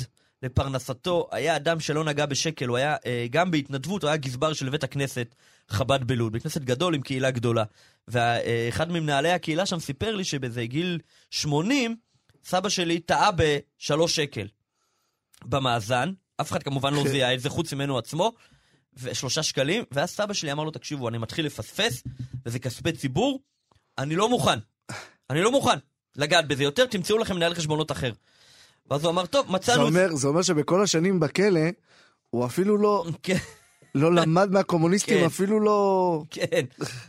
לפרנסתו, 0.44 1.28
היה 1.32 1.56
אדם 1.56 1.80
שלא 1.80 2.04
נגע 2.04 2.26
בשקל, 2.26 2.66
הוא 2.66 2.78
היה 2.78 2.96
אה, 3.06 3.26
גם 3.30 3.52
בהתנדבות, 3.52 4.04
הוא 4.04 4.10
היה 4.10 4.18
גזבר 4.18 4.54
של 4.54 4.70
בית 4.70 4.84
הכנסת 4.84 5.36
חב"ד 5.70 6.04
בלוד, 6.04 6.34
בית 6.34 6.44
כנסת 6.44 6.62
גדול 6.62 6.96
עם 6.96 7.02
קהילה 7.02 7.32
גדולה. 7.32 7.64
ואחד 8.08 8.92
ממנהלי 8.92 9.32
הקהילה 9.32 9.66
שם 9.66 9.80
סיפר 9.80 10.16
לי 10.16 10.24
שבאיזה 10.24 10.66
גיל 10.66 11.00
80, 11.32 11.96
סבא 12.44 12.70
שלי 12.70 13.00
טעה 13.00 13.30
בשלוש 13.32 14.16
שקל 14.16 14.48
במאזן, 15.46 16.12
אף 16.42 16.52
אחד 16.52 16.64
כמובן 16.64 16.94
לא 16.94 17.04
זיהה 17.08 17.34
את 17.34 17.40
זה 17.40 17.50
חוץ 17.50 17.74
ממנו 17.74 17.98
עצמו, 17.98 18.34
ושלושה 18.94 19.44
שקלים, 19.44 19.84
ואז 19.92 20.10
סבא 20.10 20.34
שלי 20.34 20.52
אמר 20.52 20.64
לו, 20.64 20.72
תקשיבו, 20.72 21.10
אני 21.10 21.18
מתחיל 21.18 21.46
לפספס, 21.46 22.04
וזה 22.46 22.60
כספי 22.60 22.92
ציבור, 22.92 23.40
אני 23.98 24.16
לא 24.16 24.30
מוכן. 24.30 24.60
אני 25.30 25.42
לא 25.42 25.52
מוכן 25.52 25.78
לגעת 26.16 26.48
בזה 26.48 26.64
יותר, 26.64 26.86
תמצאו 26.86 27.18
לכם 27.18 27.36
מנהל 27.36 27.56
חשבונות 27.56 27.92
אחר. 27.92 28.12
ואז 28.92 29.04
הוא 29.04 29.12
אמר, 29.12 29.26
טוב, 29.26 29.46
זה 29.48 29.54
מצאנו... 29.54 29.84
אומר, 29.84 30.16
זה 30.16 30.28
אומר 30.28 30.42
שבכל 30.42 30.84
השנים 30.84 31.20
בכלא, 31.20 31.62
הוא 32.30 32.46
אפילו 32.46 32.78
לא, 32.78 33.06
כן, 33.24 33.38
לא 33.96 34.14
למד 34.14 34.52
מהקומוניסטים, 34.52 35.20
כן. 35.20 35.26
אפילו 35.26 35.60
לא... 35.60 36.24
כן. 36.30 36.66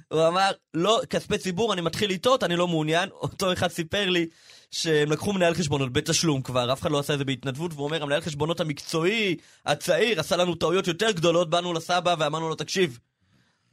הוא 0.08 0.28
אמר, 0.28 0.50
לא, 0.74 1.00
כספי 1.10 1.38
ציבור, 1.38 1.72
אני 1.72 1.80
מתחיל 1.80 2.10
לטעות, 2.10 2.44
אני 2.44 2.56
לא 2.56 2.68
מעוניין. 2.68 3.08
אותו 3.12 3.52
אחד 3.52 3.68
סיפר 3.68 4.10
לי 4.10 4.26
שהם 4.70 5.12
לקחו 5.12 5.32
מנהל 5.32 5.54
חשבונות 5.54 5.92
בתשלום 5.92 6.42
כבר, 6.42 6.72
אף 6.72 6.80
אחד 6.80 6.90
לא 6.90 6.98
עשה 6.98 7.12
את 7.12 7.18
זה 7.18 7.24
בהתנדבות, 7.24 7.72
והוא 7.74 7.84
אומר, 7.84 8.02
המנהל 8.02 8.20
חשבונות 8.20 8.60
המקצועי, 8.60 9.36
הצעיר, 9.66 10.20
עשה 10.20 10.36
לנו 10.36 10.54
טעויות 10.54 10.86
יותר 10.86 11.10
גדולות, 11.10 11.50
באנו 11.50 11.72
לסבא 11.72 12.14
ואמרנו 12.18 12.48
לו, 12.48 12.54
תקשיב, 12.54 12.98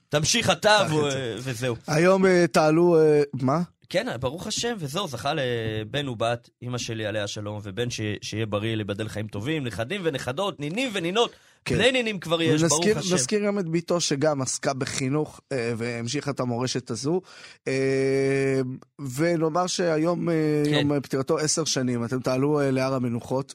תמשיך 0.09 0.49
אתה. 0.49 0.87
וזהו. 1.37 1.75
היום 1.87 2.25
אה, 2.25 2.45
תעלו... 2.47 2.99
אה, 2.99 3.21
מה? 3.33 3.61
כן, 3.89 4.07
ברוך 4.19 4.47
השם, 4.47 4.75
וזהו, 4.79 5.07
זכה 5.07 5.33
לבן 5.33 6.07
ובת, 6.07 6.49
אימא 6.61 6.77
שלי 6.77 7.05
עליה 7.05 7.27
שלום, 7.27 7.59
ובן 7.63 7.89
ש... 7.89 8.01
שיהיה 8.21 8.45
בריא, 8.45 8.75
להיבדל 8.75 9.07
חיים 9.07 9.27
טובים, 9.27 9.63
נכדים 9.63 10.01
ונכדות, 10.03 10.59
נינים 10.59 10.89
ונינות, 10.93 11.31
כן. 11.67 11.75
בני 11.77 11.91
נינים 11.91 12.19
כבר 12.19 12.41
יש, 12.41 12.61
ברוך 12.63 12.73
ונזכיר- 12.73 12.97
השם. 12.97 13.15
נזכיר 13.15 13.45
גם 13.45 13.59
את 13.59 13.69
ביתו 13.69 14.01
שגם 14.01 14.41
עסקה 14.41 14.73
בחינוך 14.73 15.41
אה, 15.51 15.73
והמשיכה 15.77 16.31
את 16.31 16.39
המורשת 16.39 16.91
הזו. 16.91 17.21
אה, 17.67 18.61
ונאמר 19.15 19.67
שהיום 19.67 20.29
אה, 20.29 20.33
כן. 20.65 20.71
יום 20.73 20.99
פטירתו 21.01 21.37
עשר 21.37 21.65
שנים, 21.65 22.03
אתם 22.05 22.19
תעלו 22.19 22.59
אה, 22.59 22.71
להר 22.71 22.93
המנוחות. 22.93 23.53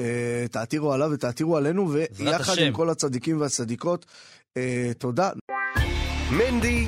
אה, 0.00 0.04
תעתירו 0.50 0.92
עליו 0.92 1.08
ותעתירו 1.12 1.56
עלינו, 1.56 1.92
ויחד. 2.12 2.58
עם 2.58 2.72
כל 2.72 2.90
הצדיקים 2.90 3.40
והצדיקות, 3.40 4.06
אה, 4.56 4.90
תודה. 4.98 5.30
מנדי 6.30 6.86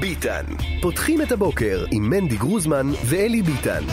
ביטן. 0.00 0.44
פותחים 0.82 1.22
את 1.22 1.32
הבוקר 1.32 1.84
עם 1.92 2.10
מנדי 2.10 2.36
גרוזמן 2.36 2.86
ואלי 3.06 3.42
ביטן. 3.42 3.84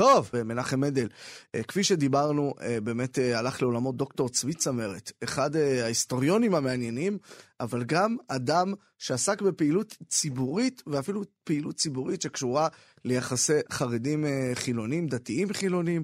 טוב, 0.00 0.30
מנחם 0.44 0.80
מנדל, 0.80 1.08
אה, 1.54 1.62
כפי 1.62 1.84
שדיברנו, 1.84 2.54
אה, 2.60 2.80
באמת 2.80 3.18
אה, 3.18 3.38
הלך 3.38 3.62
לעולמו 3.62 3.92
דוקטור 3.92 4.28
צבי 4.28 4.54
צמרת, 4.54 5.12
אחד 5.24 5.56
אה, 5.56 5.84
ההיסטוריונים 5.84 6.54
המעניינים, 6.54 7.18
אבל 7.60 7.84
גם 7.84 8.16
אדם 8.28 8.72
שעסק 8.98 9.42
בפעילות 9.42 9.96
ציבורית, 10.08 10.82
ואפילו 10.86 11.22
פעילות 11.44 11.74
ציבורית 11.74 12.22
שקשורה 12.22 12.68
ליחסי 13.04 13.52
חרדים 13.72 14.24
אה, 14.24 14.50
חילונים, 14.54 15.06
דתיים 15.06 15.52
חילונים, 15.52 16.02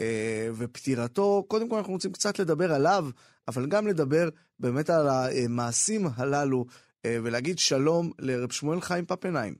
אה, 0.00 0.48
ופטירתו, 0.58 1.44
קודם 1.48 1.68
כל 1.68 1.76
אנחנו 1.76 1.92
רוצים 1.92 2.12
קצת 2.12 2.38
לדבר 2.38 2.72
עליו, 2.72 3.04
אבל 3.48 3.66
גם 3.66 3.86
לדבר 3.86 4.28
באמת 4.60 4.90
על 4.90 5.06
המעשים 5.08 6.00
הללו, 6.16 6.64
אה, 7.04 7.16
ולהגיד 7.22 7.58
שלום 7.58 8.10
לרב 8.18 8.52
שמואל 8.52 8.80
חיים 8.80 9.06
פפנהיים. 9.06 9.54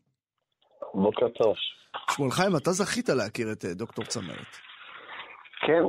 בוקר 0.94 1.28
טוב. 1.28 1.54
שמואל 2.10 2.30
חיים, 2.30 2.56
אתה 2.56 2.70
זכית 2.70 3.08
להכיר 3.08 3.52
את 3.52 3.64
אה, 3.64 3.74
דוקטור 3.74 4.04
צמרת. 4.04 4.52
כן, 5.60 5.82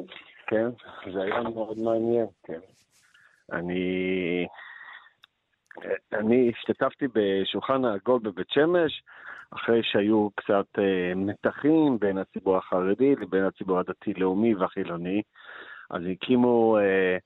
כן, 0.47 0.69
זה 1.13 1.21
היה 1.21 1.41
מאוד 1.41 1.77
מעניין, 1.79 2.25
כן. 2.43 2.59
אני... 3.51 4.47
אני 6.13 6.51
השתתפתי 6.55 7.05
בשולחן 7.13 7.85
העגול 7.85 8.19
בבית 8.19 8.49
שמש, 8.49 9.03
אחרי 9.51 9.83
שהיו 9.83 10.29
קצת 10.35 10.79
אה, 10.79 11.15
מתחים 11.15 11.99
בין 11.99 12.17
הציבור 12.17 12.57
החרדי 12.57 13.15
לבין 13.15 13.43
הציבור 13.43 13.79
הדתי-לאומי 13.79 14.55
והחילוני. 14.55 15.21
אז 15.89 16.01
הקימו 16.11 16.77
אה, 16.77 17.17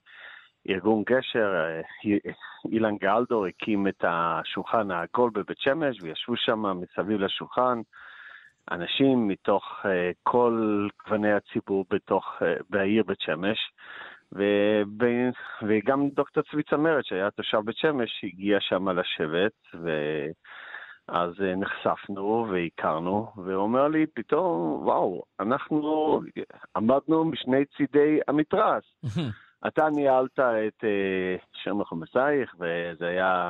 ארגון 0.70 1.04
גשר, 1.04 1.54
אה, 1.56 2.32
אילן 2.72 2.98
גלדור 2.98 3.46
הקים 3.46 3.88
את 3.88 4.04
השולחן 4.08 4.92
העגול 4.92 5.32
בבית 5.34 5.60
שמש, 5.60 6.02
וישבו 6.02 6.38
שם 6.38 6.64
מסביב 6.82 7.20
לשולחן. 7.22 7.82
אנשים 8.72 9.28
מתוך 9.28 9.64
uh, 9.84 9.88
כל 10.24 10.88
גווני 11.06 11.32
הציבור 11.32 11.86
בתוך, 11.92 12.26
uh, 12.40 12.64
בעיר 12.70 13.04
בית 13.04 13.22
שמש, 13.22 13.58
וב, 14.32 15.04
וגם 15.68 16.10
דוקטור 16.10 16.44
צבי 16.52 16.64
צמרת, 16.64 17.06
שהיה 17.06 17.32
תושב 17.32 17.58
בית 17.66 17.78
שמש, 17.78 18.24
הגיע 18.24 18.58
שם 18.60 18.90
לשבת, 18.90 19.52
ואז 19.74 21.34
uh, 21.34 21.56
נחשפנו 21.58 22.48
והכרנו, 22.52 23.32
והוא 23.38 23.64
אומר 23.64 23.88
לי 23.88 24.06
פתאום, 24.14 24.82
וואו, 24.86 25.24
אנחנו 25.40 26.20
עמדנו 26.76 27.26
משני 27.26 27.66
צידי 27.66 28.20
המתרס. 28.28 28.84
אתה 29.68 29.90
ניהלת 29.90 30.40
את 30.40 30.84
שם 31.54 31.84
חומסייך, 31.84 32.56
וזה 32.60 33.08
היה 33.08 33.50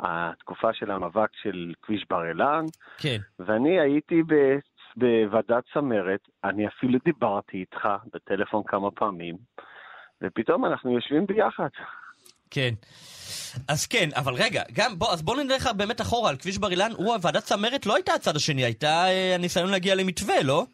התקופה 0.00 0.74
של 0.74 0.90
המאבק 0.90 1.30
של 1.42 1.72
כביש 1.82 2.06
בר 2.10 2.28
אילן, 2.28 2.64
כן. 2.98 3.18
ואני 3.38 3.80
הייתי 3.80 4.22
ב- 4.22 4.58
בוועדת 4.96 5.64
צמרת, 5.74 6.20
אני 6.44 6.68
אפילו 6.68 6.98
דיברתי 7.04 7.56
איתך 7.56 7.88
בטלפון 8.14 8.62
כמה 8.66 8.90
פעמים, 8.90 9.36
ופתאום 10.22 10.64
אנחנו 10.64 10.94
יושבים 10.94 11.26
ביחד. 11.26 11.68
כן. 12.50 12.74
אז 13.68 13.86
כן, 13.86 14.08
אבל 14.14 14.34
רגע, 14.34 14.62
גם 14.72 14.98
בוא, 14.98 15.12
אז 15.12 15.22
בוא 15.22 15.36
נלך 15.36 15.70
באמת 15.76 16.00
אחורה 16.00 16.30
על 16.30 16.36
כביש 16.36 16.58
בר 16.58 16.70
אילן, 16.70 16.90
הוא, 16.96 17.16
ועדת 17.22 17.42
צמרת 17.42 17.86
לא 17.86 17.94
הייתה 17.94 18.12
הצד 18.14 18.36
השני, 18.36 18.64
הייתה 18.64 19.04
אה, 19.08 19.34
הניסיון 19.34 19.70
להגיע 19.70 19.94
למתווה, 19.94 20.42
לא? 20.42 20.64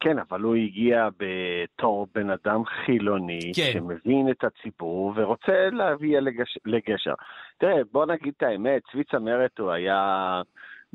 כן, 0.00 0.18
אבל 0.18 0.40
הוא 0.40 0.54
הגיע 0.54 1.08
בתור 1.18 2.06
בן 2.14 2.30
אדם 2.30 2.64
חילוני, 2.64 3.52
כן. 3.56 3.70
שמבין 3.72 4.30
את 4.30 4.44
הציבור 4.44 5.12
ורוצה 5.16 5.70
להביא 5.72 6.18
לגש... 6.18 6.58
לגשר. 6.66 7.14
תראה, 7.58 7.80
בוא 7.92 8.06
נגיד 8.06 8.32
את 8.36 8.42
האמת, 8.42 8.82
צבי 8.92 9.04
צמרת 9.04 9.58
הוא 9.58 9.70
היה 9.70 10.42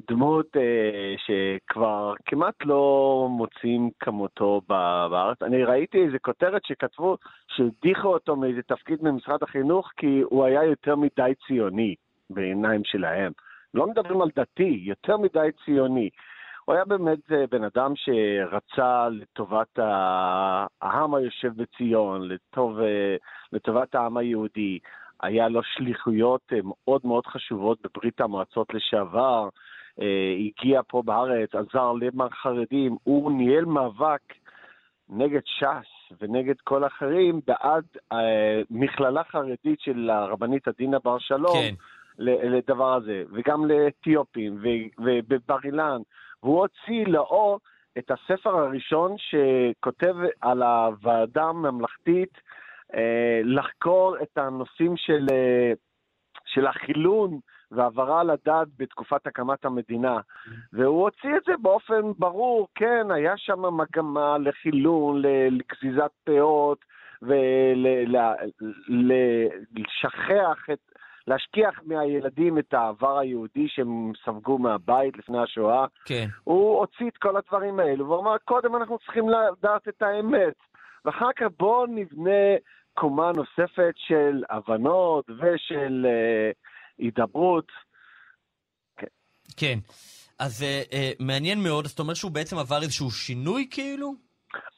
דמות 0.08 0.58
אה, 0.58 1.16
שכבר 1.18 2.14
כמעט 2.26 2.56
לא 2.66 3.28
מוצאים 3.32 3.90
כמותו 4.00 4.62
בארץ. 5.10 5.42
אני 5.42 5.64
ראיתי 5.64 6.06
איזה 6.06 6.20
כותרת 6.20 6.66
שכתבו 6.66 7.18
שהדיחו 7.48 8.08
אותו 8.08 8.36
מאיזה 8.36 8.62
תפקיד 8.62 9.02
במשרד 9.02 9.44
החינוך 9.44 9.92
כי 9.98 10.22
הוא 10.24 10.46
היה 10.46 10.64
יותר 10.64 10.96
מדי 10.96 11.32
ציוני 11.48 11.96
בעיניים 12.30 12.82
שלהם. 12.84 13.32
לא 13.74 13.88
מדברים 13.88 14.22
על 14.22 14.30
דתי, 14.36 14.82
יותר 14.84 15.18
מדי 15.18 15.48
ציוני. 15.66 16.10
הוא 16.66 16.76
היה 16.76 16.86
באמת 16.86 17.32
אה, 17.32 17.46
בן 17.52 17.64
אדם 17.64 17.94
שרצה 17.96 19.10
לטובת 19.10 19.80
העם 20.82 21.16
היושב 21.16 21.52
בציון, 21.56 22.28
לטוב, 22.28 22.80
אה, 22.80 23.16
לטובת 23.54 23.96
העם 23.96 24.18
היהודי. 24.18 24.80
היה 25.22 25.48
לו 25.48 25.64
שליחויות 25.64 26.42
אה, 26.54 26.60
מאוד 26.64 27.02
מאוד 27.04 27.28
חשובות 27.28 27.78
בברית 27.84 28.22
המועצות 28.22 28.74
לשעבר. 28.74 29.50
הגיע 30.48 30.82
פה 30.88 31.02
בארץ, 31.06 31.50
עזר 31.56 31.92
למען 31.92 32.30
חרדים. 32.30 32.96
הוא 33.04 33.32
ניהל 33.32 33.66
מאבק 33.66 34.22
נגד 35.10 35.42
ש"ס 35.46 36.14
ונגד 36.22 36.56
כל 36.64 36.84
האחרים 36.84 37.42
בעד 37.48 37.84
מכללה 38.70 39.24
חרדית 39.24 39.80
של 39.80 40.10
הרבנית 40.10 40.68
עדינה 40.68 40.98
בר 41.04 41.20
שלום. 41.20 41.54
כן. 41.54 41.74
לדבר 42.18 42.94
הזה, 42.94 43.24
וגם 43.32 43.66
לאתיופים, 43.66 44.58
ו- 44.64 45.02
ובבר 45.04 45.58
אילן. 45.64 46.02
והוא 46.44 46.60
הוציא 46.60 47.06
לאור 47.08 47.60
את 47.98 48.12
הספר 48.12 48.58
הראשון 48.58 49.16
שכותב 49.18 50.16
על 50.42 50.64
הוועדה 50.64 51.44
הממלכתית 51.44 52.42
אה, 52.96 53.42
לחקור 53.44 54.16
את 54.22 54.38
הנושאים 54.38 54.98
של, 54.98 55.28
אה, 55.32 55.74
של 56.46 56.68
החילון 56.68 57.40
והעברה 57.72 58.22
על 58.22 58.30
הדת 58.30 58.68
בתקופת 58.78 59.28
הקמת 59.28 59.66
המדינה. 59.66 60.20
והוא 60.74 61.02
הוציא 61.02 61.38
את 61.38 61.44
זה 61.46 61.54
באופן 61.62 62.02
ברור, 62.18 62.68
כן, 62.76 63.12
היה 63.12 63.38
שם 63.38 63.78
מגמה 63.78 64.38
לחילון, 64.38 65.22
לגזיזת 65.52 66.12
פאות, 66.24 66.86
ולשכח 68.88 70.70
את, 70.74 70.93
להשכיח 71.28 71.80
מהילדים 71.86 72.58
את 72.58 72.74
העבר 72.74 73.18
היהודי 73.18 73.68
שהם 73.68 74.12
ספגו 74.26 74.58
מהבית 74.58 75.18
לפני 75.18 75.40
השואה. 75.40 75.86
כן. 76.06 76.28
הוא 76.44 76.80
הוציא 76.80 77.08
את 77.08 77.18
כל 77.18 77.38
הדברים 77.38 77.80
האלו, 77.80 78.08
והוא 78.08 78.22
אמר, 78.22 78.38
קודם 78.46 78.76
אנחנו 78.76 78.98
צריכים 79.00 79.30
לדעת 79.30 79.88
את 79.88 80.02
האמת, 80.02 80.54
ואחר 81.06 81.30
כך 81.36 81.46
בואו 81.60 81.86
נבנה 81.86 82.56
קומה 82.94 83.32
נוספת 83.32 83.94
של 83.96 84.44
הבנות 84.50 85.30
ושל 85.30 86.06
uh, 86.06 86.56
הידברות. 86.98 87.72
כן. 88.98 89.08
כן. 89.58 89.80
אז 90.40 90.62
uh, 90.62 90.92
uh, 90.92 90.96
מעניין 91.20 91.64
מאוד, 91.64 91.88
זאת 91.88 92.00
אומרת 92.00 92.16
שהוא 92.16 92.32
בעצם 92.32 92.58
עבר 92.58 92.82
איזשהו 92.82 93.12
שינוי 93.12 93.68
כאילו? 93.72 94.16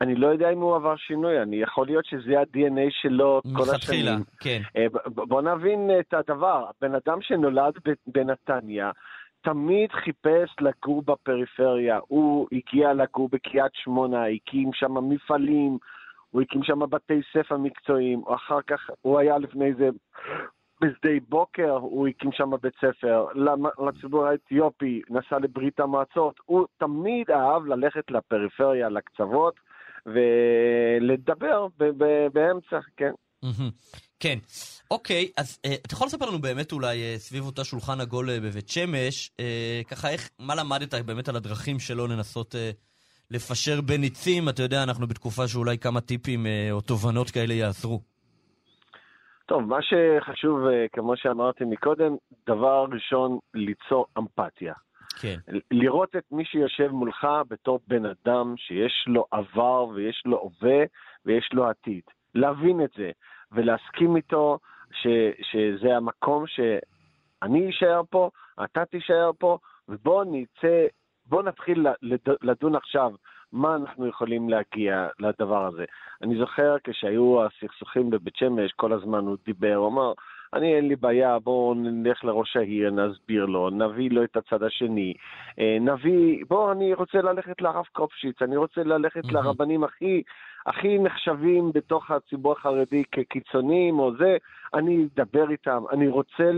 אני 0.02 0.16
לא 0.16 0.28
יודע 0.28 0.50
אם 0.50 0.60
הוא 0.60 0.76
עבר 0.76 0.96
שינוי, 0.96 1.42
אני 1.42 1.56
יכול 1.56 1.88
להיות 1.88 2.06
שזה 2.06 2.40
ה-DNA 2.40 2.90
שלו 2.90 3.42
כל 3.42 3.50
השנים. 3.50 3.70
מלכתחילה, 3.70 4.16
כן. 4.40 4.62
בוא 5.08 5.42
נבין 5.42 5.90
את 6.00 6.14
הדבר, 6.14 6.66
בן 6.82 6.96
אדם 6.96 7.22
שנולד 7.22 7.74
בנתניה, 8.08 8.92
תמיד 9.42 9.92
חיפש 9.92 10.56
לגור 10.62 11.02
בפריפריה. 11.02 12.00
הוא 12.08 12.48
הגיע 12.52 12.94
לגור 12.94 13.30
בקריית 13.32 13.72
שמונה, 13.74 14.26
הקים 14.28 14.70
שם 14.74 15.10
מפעלים, 15.10 15.78
הוא 16.32 16.42
הקים 16.42 16.64
שם 16.64 16.80
בתי 16.80 17.22
ספר 17.34 17.58
מקצועיים, 17.58 18.22
אחר 18.36 18.62
כך 18.68 18.90
הוא 19.02 19.20
היה 19.20 19.38
לפני 19.38 19.74
זה 19.74 19.90
בשדה 20.82 21.10
בוקר, 21.30 21.72
הוא 21.72 22.08
הקים 22.08 22.32
שם 22.32 22.52
בית 22.62 22.74
ספר, 22.76 23.26
לציבור 23.88 24.26
האתיופי, 24.28 25.02
נסע 25.10 25.40
לברית 25.40 25.80
המועצות, 25.80 26.36
הוא 26.46 26.66
תמיד 26.78 27.32
אהב 27.32 27.66
ללכת 27.66 28.12
לפריפריה, 28.12 28.90
לקצוות, 28.90 29.54
ולדבר 30.06 31.68
באמצע, 32.34 32.80
כן. 32.98 33.12
כן. 34.20 34.38
אוקיי, 34.92 35.32
אז 35.38 35.60
אה, 35.66 35.74
אתה 35.86 35.94
יכול 35.94 36.08
לספר 36.08 36.30
לנו 36.30 36.40
באמת 36.40 36.72
אולי 36.72 37.04
אה, 37.04 37.16
סביב 37.18 37.46
אותה 37.46 37.64
שולחן 37.64 38.02
עגול 38.02 38.30
אה, 38.30 38.40
בבית 38.40 38.70
שמש, 38.70 39.32
ככה 39.88 40.10
איך, 40.10 40.30
מה 40.40 40.56
למדת 40.56 40.94
באמת 40.94 41.30
על 41.30 41.36
הדרכים 41.36 41.80
שלו 41.80 42.08
לנסות 42.08 42.56
לפשר 43.32 43.82
בין 43.82 44.02
ניצים? 44.02 44.50
אתה 44.50 44.64
יודע, 44.64 44.84
אנחנו 44.84 45.08
בתקופה 45.08 45.48
שאולי 45.48 45.78
כמה 45.78 46.02
טיפים 46.02 46.48
או 46.72 46.82
תובנות 46.82 47.30
כאלה 47.30 47.54
יעזרו. 47.54 48.15
טוב, 49.46 49.64
מה 49.64 49.78
שחשוב, 49.82 50.60
כמו 50.92 51.18
שאמרתי 51.18 51.66
מקודם, 51.66 52.16
דבר 52.48 52.86
ראשון, 52.92 53.40
ליצור 53.54 54.06
אמפתיה. 54.18 54.74
כן. 55.22 55.36
לראות 55.72 56.16
את 56.16 56.24
מי 56.32 56.46
שיושב 56.46 56.88
מולך 56.88 57.28
בתור 57.48 57.80
בן 57.88 58.06
אדם 58.06 58.54
שיש 58.58 59.06
לו 59.08 59.26
עבר 59.32 59.86
ויש 59.88 60.24
לו 60.26 60.38
הווה 60.38 60.84
ויש 61.26 61.50
לו 61.54 61.70
עתיד. 61.70 62.04
להבין 62.36 62.84
את 62.84 62.90
זה 62.98 63.12
ולהסכים 63.52 64.16
איתו 64.16 64.60
ש, 64.92 65.08
שזה 65.42 65.96
המקום 65.96 66.48
שאני 66.48 67.70
אשאר 67.70 68.02
פה, 68.10 68.30
אתה 68.64 68.86
תישאר 68.86 69.32
פה, 69.40 69.58
ובואו 69.90 70.24
נצא, 70.24 70.86
בואו 71.26 71.42
נתחיל 71.42 71.88
לדון 72.42 72.76
עכשיו 72.76 73.12
מה 73.56 73.76
אנחנו 73.76 74.08
יכולים 74.08 74.50
להגיע 74.50 75.08
לדבר 75.20 75.66
הזה. 75.66 75.86
אני 76.22 76.36
זוכר 76.38 76.76
כשהיו 76.84 77.46
הסכסוכים 77.46 78.10
בבית 78.10 78.36
שמש, 78.36 78.72
כל 78.72 78.94
הזמן 78.94 79.26
הוא 79.26 79.38
דיבר, 79.46 79.76
הוא 79.76 79.88
אמר, 79.88 80.14
אני 80.54 80.76
אין 80.76 80.88
לי 80.88 80.96
בעיה, 80.96 81.40
בואו 81.40 81.74
נלך 81.74 82.24
לראש 82.24 82.58
העיר, 82.58 82.92
נסביר 82.92 83.46
לו, 83.46 83.70
נביא 83.70 84.12
לו 84.12 84.24
את 84.24 84.38
הצד 84.38 84.64
השני, 84.64 85.14
אה, 85.60 85.78
נביא, 85.82 86.44
בואו, 86.50 86.72
אני 86.72 86.94
רוצה 86.94 87.22
ללכת 87.22 87.62
לרב 87.62 87.86
קופשיץ, 87.92 88.42
אני 88.42 88.58
רוצה 88.58 88.84
ללכת. 88.84 89.32
לרבנים 89.32 89.84
הכי, 89.84 90.24
הכי 90.66 91.00
נחשבים 91.00 91.72
בתוך 91.74 92.12
הציבור 92.12 92.52
החרדי 92.52 93.04
כקיצוניים 93.12 94.00
או 94.00 94.12
זה, 94.18 94.38
אני 94.74 95.08
אדבר 95.16 95.50
איתם, 95.50 95.84
אני 95.92 96.08
רוצה 96.08 96.52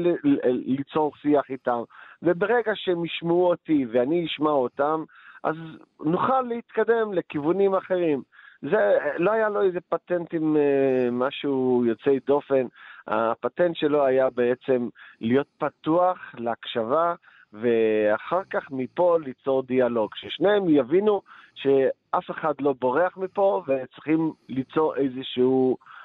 ליצור 0.43 1.11
שיח 1.21 1.49
איתם, 1.49 1.81
וברגע 2.23 2.71
שהם 2.75 3.05
ישמעו 3.05 3.49
אותי 3.49 3.85
ואני 3.91 4.25
אשמע 4.25 4.51
אותם, 4.51 5.03
אז 5.43 5.55
נוכל 5.99 6.41
להתקדם 6.41 7.13
לכיוונים 7.13 7.75
אחרים. 7.75 8.21
זה, 8.61 8.97
לא 9.17 9.31
היה 9.31 9.49
לו 9.49 9.61
איזה 9.61 9.79
פטנט 9.89 10.33
עם 10.33 10.55
uh, 10.55 11.11
משהו 11.11 11.83
יוצא 11.87 12.11
דופן. 12.27 12.65
הפטנט 13.07 13.75
שלו 13.75 14.05
היה 14.05 14.29
בעצם 14.29 14.89
להיות 15.21 15.47
פתוח 15.57 16.35
להקשבה, 16.37 17.15
ואחר 17.53 18.41
כך 18.49 18.71
מפה 18.71 19.17
ליצור 19.23 19.63
דיאלוג. 19.63 20.09
ששניהם 20.15 20.69
יבינו 20.69 21.21
שאף 21.55 22.31
אחד 22.31 22.53
לא 22.59 22.73
בורח 22.79 23.17
מפה, 23.17 23.63
וצריכים 23.67 24.33
ליצור 24.49 24.95
איזשהו 24.95 25.77
uh, 25.79 25.96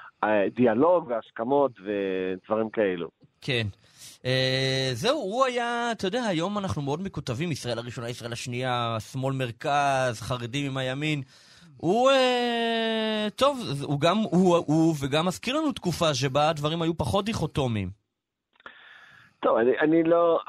דיאלוג 0.55 1.07
והסכמות 1.07 1.71
ודברים 1.79 2.69
כאלו. 2.69 3.09
כן. 3.41 3.67
Uh, 4.21 4.25
זהו, 4.93 5.19
הוא 5.19 5.45
היה, 5.45 5.91
אתה 5.91 6.07
יודע, 6.07 6.23
היום 6.23 6.57
אנחנו 6.57 6.81
מאוד 6.81 7.01
מקוטבים, 7.01 7.51
ישראל 7.51 7.77
הראשונה, 7.77 8.09
ישראל 8.09 8.33
השנייה, 8.33 8.97
שמאל 9.11 9.35
מרכז, 9.35 10.21
חרדים 10.21 10.71
עם 10.71 10.77
הימין. 10.77 11.21
הוא, 11.77 12.11
אה, 12.11 13.27
טוב, 13.35 13.59
הוא 13.83 13.99
גם 13.99 14.17
הוא, 14.17 14.57
הוא 14.57 14.95
וגם 15.01 15.25
מזכיר 15.25 15.57
לנו 15.57 15.71
תקופה 15.71 16.13
שבה 16.13 16.49
הדברים 16.49 16.81
היו 16.81 16.97
פחות 16.97 17.25
דיכוטומיים. 17.25 17.89
טוב, 19.39 19.57
אני, 19.57 19.71
אני 19.79 20.03
לא... 20.03 20.39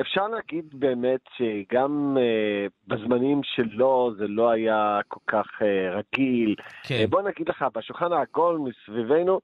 אפשר 0.00 0.28
להגיד 0.28 0.64
באמת 0.72 1.20
שגם 1.36 2.16
uh, 2.16 2.70
בזמנים 2.86 3.40
שלו 3.42 4.10
זה 4.18 4.28
לא 4.28 4.50
היה 4.50 5.00
כל 5.08 5.20
כך 5.26 5.46
uh, 5.58 5.64
רגיל. 5.96 6.54
כן. 6.82 7.04
Uh, 7.04 7.10
בוא 7.10 7.22
נגיד 7.22 7.48
לך, 7.48 7.64
בשולחן 7.74 8.12
העגול 8.12 8.58
מסביבנו 8.58 9.40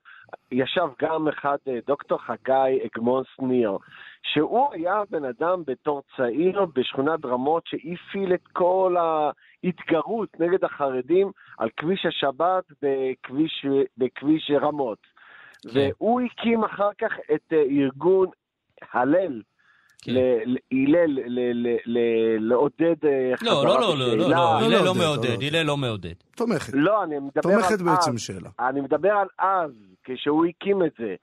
ישב 0.53 0.89
גם 1.03 1.29
אחד, 1.29 1.57
דוקטור 1.87 2.19
חגי 2.19 2.79
אגמון 2.87 3.23
שניר, 3.37 3.79
שהוא 4.23 4.73
היה 4.73 5.03
בן 5.11 5.25
אדם 5.25 5.63
בתור 5.67 6.03
צעיר 6.17 6.65
בשכונת 6.75 7.25
רמות 7.25 7.67
שהפעיל 7.67 8.35
את 8.35 8.47
כל 8.53 8.97
ההתגרות 8.99 10.41
נגד 10.41 10.65
החרדים 10.65 11.31
על 11.59 11.69
כביש 11.77 12.07
השבת 12.07 12.65
בכביש, 12.83 13.67
בכביש 13.99 14.51
רמות. 14.61 14.99
כן. 15.63 15.91
והוא 15.99 16.21
הקים 16.21 16.65
אחר 16.65 16.91
כך 16.99 17.13
את 17.35 17.53
ארגון 17.53 18.29
הלל. 18.93 19.43
כן. 20.03 20.13
הלל, 20.73 21.19
לעודד... 22.39 23.05
אה, 23.05 23.35
לא, 23.43 23.65
לא, 23.65 23.81
לא, 23.81 23.99
לא, 23.99 24.17
לא, 24.17 24.29
לא, 24.31 24.59
הלל 24.59 24.85
לא 24.85 24.95
מעודד, 24.95 25.43
הלל 25.43 25.63
לא 25.63 25.77
מעודד. 25.77 26.15
תומכת. 26.37 26.73
לא, 26.77 27.05
אני 27.05 27.19
מדבר 27.19 27.51
על 27.53 27.59
אז. 27.59 27.69
תומכת 27.69 27.83
בעצם 27.83 28.19
שאלה. 28.19 28.51
אני 28.61 28.81
מדבר 28.81 29.13
על 29.13 29.29
אז, 29.39 29.71
כשהוא 30.05 30.47
הקים 30.47 30.85
את 30.85 30.93
זה. 30.99 31.15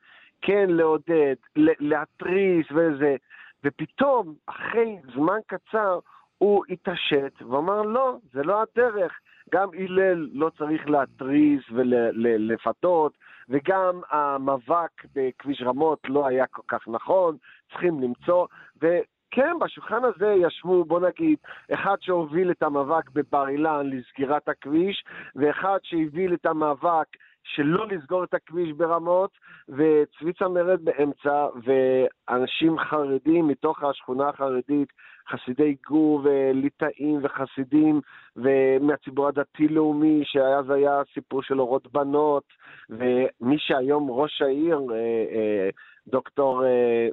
כן 0.42 0.66
לעודד, 0.70 1.36
להתריס 1.56 2.66
וזה. 2.72 3.16
ופתאום, 3.64 4.36
אחרי 4.46 4.98
זמן 5.16 5.40
קצר, 5.48 6.00
הוא 6.38 6.64
התעשת 6.70 7.42
ואמר, 7.42 7.82
לא, 7.82 8.18
זה 8.34 8.44
לא 8.44 8.62
הדרך. 8.62 9.20
גם 9.52 9.70
הלל 9.74 10.30
לא 10.34 10.50
צריך 10.58 10.90
להתריס 10.90 11.62
ולפתות, 11.72 13.18
וגם 13.50 14.02
המאבק 14.10 15.06
בכביש 15.16 15.62
רמות 15.62 16.00
לא 16.08 16.28
היה 16.28 16.48
כל 16.48 16.62
כך 16.68 16.88
נכון, 16.88 17.38
צריכים 17.70 18.00
למצוא, 18.00 18.48
וכן, 18.78 19.60
בשולחן 19.62 20.02
הזה 20.04 20.28
ישבו, 20.28 20.86
בוא 20.86 21.00
נגיד, 21.00 21.38
אחד 21.74 21.96
שהוביל 22.02 22.52
את 22.52 22.64
המאבק 22.64 23.10
בבר 23.10 23.48
אילן 23.50 23.90
לסגירת 23.90 24.50
הכביש, 24.50 25.04
ואחד 25.36 25.78
שהוביל 25.84 26.34
את 26.34 26.46
המאבק 26.46 27.08
שלא 27.46 27.88
לסגור 27.88 28.24
את 28.24 28.34
הכביש 28.34 28.72
ברמות, 28.72 29.32
וצבי 29.70 30.34
צמרת 30.40 30.82
באמצע, 30.82 31.48
ואנשים 31.64 32.80
חרדים 32.80 33.48
מתוך 33.48 33.84
השכונה 33.84 34.30
החרדית, 34.30 34.90
חסידי 35.30 35.76
גור 35.88 36.22
וליטאים 36.24 37.20
וחסידים, 37.24 38.02
ומהציבור 38.36 39.28
הדתי-לאומי, 39.28 40.22
שאז 40.26 40.70
היה 40.70 41.02
סיפור 41.14 41.44
של 41.44 41.60
אורות 41.60 41.92
בנות, 41.92 42.44
ומי 42.90 43.56
שהיום 43.58 44.12
ראש 44.12 44.42
העיר, 44.42 44.80
אה, 44.92 44.96
אה, 45.36 45.70
דוקטור, 46.08 46.66
אה, 46.66 47.08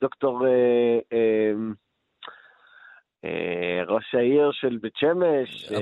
דוקטור 0.00 0.44
ראש 3.86 4.14
העיר 4.14 4.50
של 4.52 4.78
בית 4.82 4.96
שמש, 4.96 5.72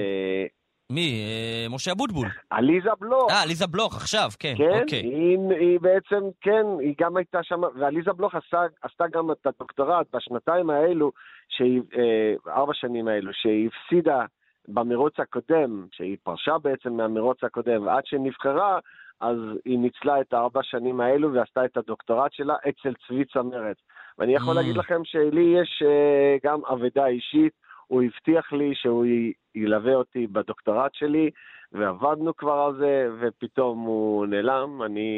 מי? 0.92 1.24
אה, 1.24 1.66
משה 1.70 1.92
אבוטבול. 1.92 2.26
עליזה 2.50 2.90
בלוך. 3.00 3.30
אה, 3.30 3.42
עליזה 3.42 3.66
בלוך, 3.66 3.96
עכשיו, 3.96 4.28
כן. 4.38 4.54
כן, 4.56 4.80
אוקיי. 4.82 4.98
היא, 5.00 5.38
היא 5.60 5.80
בעצם, 5.80 6.20
כן, 6.40 6.66
היא 6.80 6.94
גם 7.00 7.16
הייתה 7.16 7.42
שם, 7.42 7.60
ועליזה 7.74 8.12
בלוך 8.12 8.34
עשה, 8.34 8.60
עשתה 8.82 9.04
גם 9.12 9.30
את 9.30 9.46
הדוקטורט 9.46 10.06
בשנתיים 10.16 10.70
האלו, 10.70 11.12
שהיא, 11.48 11.82
אה, 11.98 12.52
ארבע 12.54 12.72
שנים 12.74 13.08
האלו, 13.08 13.30
שהיא 13.34 13.68
הפסידה 13.68 14.24
במרוץ 14.68 15.14
הקודם, 15.20 15.86
שהיא 15.92 16.16
פרשה 16.22 16.58
בעצם 16.58 16.92
מהמרוץ 16.92 17.44
הקודם, 17.44 17.86
ועד 17.86 18.06
שנבחרה, 18.06 18.78
אז 19.20 19.36
היא 19.64 19.78
ניצלה 19.78 20.20
את 20.20 20.32
הארבע 20.32 20.60
שנים 20.62 21.00
האלו 21.00 21.32
ועשתה 21.34 21.64
את 21.64 21.76
הדוקטורט 21.76 22.32
שלה 22.32 22.54
אצל 22.68 22.92
צבי 23.08 23.24
צמרת. 23.24 23.76
ואני 24.18 24.34
יכול 24.34 24.52
Mm. 24.54 24.56
להגיד 24.56 24.76
לכם 24.76 25.00
שלי 25.04 25.54
יש 25.62 25.82
אה, 25.86 26.36
גם 26.50 26.60
אבדה 26.72 27.06
אישית, 27.06 27.52
הוא 27.86 28.02
הבטיח 28.02 28.52
לי 28.52 28.70
שהוא 28.74 29.06
י- 29.06 29.32
ילווה 29.54 29.94
אותי 29.94 30.26
בדוקטורט 30.26 30.90
שלי, 30.94 31.30
ועבדנו 31.72 32.36
כבר 32.36 32.52
על 32.52 32.76
זה, 32.78 33.06
ופתאום 33.20 33.80
הוא 33.80 34.26
נעלם, 34.26 34.82
אני 34.86 35.10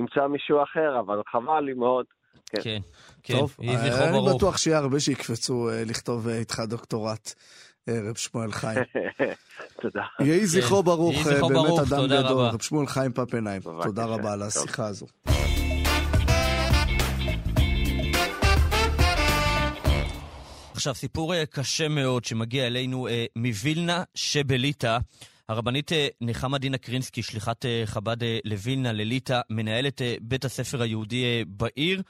אמצא 0.00 0.26
מישהו 0.26 0.62
אחר, 0.62 1.00
אבל 1.00 1.20
חבל 1.32 1.60
לי 1.60 1.74
מאוד. 1.74 2.06
כן, 2.62 2.78
כן, 3.22 3.38
טוב, 3.38 3.56
יהי 3.60 3.76
אה, 3.76 4.04
אני 4.08 4.12
ברוך. 4.12 4.34
בטוח 4.36 4.56
שיהיה 4.58 4.78
הרבה 4.78 5.00
שיקפצו 5.00 5.70
אה, 5.70 5.82
לכתוב 5.86 6.28
אה, 6.28 6.38
איתך 6.38 6.60
דוקטורט, 6.68 7.34
רב 7.88 8.16
שמואל 8.16 8.52
חיים. 8.52 8.78
תודה. 9.82 10.02
יהי 10.20 10.46
זכרו 10.46 10.82
ברוך, 10.82 11.26
באמת 11.26 11.78
אדם 11.88 12.04
גדול. 12.06 12.44
רב 12.46 12.62
שמואל 12.62 12.86
חיים 12.86 13.12
פפנהיים, 13.12 13.62
בבקשה, 13.64 13.84
תודה 13.88 14.04
רבה 14.04 14.32
על 14.32 14.38
טוב. 14.38 14.48
השיחה 14.48 14.86
הזו. 14.86 15.06
עכשיו, 20.82 20.94
סיפור 20.94 21.34
אה, 21.34 21.46
קשה 21.46 21.88
מאוד 21.88 22.24
שמגיע 22.24 22.66
אלינו 22.66 23.08
אה, 23.08 23.24
מווילנה 23.36 24.04
שבליטא. 24.14 24.98
הרבנית 25.48 25.92
אה, 25.92 26.08
נחמה 26.20 26.58
דינה 26.58 26.78
קרינסקי, 26.78 27.22
שליחת 27.22 27.64
חב"ד 27.84 28.16
לווילנה, 28.44 28.92
לליטא, 28.92 29.40
מנהלת 29.50 30.02
בית 30.20 30.44
הספר 30.44 30.82
היהודי 30.82 31.44
בעיר, 31.46 32.02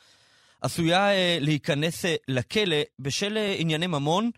עשויה 0.60 1.08
להיכנס 1.40 2.04
לכלא 2.28 2.76
בשל 2.98 3.38
ענייני 3.58 3.86
ממון 3.86 4.30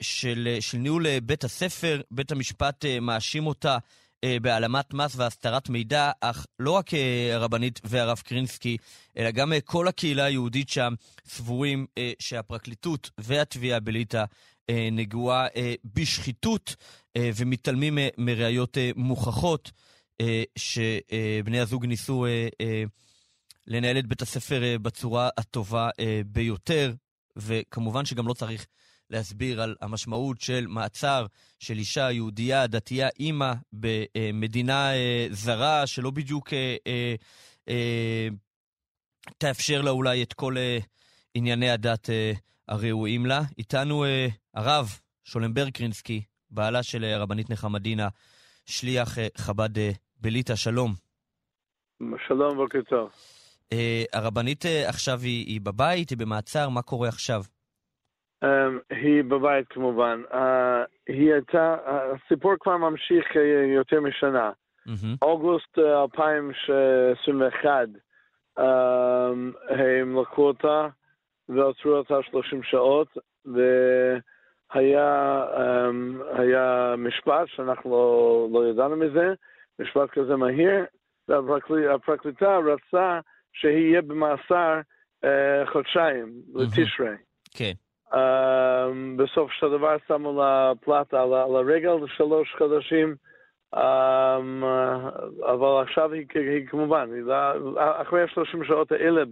של, 0.00 0.56
של 0.60 0.78
ניהול 0.78 1.18
בית 1.18 1.44
הספר. 1.44 2.00
בית 2.10 2.32
המשפט 2.32 2.84
מאשים 3.00 3.46
אותה 3.46 3.78
בהעלמת 4.42 4.94
מס 4.94 5.16
והסתרת 5.16 5.68
מידע, 5.68 6.10
אך 6.20 6.46
לא 6.58 6.70
רק 6.70 6.94
אה, 6.94 7.34
הרבנית 7.34 7.80
והרב 7.84 8.18
קרינסקי, 8.18 8.76
אלא 9.16 9.30
גם 9.30 9.52
אה, 9.52 9.60
כל 9.60 9.88
הקהילה 9.88 10.24
היהודית 10.24 10.68
שם 10.68 10.94
סבורים 11.26 11.86
אה, 11.98 12.12
שהפרקליטות 12.18 13.10
והתביעה 13.18 13.80
בליטא 13.80 14.24
אה, 14.70 14.88
נגועה 14.92 15.46
אה, 15.56 15.74
בשחיתות 15.84 16.76
אה, 17.16 17.30
ומתעלמים 17.36 17.98
אה, 17.98 18.08
מראיות 18.18 18.78
אה, 18.78 18.90
מוכחות 18.96 19.72
אה, 20.20 20.42
שבני 20.56 21.60
הזוג 21.60 21.86
ניסו 21.86 22.26
אה, 22.26 22.48
אה, 22.60 22.82
לנהל 23.66 23.98
את 23.98 24.06
בית 24.06 24.22
הספר 24.22 24.62
אה, 24.62 24.78
בצורה 24.78 25.28
הטובה 25.38 25.90
אה, 26.00 26.20
ביותר, 26.26 26.94
וכמובן 27.36 28.04
שגם 28.04 28.28
לא 28.28 28.34
צריך 28.34 28.66
להסביר 29.12 29.62
על 29.62 29.74
המשמעות 29.80 30.40
של 30.40 30.66
מעצר 30.66 31.26
של 31.58 31.78
אישה 31.78 32.10
יהודייה, 32.10 32.66
דתייה, 32.66 33.08
אימא, 33.20 33.52
במדינה 33.72 34.94
אה, 34.94 35.26
זרה, 35.30 35.86
שלא 35.86 36.10
בדיוק 36.10 36.52
אה, 36.52 36.76
אה, 37.68 38.28
תאפשר 39.38 39.82
לה 39.82 39.90
אולי 39.90 40.22
את 40.22 40.32
כל 40.32 40.58
אה, 40.58 40.78
ענייני 41.34 41.70
הדת 41.70 42.10
אה, 42.10 42.32
הראויים 42.68 43.26
לה. 43.26 43.40
איתנו 43.58 44.04
אה, 44.04 44.26
הרב 44.54 44.98
שולמברג 45.24 45.72
קרינסקי, 45.72 46.22
בעלה 46.50 46.82
של 46.82 47.04
הרבנית 47.04 47.50
נחמה 47.50 47.78
דינה, 47.78 48.08
שליח 48.66 49.18
אה, 49.18 49.26
חב"ד 49.36 49.78
אה, 49.78 49.90
בליטא, 50.20 50.56
שלום. 50.56 50.94
שלום, 52.28 52.56
בוקר 52.56 52.78
טוב. 52.88 53.10
הרבנית 54.12 54.64
עכשיו 54.86 55.20
היא, 55.20 55.46
היא 55.46 55.60
בבית, 55.60 56.10
היא 56.10 56.18
במעצר, 56.18 56.68
מה 56.68 56.82
קורה 56.82 57.08
עכשיו? 57.08 57.42
Um, 58.42 58.44
היא 58.90 59.24
בבית 59.24 59.68
כמובן. 59.68 60.22
היא 61.08 61.32
הייתה, 61.32 61.76
הסיפור 61.84 62.52
כבר 62.60 62.76
ממשיך 62.76 63.24
uh, 63.30 63.38
יותר 63.76 64.00
משנה. 64.00 64.50
אוגוסט 65.22 65.78
uh, 65.78 65.80
2021, 65.80 67.88
um, 68.58 68.62
הם 69.68 70.20
לקחו 70.20 70.46
אותה 70.46 70.88
ועצרו 71.48 71.92
אותה 71.92 72.14
30 72.30 72.62
שעות, 72.62 73.08
והיה 73.44 75.44
היה 76.32 76.94
משפט 76.98 77.46
שאנחנו 77.46 77.90
לא, 77.90 78.48
לא 78.52 78.68
ידענו 78.68 78.96
מזה, 78.96 79.34
משפט 79.78 80.10
כזה 80.10 80.36
מהיר, 80.36 80.84
והפרקליטה 81.28 82.58
רצה 82.58 83.20
שיהיה 83.52 84.02
במאסר 84.02 84.80
uh, 85.24 85.28
חודשיים, 85.72 86.32
לתשרי. 86.54 87.16
כן. 87.56 87.72
Um, 88.12 88.16
בסוף 89.16 89.50
של 89.52 89.66
הדבר 89.66 89.96
שמו 90.08 90.40
לה 90.40 90.72
פלטה 90.80 91.22
על, 91.22 91.32
הרגל 91.32 91.92
לשלוש 92.04 92.54
חודשים, 92.58 93.14
um, 93.74 93.78
אבל 95.52 95.82
עכשיו 95.82 96.12
היא, 96.12 96.26
היא 96.34 96.66
כמובן, 96.66 97.08
לא- 97.10 98.02
אחרי 98.02 98.22
ה-30 98.22 98.66
שעות 98.66 98.92
האלה 98.92 99.22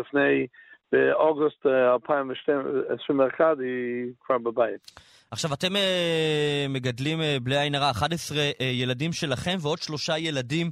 לפני, 0.00 0.46
באוגוסט 0.92 1.66
אה, 1.66 1.94
2021 1.94 3.44
היא 3.60 4.12
כבר 4.20 4.38
בבית. 4.38 4.90
עכשיו, 5.30 5.54
אתם 5.54 5.76
אה, 5.76 6.66
מגדלים 6.68 7.20
אה, 7.20 7.36
בלי 7.42 7.58
עין 7.58 7.74
הרע 7.74 7.90
11 7.90 8.38
אה, 8.38 8.66
ילדים 8.66 9.12
שלכם 9.12 9.56
ועוד 9.60 9.78
שלושה 9.78 10.18
ילדים 10.18 10.70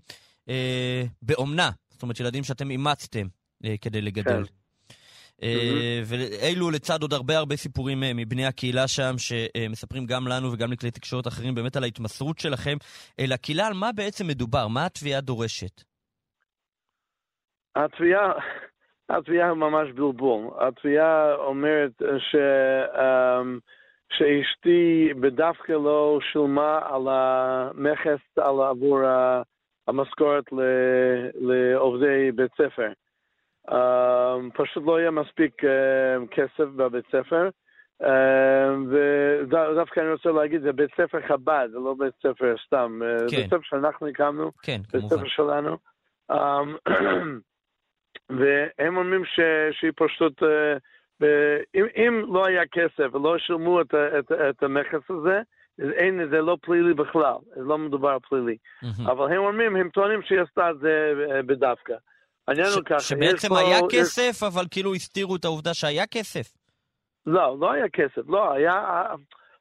אה, 0.49 1.03
באומנה. 1.23 1.71
זאת 1.91 2.03
אומרת, 2.03 2.21
ילדים 2.21 2.45
שאתם 2.45 2.71
אימצתם 2.71 3.27
אה, 3.65 3.75
כדי 3.81 4.01
לגדל. 4.01 4.45
כן. 4.45 4.58
אה, 5.43 6.01
ואלו 6.05 6.71
לצד 6.71 7.03
עוד 7.03 7.13
הרבה 7.13 7.37
הרבה 7.37 7.57
סיפורים 7.57 8.03
אה, 8.03 8.15
מבני 8.15 8.47
הקהילה 8.47 8.89
שם, 8.89 9.15
שמספרים 9.19 10.07
גם 10.07 10.29
לנו 10.29 10.53
וגם 10.53 10.73
לכלי 10.73 10.91
תקשורת 10.91 11.27
אחרים 11.27 11.55
באמת 11.55 11.77
על 11.77 11.83
ההתמסרות 11.83 12.39
שלכם 12.39 12.77
לקהילה, 13.21 13.67
על 13.67 13.75
מה 13.75 13.91
בעצם 13.93 14.27
מדובר? 14.27 14.69
מה 14.69 14.87
התביעה 14.87 15.21
דורשת? 15.21 15.83
התביעה, 17.77 18.33
התביעה 19.09 19.55
ממש 19.55 19.89
בלבול. 19.95 20.47
התביעה 20.61 21.35
אומרת 21.35 21.93
ש, 22.19 22.37
um, 22.95 23.61
שאשתי 24.13 25.15
בדווקא 25.21 25.73
לא 25.73 26.19
שילמה 26.33 26.81
על 26.85 27.03
המכס 27.09 28.39
על 28.39 28.61
עבור 28.71 28.99
המשכורת 29.89 30.45
לעובדי 31.35 32.33
בית 32.33 32.53
ספר. 32.53 32.93
Um, 33.69 34.51
פשוט 34.55 34.83
לא 34.87 34.97
היה 34.97 35.11
מספיק 35.11 35.65
um, 35.65 36.27
כסף 36.31 36.69
בבית 36.77 37.05
ספר. 37.07 37.49
Um, 38.03 38.07
ודווקא 38.91 40.01
אני 40.01 40.13
רוצה 40.13 40.31
להגיד, 40.31 40.63
זה 40.63 40.73
בית 40.73 40.91
ספר 40.97 41.21
חב"ד, 41.29 41.69
זה 41.73 41.79
לא 41.79 41.95
בית 41.99 42.15
ספר 42.23 42.55
סתם. 42.67 43.01
כן. 43.03 43.29
זה 43.29 43.37
בית 43.37 43.47
ספר 43.47 43.63
שאנחנו 43.63 44.09
הקמנו. 44.09 44.51
כן, 44.63 44.81
בית 44.93 45.01
כמובן. 45.01 45.17
ספר 45.17 45.29
שלנו. 45.29 45.77
והם 48.31 48.97
אומרים 48.97 49.25
ש, 49.25 49.41
שהיא 49.73 49.93
פשוט, 49.97 50.43
אה, 50.43 50.77
אם, 51.75 51.87
אם 51.97 52.25
לא 52.35 52.47
היה 52.47 52.63
כסף 52.67 53.15
ולא 53.15 53.39
שילמו 53.39 53.81
את, 53.81 53.95
את, 53.95 54.33
את 54.33 54.63
המכס 54.63 55.11
הזה, 55.11 55.41
אין, 55.93 56.29
זה 56.31 56.41
לא 56.41 56.57
פלילי 56.63 56.95
בכלל, 56.95 57.37
זה 57.55 57.63
לא 57.63 57.79
מדובר 57.79 58.19
פלילי. 58.29 58.57
מהמם. 58.83 59.11
אבל 59.11 59.33
הם 59.33 59.39
אומרים, 59.39 59.77
הם 59.77 59.89
טוענים 59.89 60.23
שהיא 60.23 60.41
עשתה 60.41 60.71
את 60.71 60.79
זה 60.79 61.13
אה, 61.31 61.43
בדווקא. 61.43 61.95
העניין 62.49 62.67
הוא 62.75 62.83
ככה, 62.85 62.97
יש 62.97 63.09
שבעצם 63.09 63.49
פה- 63.49 63.59
היה 63.59 63.77
יש- 63.79 63.83
כסף, 63.95 64.43
אבל 64.43 64.65
כאילו 64.71 64.95
הסתירו 64.95 65.37
את 65.37 65.45
העובדה 65.45 65.75
שהיה 65.75 66.07
כסף. 66.07 66.47
לא, 67.27 67.57
לא 67.61 67.73
היה 67.73 67.89
כסף, 67.89 68.23
לא, 68.29 68.53
היה... 68.53 68.73
ה- 68.73 69.15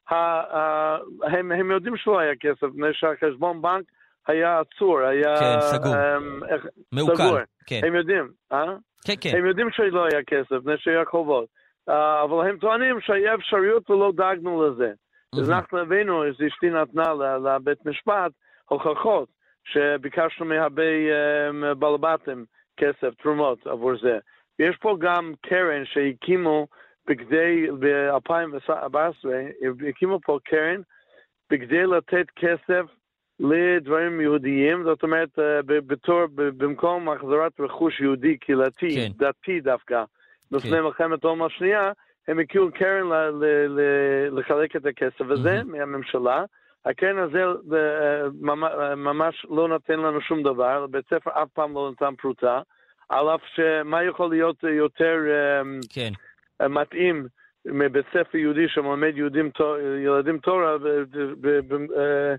ה- 0.10 0.58
ה- 0.58 0.98
הם, 1.24 1.52
הם 1.52 1.72
יודעים 1.72 1.98
שלא 1.98 2.20
היה 2.20 2.34
כסף, 2.40 2.64
מפני 2.64 2.88
שהחשבון 2.94 3.62
בנק 3.62 3.86
היה 4.28 4.60
עצור, 4.60 5.00
היה... 5.00 5.40
כן, 5.40 5.62
סגור. 5.62 5.94
אמ, 5.96 6.44
איך- 6.44 6.66
מעוקל. 6.92 7.44
כן, 7.66 7.82
הם 7.88 7.96
יודעים, 7.96 8.32
אה? 8.52 8.66
כן, 9.06 9.14
כן. 9.22 9.38
הם 9.38 9.46
יודעים 9.46 9.68
שלא 9.72 10.06
היה 10.12 10.24
כסף, 10.28 10.52
מפני 10.52 10.74
שהיה 10.78 11.06
חובות. 11.12 11.46
Uh, 11.90 11.94
אבל 12.24 12.50
הם 12.50 12.58
טוענים 12.58 13.02
שהיה 13.02 13.36
אפשרויות 13.36 13.90
ולא 13.90 14.12
דאגנו 14.16 14.68
לזה. 14.68 14.92
אז. 15.40 15.50
אנחנו 15.50 15.78
הבאנו, 15.80 16.28
אז 16.28 16.34
אשתי 16.48 16.70
נתנה 16.70 17.14
לבית 17.46 17.86
משפט 17.86 18.32
הוכחות 18.70 19.30
שביקשנו 19.66 20.46
מהרבה 20.46 20.84
um, 20.84 21.74
בעלבתים 21.76 22.46
כסף, 22.78 23.14
תרומות 23.22 23.68
עבור 23.68 23.98
זה. 24.02 24.18
ויש 24.60 24.78
פה 24.78 24.98
גם 25.00 25.34
קרן 25.42 25.86
שהקימו 25.86 26.68
בכדי, 27.08 27.68
ב-2014, 27.80 29.00
הקימו 29.90 30.20
פה 30.26 30.38
קרן 30.46 30.82
בכדי 31.52 31.86
לתת 31.86 32.26
כסף 32.36 32.86
לדברים 33.40 34.22
יהודיים, 34.22 34.84
זאת 34.84 35.04
אומרת, 35.04 35.40
אה, 35.40 35.62
בתור, 35.64 36.22
במקום 36.36 37.10
החזרת 37.10 37.60
רכוש 37.60 38.00
יהודי 38.00 38.38
קהילתי, 38.38 38.96
כן. 38.96 39.26
דתי 39.26 39.62
דווקא, 39.62 40.04
לפני 40.52 40.72
כן. 40.72 40.82
מלחמת 40.84 41.24
העולם 41.24 41.44
השנייה, 41.44 41.92
הם 42.28 42.40
הקימו 42.40 42.72
קרן 42.72 43.08
ל- 43.08 43.30
ל- 43.30 43.68
ל- 43.68 44.40
לחלק 44.40 44.76
את 44.76 44.86
הכסף 44.86 45.22
הזה 45.22 45.64
מהמם. 45.64 45.72
מהממשלה. 45.72 46.46
הקרן 46.90 47.18
הזה 47.18 47.44
אה, 47.44 48.24
אה, 48.64 48.96
ממש 48.96 49.46
לא 49.50 49.68
נותן 49.68 50.00
לנו 50.00 50.22
שום 50.22 50.44
דבר, 50.44 50.84
לבית 50.84 51.06
ספר 51.06 51.32
אף 51.34 51.50
פעם 51.54 51.74
לא 51.74 51.92
נתן 51.92 52.16
פרוטה, 52.16 52.62
על 53.10 53.30
אף 53.36 53.42
שמה 53.56 54.04
יכול 54.04 54.30
להיות 54.30 54.64
יותר 54.64 55.18
אה, 55.28 55.62
כן, 55.94 56.12
מתאים 56.70 57.28
מבית 57.66 58.06
ספר 58.14 58.38
יהודי 58.38 58.68
שמלמד 58.68 59.18
יהודים, 59.18 59.50
ילדים 60.06 60.38
תורה 60.38 60.76
אה, 61.98 62.36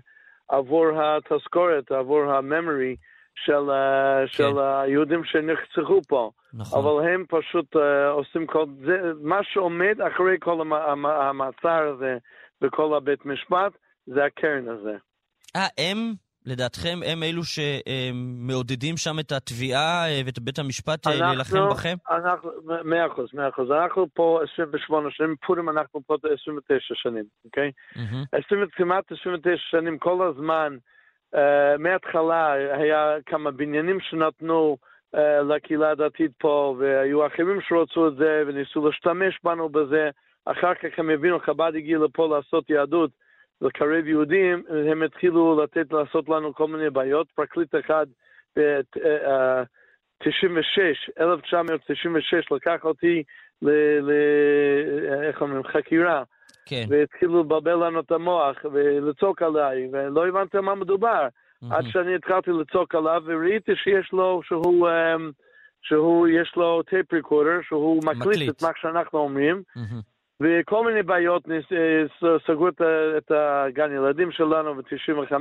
עבור 0.49 0.85
התזכורת, 1.01 1.91
עבור 1.91 2.31
הממורי 2.31 2.95
של, 3.35 3.69
אה, 3.71 4.27
של 4.27 4.59
היהודים 4.59 5.23
שנחצחו 5.23 6.01
פה. 6.07 6.31
נכון. 6.53 6.79
אבל 6.79 7.09
הם 7.09 7.25
פשוט 7.29 7.75
אה, 7.75 8.09
עושים 8.09 8.45
כל... 8.47 8.65
זה, 8.85 9.11
מה 9.21 9.39
שעומד 9.43 10.01
אחרי 10.01 10.37
כל 10.39 10.61
המ- 10.61 10.73
המ- 10.73 11.05
המעצר 11.05 11.93
הזה 11.93 12.17
וכל 12.61 12.93
הבית 12.97 13.25
משפט, 13.25 13.71
זה 14.13 14.25
הקרן 14.25 14.67
הזה. 14.69 14.95
אה, 15.55 15.67
הם, 15.77 16.13
לדעתכם, 16.45 16.99
הם 17.05 17.23
אלו 17.23 17.41
שמעודדים 17.43 18.97
שם 18.97 19.19
את 19.19 19.31
התביעה 19.31 20.09
אה, 20.09 20.21
ואת 20.25 20.39
בית 20.39 20.59
המשפט 20.59 21.07
אה, 21.07 21.15
להילחם 21.15 21.69
בכם? 21.71 21.95
אנחנו, 22.11 22.51
מאה 22.83 23.07
אחוז, 23.07 23.29
מאה 23.33 23.49
אחוז. 23.49 23.71
אנחנו 23.71 24.07
פה 24.13 24.39
28 24.53 25.11
שנים, 25.11 25.35
פורים 25.45 25.69
אנחנו 25.69 26.01
פה 26.07 26.15
29 26.41 26.95
שנים, 26.95 27.23
אוקיי? 27.45 27.71
20, 28.31 28.65
כמעט 28.71 29.11
29 29.11 29.57
שנים, 29.71 29.97
כל 29.97 30.27
הזמן, 30.27 30.77
uh, 31.35 31.39
מההתחלה 31.79 32.51
היה 32.51 33.15
כמה 33.25 33.51
בניינים 33.51 33.99
שנתנו 33.99 34.77
uh, 35.15 35.19
לקהילה 35.49 35.91
הדתית 35.91 36.31
פה, 36.37 36.75
והיו 36.79 37.27
אחרים 37.27 37.59
שרצו 37.61 38.07
את 38.07 38.15
זה, 38.15 38.43
וניסו 38.47 38.87
להשתמש 38.87 39.39
בנו 39.43 39.69
בזה. 39.69 40.09
אחר 40.45 40.73
כך 40.73 40.99
הם 40.99 41.09
הבינו, 41.09 41.39
חב"ד 41.39 41.71
הגיע 41.75 41.97
לפה 41.97 42.27
לעשות 42.27 42.69
יהדות, 42.69 43.11
לקרב 43.61 44.07
יהודים, 44.07 44.63
הם 44.91 45.03
התחילו 45.03 45.63
לתת, 45.63 45.93
לעשות 45.93 46.29
לנו 46.29 46.53
כל 46.53 46.67
מיני 46.67 46.89
בעיות. 46.89 47.31
פרקליט 47.31 47.75
אחד 47.85 48.05
ב-96, 48.59 50.29
1996, 51.19 52.51
לקח 52.51 52.85
אותי 52.85 53.23
ל... 53.61 53.69
ל 54.01 54.11
איך 55.23 55.41
אומרים? 55.41 55.63
חקירה. 55.63 56.23
כן. 56.65 56.85
והתחילו 56.89 57.39
לבלבל 57.39 57.87
לנו 57.87 57.99
את 57.99 58.11
המוח 58.11 58.57
ולצעוק 58.71 59.41
עליי, 59.41 59.89
ולא 59.91 60.27
הבנתי 60.27 60.57
מה 60.59 60.75
מדובר. 60.75 61.27
עד 61.71 61.85
שאני 61.87 62.15
התחלתי 62.15 62.51
לצעוק 62.51 62.95
עליו, 62.95 63.21
וראיתי 63.25 63.71
שיש 63.75 64.09
לו, 64.13 64.41
שהוא, 64.43 64.89
אמ, 64.89 65.31
שהוא, 65.81 66.27
יש 66.27 66.53
לו 66.55 66.83
tape 66.83 67.13
recorder, 67.13 67.59
שהוא 67.67 68.03
מקליט 68.05 68.27
מקליט. 68.27 68.49
את 68.49 68.61
מה 68.63 68.69
שאנחנו 68.81 69.19
אומרים, 69.19 69.63
מהמם. 69.75 70.01
וכל 70.41 70.85
מיני 70.85 71.03
בעיות, 71.03 71.43
אה, 71.51 72.37
סגרו 72.47 72.67
את 73.17 73.31
הגן 73.31 73.91
ילדים 73.91 74.31
שלנו 74.31 74.75
ב-95. 74.75 75.33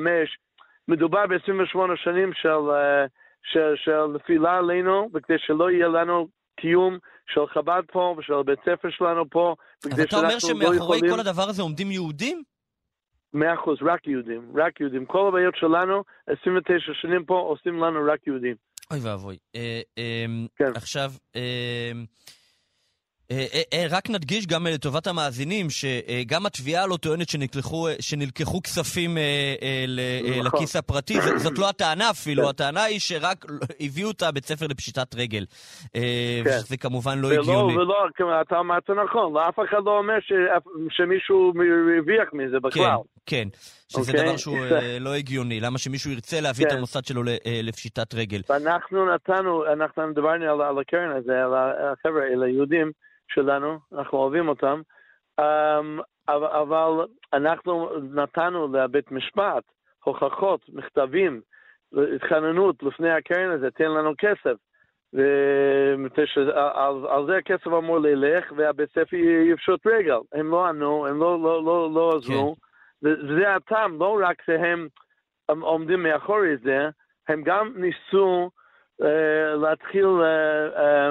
מדובר 0.88 1.26
ב-28 1.26 1.78
שנים 2.04 2.32
של, 2.34 2.70
אה, 2.70 3.06
של, 3.42 3.74
של 3.76 4.06
נפילה 4.14 4.58
עלינו, 4.58 5.08
וכדי 5.14 5.34
שלא 5.38 5.70
יהיה 5.70 5.88
לנו 5.88 6.28
קיום 6.60 6.98
של 7.34 7.46
חב"ד 7.46 7.82
פה 7.92 8.14
ושל 8.18 8.34
הבית 8.34 8.58
ספר 8.60 8.90
שלנו 8.90 9.30
פה, 9.30 9.54
אז 9.92 10.00
אתה 10.00 10.16
אומר 10.16 10.28
לא 10.34 10.40
שמאחורי 10.40 10.76
יכולים... 10.76 11.10
כל 11.10 11.20
הדבר 11.20 11.48
הזה 11.48 11.62
עומדים 11.62 11.90
יהודים? 11.90 12.42
מאה 13.34 13.54
אחוז, 13.54 13.78
רק 13.82 14.06
יהודים, 14.06 14.52
רק 14.54 14.80
יהודים. 14.80 15.06
כל 15.06 15.28
הבעיות 15.28 15.56
שלנו, 15.56 16.02
29 16.26 16.92
שנים 17.00 17.24
פה, 17.24 17.34
עושים 17.34 17.82
לנו 17.82 18.00
רק 18.12 18.26
יהודים. 18.26 18.54
אוי 18.90 18.98
ואבוי. 19.02 19.36
אה, 19.56 19.80
אמ, 19.98 20.46
כן. 20.56 20.72
עכשיו, 20.74 21.10
אה, 21.36 21.40
אה, 21.40 21.92
אה, 21.92 22.02
רק 23.90 24.10
נדגיש 24.10 24.46
גם 24.46 24.66
אה, 24.66 24.72
לטובת 24.72 25.06
המאזינים, 25.06 25.66
שגם 25.70 26.46
התביעה 26.46 26.86
לא 26.86 26.96
טוענת 26.96 27.28
שנלקחו, 27.28 27.88
אה, 27.88 27.94
שנלקחו 28.00 28.62
כספים 28.62 29.18
אה, 29.18 29.22
אה, 29.62 29.84
אה, 30.34 30.42
נכון. 30.42 30.58
לכיס 30.60 30.76
הפרטי, 30.76 31.14
זאת- 31.36 31.58
לא 31.58 31.68
הטענה 31.68 32.10
אפילו, 32.10 32.42
כן. 32.42 32.48
הטענה 32.48 32.82
היא 32.82 33.00
שרק 33.00 33.44
הביאו 33.80 34.10
את 34.10 34.22
הבית 34.22 34.44
ספר 34.46 34.66
לפשיטת 34.66 35.14
רגל. 35.14 35.44
אה, 35.96 36.00
כן. 36.44 36.50
וזה 36.64 36.76
כמובן 36.76 37.18
לא 37.18 37.28
ולא, 37.28 37.40
הגיוני. 37.42 37.76
ולא, 37.76 37.94
כמו, 38.14 38.28
אתה 38.40 38.58
אמרת 38.60 38.90
נכון, 38.90 39.32
לא, 39.32 39.48
אף 39.48 39.58
אחד 39.68 39.78
לא 39.84 39.98
אומר 39.98 40.14
ש, 40.20 40.32
שמישהו 40.90 41.52
הרוויח 41.96 42.28
מזה 42.32 42.56
כן, 42.62 42.68
בכלל. 42.68 42.96
כן, 43.26 43.48
שזה 43.88 44.12
אוקיי? 44.12 44.26
דבר 44.26 44.36
שהוא 44.36 44.58
אה, 44.82 44.98
לא 45.00 45.14
הגיוני. 45.14 45.60
למה 45.60 45.78
שמישהו 45.78 46.10
ירצה 46.10 46.40
להביא 46.40 46.66
את 46.66 46.70
כן. 46.70 46.76
המוסד 46.76 47.04
שלו 47.04 47.22
ל- 47.22 47.28
אה, 47.28 47.60
לפשיטת 47.62 48.14
רגל? 48.14 48.40
ואנחנו 48.48 49.14
נתנו, 49.14 49.72
אנחנו 49.72 50.12
דיברנו 50.12 50.44
על, 50.44 50.62
על 50.62 50.78
הקרן 50.78 51.16
הזה, 51.16 51.44
על 51.44 51.54
החבר'ה, 51.54 52.26
על 52.32 52.42
היהודים 52.42 52.92
שלנו, 53.28 53.78
אנחנו 53.92 54.18
אוהבים 54.18 54.48
אותם, 54.48 54.80
um, 55.40 55.44
אבל, 56.28 56.46
אבל 56.46 57.06
אנחנו 57.32 57.90
נתנו 58.12 58.72
לבית 58.72 59.12
משפט 59.12 59.64
הוכחות, 60.04 60.60
מכתבים, 60.68 61.40
התחננות 62.14 62.82
לפני 62.82 63.10
הקרן 63.10 63.50
הזה, 63.50 63.70
תן 63.70 63.90
לנו 63.90 64.12
כסף. 64.18 64.56
שעל 66.26 67.06
על 67.08 67.26
זה 67.26 67.36
הכסף 67.36 67.66
אמור 67.66 67.98
ללך, 67.98 68.52
והבית 68.56 68.90
ספר 68.90 69.16
יפשוט 69.52 69.86
רגל. 69.86 70.18
הם 70.32 70.50
לא 70.50 70.66
ענו, 70.66 71.06
הם 71.06 71.20
לא, 71.20 71.42
לא, 71.42 71.64
לא, 71.64 71.90
לא 71.94 72.16
עזרו. 72.16 72.56
וזה 73.02 73.54
הטעם, 73.54 73.98
לא 73.98 74.18
רק 74.22 74.42
שהם 74.46 74.88
הם 75.48 75.60
עומדים 75.60 76.02
מאחורי 76.02 76.56
זה, 76.56 76.88
הם 77.28 77.42
גם 77.42 77.72
ניסו 77.76 78.50
אה, 79.02 79.54
להתחיל 79.56 80.06
אה, 80.06 80.66
אה, 80.76 81.10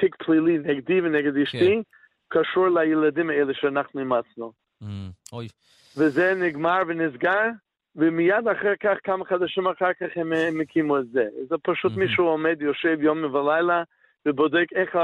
תיק 0.00 0.16
פלילי 0.24 0.58
נגדי 0.58 1.00
ונגד 1.00 1.36
אשתי, 1.36 1.82
קשור 2.28 2.68
לילדים 2.68 3.30
האלה 3.30 3.54
שאנחנו 3.54 4.00
אימצנו. 4.00 4.52
Mm, 4.82 4.86
אוי. 5.32 5.48
וזה 5.96 6.34
נגמר 6.34 6.82
ונסגר, 6.88 7.48
ומיד 7.96 8.48
אחר 8.48 8.72
כך, 8.80 8.96
כמה 9.04 9.24
חודשים 9.24 9.66
אחר 9.66 9.92
כך 9.92 10.06
הם, 10.16 10.32
הם 10.32 10.60
הקימו 10.60 10.98
את 10.98 11.08
זה. 11.08 11.24
זה 11.48 11.56
פשוט 11.62 11.92
Mhm. 11.92 11.98
מישהו 11.98 12.24
עומד, 12.24 12.56
יושב 12.62 12.98
יום 13.00 13.34
ולילה, 13.34 13.82
ובודק 14.26 14.66
איך 14.74 14.96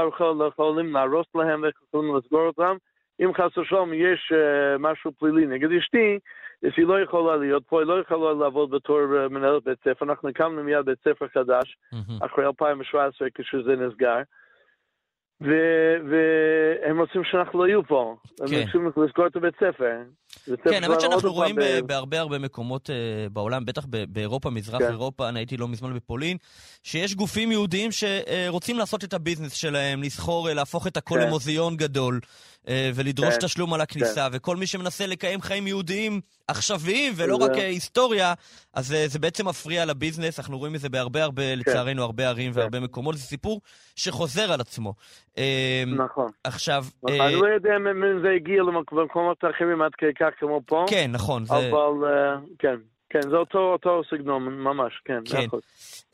יכולים 0.47 0.93
להרוס 0.93 1.27
להם 1.35 1.61
ואיך 1.63 1.75
יכולים 1.87 2.15
לסגור 2.15 2.47
אותם. 2.47 2.75
אם 3.21 3.33
חס 3.33 3.57
ושלום 3.57 3.93
יש 3.93 4.31
uh, 4.31 4.77
משהו 4.79 5.11
פלילי 5.11 5.45
נגד 5.45 5.71
אשתי, 5.71 6.19
אז 6.63 6.71
היא 6.77 6.85
לא 6.85 7.01
יכולה 7.01 7.35
להיות 7.35 7.63
פה, 7.67 7.79
היא 7.79 7.87
לא 7.87 7.99
יכולה 7.99 8.33
לעבוד 8.33 8.71
בתור 8.71 8.99
uh, 8.99 9.29
מנהלת 9.29 9.63
בית 9.63 9.79
ספר. 9.79 10.05
אנחנו 10.05 10.29
הקמנו 10.29 10.63
מיד 10.63 10.85
בית 10.85 10.99
ספר 10.99 11.27
חדש. 11.33 11.77
אחרי 12.21 12.45
2017 12.45 13.27
כשזה 13.35 13.75
נסגר. 13.75 14.21
והם 15.41 16.99
רוצים 16.99 17.21
שאנחנו 17.31 17.59
לא 17.59 17.67
יהיו 17.67 17.83
פה. 17.87 18.15
הם 18.41 18.47
כן. 18.47 18.63
רוצים 18.65 19.03
לסגור 19.05 19.27
את 19.27 19.35
הבית 19.35 19.55
ספר. 19.55 19.97
כן, 20.63 20.83
האמת 20.83 21.01
שאנחנו 21.01 21.33
רואים 21.33 21.55
ב- 21.55 21.79
בהרבה 21.85 22.19
הרבה 22.19 22.39
מקומות 22.39 22.89
אה, 22.89 22.95
בעולם, 23.31 23.65
בטח 23.65 23.85
באירופה, 24.07 24.49
מזרח 24.49 24.79
כן. 24.79 24.89
אירופה, 24.89 25.29
אני 25.29 25.39
הייתי 25.39 25.57
לא 25.57 25.67
מזמן 25.67 25.95
בפולין, 25.95 26.37
שיש 26.83 27.15
גופים 27.15 27.51
יהודיים 27.51 27.89
שרוצים 27.91 28.77
לעשות 28.77 29.03
את 29.03 29.13
הביזנס 29.13 29.53
שלהם, 29.53 30.03
לסחור, 30.03 30.49
אה, 30.49 30.53
להפוך 30.53 30.87
את 30.87 30.97
הכל 30.97 31.15
כן. 31.15 31.27
למוזיאון 31.27 31.75
גדול, 31.75 32.19
אה, 32.23 32.29
ולדרוש 32.67 33.33
כן. 33.33 33.39
תשלום 33.39 33.73
על 33.73 33.81
הכניסה, 33.81 34.27
וכל 34.31 34.55
מי 34.55 34.67
שמנסה 34.67 35.07
לקיים 35.07 35.41
חיים 35.41 35.67
יהודיים 35.67 36.21
עכשוויים 36.47 37.13
ולא 37.15 37.37
זה- 37.37 37.45
רק 37.45 37.51
אה, 37.57 37.67
היסטוריה, 37.67 38.33
אז 38.73 38.93
אה, 38.93 39.07
זה 39.07 39.19
בעצם 39.19 39.47
מפריע 39.47 39.85
לביזנס, 39.85 40.39
אנחנו 40.39 40.57
רואים 40.57 40.75
את 40.75 40.79
זה 40.79 40.89
בהרבה 40.89 41.23
הרבה, 41.23 41.55
לצערנו, 41.55 42.03
הרבה 42.03 42.27
ערים 42.29 42.51
והרבה 42.53 42.79
מקומות, 42.79 43.17
זה 43.17 43.23
סיפור 43.23 43.61
שחוזר 43.95 44.51
על 44.53 44.61
עצמו. 44.61 44.93
אה, 45.37 45.83
נכון. 45.97 46.27
עכשיו, 46.43 46.85
אה, 47.09 47.27
אני 47.27 47.35
לא 47.35 47.45
יודע 47.47 47.69
אם 47.77 48.21
זה 48.23 48.29
הגיע 48.35 48.63
למקומות 48.63 49.37
אחרים 49.55 49.81
עד 49.81 49.91
כדי 49.97 50.13
כך 50.19 50.29
כמו 50.39 50.61
פה, 50.65 50.85
כן, 50.89 51.11
נכון, 51.13 51.45
זה... 51.45 51.53
אבל 51.55 52.07
אה, 52.07 52.35
כן, 52.59 52.75
כן, 53.11 53.29
זה 53.29 53.35
אותו 53.35 53.59
אותו 53.59 54.01
סגנון, 54.09 54.43
ממש, 54.59 55.01
כן, 55.05 55.19
כן. 55.31 55.37
אחוז. 55.47 55.61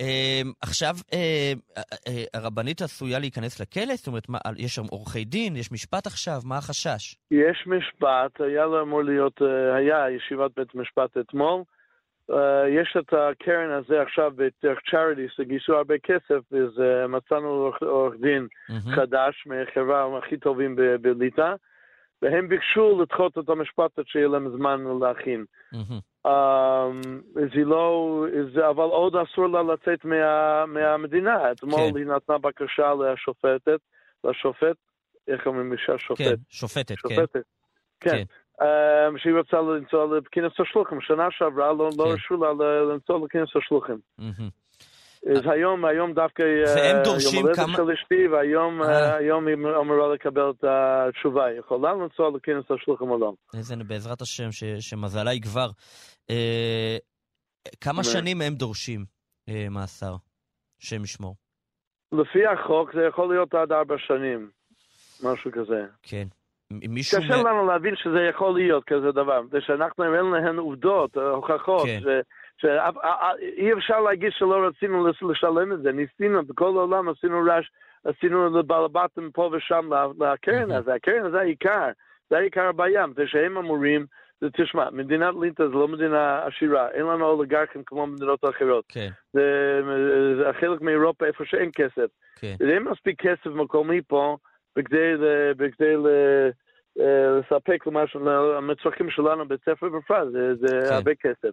אמ, 0.01 0.51
עכשיו, 0.61 0.93
אה, 1.13 1.53
אה, 2.07 2.23
הרבנית 2.33 2.81
עשויה 2.81 3.19
להיכנס 3.19 3.59
לכלא? 3.61 3.95
זאת 3.95 4.07
אומרת, 4.07 4.29
מה, 4.29 4.37
יש 4.57 4.75
שם 4.75 4.81
עורכי 4.91 5.25
דין? 5.25 5.55
יש 5.55 5.71
משפט 5.71 6.07
עכשיו? 6.07 6.39
מה 6.45 6.57
החשש? 6.57 7.15
יש 7.31 7.67
משפט, 7.67 8.41
היה 8.41 8.65
לו 8.65 8.81
אמור 8.81 9.03
להיות, 9.03 9.41
אה, 9.41 9.75
היה 9.75 10.11
ישיבת 10.11 10.51
בית 10.57 10.75
משפט 10.75 11.17
אתמול. 11.17 11.61
אה, 12.31 12.69
יש 12.69 12.97
את 12.99 13.13
הקרן 13.13 13.71
הזה 13.71 14.01
עכשיו 14.01 14.31
בדרך 14.35 14.79
צ'אריטיס, 14.91 15.31
שגייסו 15.37 15.73
הרבה 15.73 15.95
כסף, 16.03 16.53
אז 16.53 16.81
אה, 16.81 17.07
מצאנו 17.07 17.47
עורך- 17.81 18.15
דין 18.21 18.47
מהמם. 18.69 18.95
חדש 18.95 19.43
מהחברה 19.45 20.17
הכי 20.17 20.37
טובים 20.37 20.75
בליטא, 21.01 21.53
והם 22.21 22.47
ביקשו 22.49 23.01
לדחות 23.01 23.37
את 23.37 23.49
המשפט 23.49 23.99
עד 23.99 24.05
שיהיה 24.07 24.27
להם 24.27 24.57
זמן 24.57 24.79
להכין. 25.01 25.45
מהמם. 25.71 25.99
אמ, 26.28 27.21
היא 27.53 27.65
לא, 27.65 28.25
אבל 28.69 28.84
עוד 28.84 29.15
אסור 29.15 29.47
לה 29.47 29.63
לצאת 29.63 30.05
מה, 30.05 30.65
מהמדינה. 30.65 31.51
אתמול 31.51 31.91
כן. 31.91 31.97
היא 31.97 32.05
נתנה 32.05 32.38
בקשה 32.38 32.93
לשופטת, 32.93 33.80
לשופט, 34.23 34.78
איך 35.28 35.47
אומרים 35.47 35.73
אישה 35.73 35.91
כן, 35.91 35.97
שופט? 35.97 36.39
שופטת, 36.49 36.95
כן. 36.99 37.15
שופטת. 37.15 37.43
כן. 37.99 38.23
אמ, 38.61 39.17
שהיא 39.17 39.34
רוצה 39.34 39.61
לנסוע 39.61 40.17
לכנס 40.17 40.59
השלוחים. 40.59 41.01
שנה 41.01 41.28
שעברה 41.32 41.73
לא 41.73 41.89
לא 41.97 42.03
כן. 42.03 42.09
הרשו 42.09 42.38
לה 42.38 42.53
לנסוע 42.93 43.25
לכנס 43.25 43.49
השלוחים. 43.55 43.97
אז 45.36 45.41
היום, 45.51 45.86
היום 45.86 46.13
דווקא 46.13 46.43
והם 46.76 46.95
אה, 46.95 47.03
דורשים 47.03 47.36
יום 47.39 47.43
הולדת 47.43 47.59
כמה- 47.59 47.76
של 47.76 47.91
אשתי, 47.91 48.28
והיום 48.28 48.82
אה. 48.84 48.88
אה, 48.89 49.15
היום 49.15 49.47
היא 49.47 49.55
אמורה 49.55 50.13
לקבל 50.13 50.49
את 50.49 50.63
התשובה. 50.68 51.45
היא 51.45 51.59
יכולה 51.59 51.93
לנסוע 51.93 52.30
לכנס 52.36 52.72
השלוחים 52.72 53.09
או 53.09 53.20
לא. 53.20 53.34
איזה, 53.57 53.76
בעזרת 53.88 54.22
השם, 54.22 54.51
ש- 54.51 54.63
שמזלה 54.80 55.34
יגבר. 55.34 55.68
אה, 56.30 56.97
כמה 57.82 58.03
שנים 58.03 58.41
הם 58.41 58.53
דורשים 58.53 59.05
אה, 59.49 59.68
מאסר? 59.72 60.15
שם 60.80 61.03
ישמור. 61.03 61.36
לפי 62.11 62.45
החוק 62.45 62.93
זה 62.93 63.01
יכול 63.09 63.30
להיות 63.34 63.53
עד 63.53 63.72
ארבע 63.72 63.95
שנים, 63.97 64.49
משהו 65.24 65.51
כזה. 65.51 65.86
כן. 66.03 66.28
מישהו... 66.72 67.18
קשה 67.22 67.38
מ- 67.43 67.47
לנו 67.47 67.65
להבין 67.68 67.95
שזה 67.95 68.20
יכול 68.30 68.53
להיות 68.59 68.84
כזה 68.88 69.11
דבר, 69.11 69.41
מפני 69.41 69.59
שאנחנו 69.61 70.03
אין 70.03 70.26
להם 70.26 70.59
עובדות, 70.59 71.18
הוכחות, 71.18 71.86
כן. 71.86 71.99
ש- 72.01 72.26
שאי 72.57 73.73
אפשר 73.73 74.01
להגיד 74.01 74.31
שלא 74.31 74.67
רצינו 74.67 75.07
לשלם 75.07 75.73
את 75.73 75.81
זה, 75.81 75.91
ניסינו, 75.91 76.45
בכל 76.45 76.65
העולם 76.65 77.09
עשינו 77.09 77.43
רעש, 77.47 77.69
עשינו 78.03 78.59
לבעל 78.59 78.85
הבטם 78.85 79.31
פה 79.31 79.49
ושם 79.53 79.89
לקרן 80.19 80.71
הזה, 80.71 80.93
הקרן 80.93 81.25
הזה 81.25 81.39
העיקר, 81.39 81.89
זה 82.29 82.37
העיקר 82.37 82.63
הבעיה, 82.63 83.05
זה 83.15 83.27
שהם 83.27 83.57
אמורים, 83.57 84.05
זה 84.41 84.47
תשמע, 84.49 84.89
מדינת 84.89 85.35
ליטא 85.41 85.67
זה 85.67 85.73
לא 85.73 85.87
מדינה 85.87 86.45
עשירה, 86.45 86.89
אין 86.91 87.05
לנו 87.05 87.25
אוליגרכים 87.25 87.83
כמו 87.85 88.07
מדינות 88.07 88.39
אחרות. 88.49 88.85
כן. 88.89 89.09
זה, 89.33 89.81
זה 90.37 90.53
חלק 90.59 90.81
מאירופה 90.81 91.25
איפה 91.25 91.45
שאין 91.45 91.69
כסף. 91.75 92.07
כן. 92.39 92.55
אין 92.59 92.83
מספיק 92.83 93.21
כסף 93.21 93.47
מקומי 93.47 94.01
פה 94.07 94.37
בכדי, 94.75 95.13
בכדי 95.57 95.95
לספק 96.95 97.87
למצרכים 98.57 99.09
שלנו 99.09 99.47
בית 99.47 99.61
ספר 99.61 99.89
בפרט, 99.89 100.27
זה, 100.31 100.55
זה 100.55 100.67
כן. 100.89 100.95
הרבה 100.95 101.11
כסף. 101.15 101.51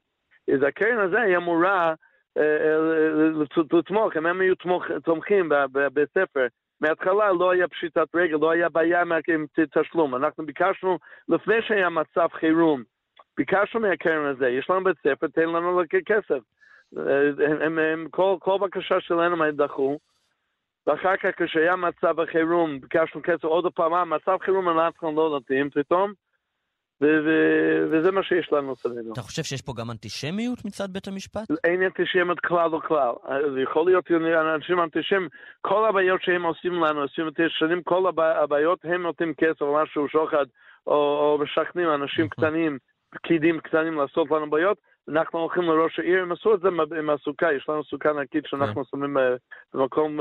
אז 0.55 0.62
הקרן 0.62 0.99
הזה 0.99 1.20
היא 1.20 1.36
אמורה 1.36 1.95
לתמוך, 3.72 4.16
אם 4.16 4.26
הם 4.26 4.40
היו 4.40 4.55
תומכים 5.05 5.49
בבית 5.49 6.09
ספר, 6.09 6.47
מההתחלה 6.80 7.32
לא 7.32 7.51
היה 7.51 7.68
פשיטת 7.68 8.14
רגל, 8.14 8.36
לא 8.36 8.51
היה 8.51 8.68
בעיה 8.68 9.03
עם 9.28 9.47
תשלום. 9.70 10.14
אנחנו 10.14 10.47
ביקשנו, 10.47 10.99
לפני 11.28 11.62
שהיה 11.62 11.88
מצב 11.88 12.28
חירום, 12.32 12.82
ביקשנו 13.36 13.80
מהקרן 13.80 14.26
הזה, 14.26 14.49
יש 14.49 14.70
לנו 14.70 14.84
בית 14.84 14.97
ספר, 14.99 15.26
תן 15.26 15.49
לנו 15.49 15.82
כסף. 16.07 16.38
הם, 17.61 17.78
הם, 17.78 18.07
כל, 18.11 18.36
כל 18.40 18.59
בקשה 18.61 19.01
שלנו 19.01 19.45
הם 19.45 19.57
דחו, 19.57 19.99
ואחר 20.86 21.16
כך 21.16 21.42
כשהיה 21.42 21.76
מצב 21.76 22.20
החירום, 22.20 22.80
ביקשנו 22.80 23.20
כסף 23.22 23.45
עוד 23.45 23.72
פעם, 23.74 23.95
אה, 23.95 24.05
מצב 24.05 24.36
חירום 24.40 24.68
אנחנו 24.68 25.16
לא 25.16 25.28
נותנים 25.30 25.70
פתאום, 25.70 26.12
ו- 27.01 27.20
ו- 27.24 27.86
וזה 27.90 28.11
מה 28.11 28.22
שיש 28.22 28.53
לנו 28.53 28.76
סביבנו. 28.76 29.12
אתה 29.12 29.22
חושב 29.22 29.42
שיש 29.42 29.62
פה 29.62 29.72
גם 29.76 29.90
אנטישמיות 29.90 30.64
מצד 30.64 30.92
בית 30.92 31.09
המשפט? 31.09 31.51
אין 31.64 31.82
אנטישמיות 31.82 32.40
כלל 32.40 32.74
וכלל. 32.74 33.12
זה 33.55 33.61
יכול 33.61 33.86
להיות 33.86 34.11
אנשים 34.55 34.80
אנטישמים, 34.80 35.28
כל 35.61 35.88
הבעיות 35.88 36.22
שהם 36.22 36.42
עושים 36.42 36.72
לנו, 36.72 37.01
עושים 37.01 37.28
את 37.28 37.34
שנים, 37.49 37.82
כל 37.82 38.12
הבעיות, 38.18 38.78
הם 38.84 39.03
נותנים 39.03 39.34
כסף 39.34 39.62
או 39.62 39.74
משהו, 39.82 40.09
שוחד, 40.09 40.47
או, 40.86 40.95
או 40.95 41.38
משכנעים 41.42 41.95
אנשים 41.95 42.28
קטנים, 42.28 42.78
פקידים 43.14 43.61
קטנים 43.61 43.95
לעשות 43.95 44.30
לנו 44.30 44.51
בעיות. 44.51 44.78
אנחנו 45.09 45.38
הולכים 45.38 45.62
לראש 45.62 45.99
העיר, 45.99 46.22
הם 46.22 46.32
עשו 46.32 46.55
את 46.55 46.61
זה 46.61 46.68
עם 46.99 47.11
הסוכה, 47.11 47.53
יש 47.53 47.68
לנו 47.68 47.84
סוכה 47.84 48.11
ענקית 48.11 48.45
שאנחנו 48.47 48.84
שמים 48.90 49.16
במקום 49.74 50.20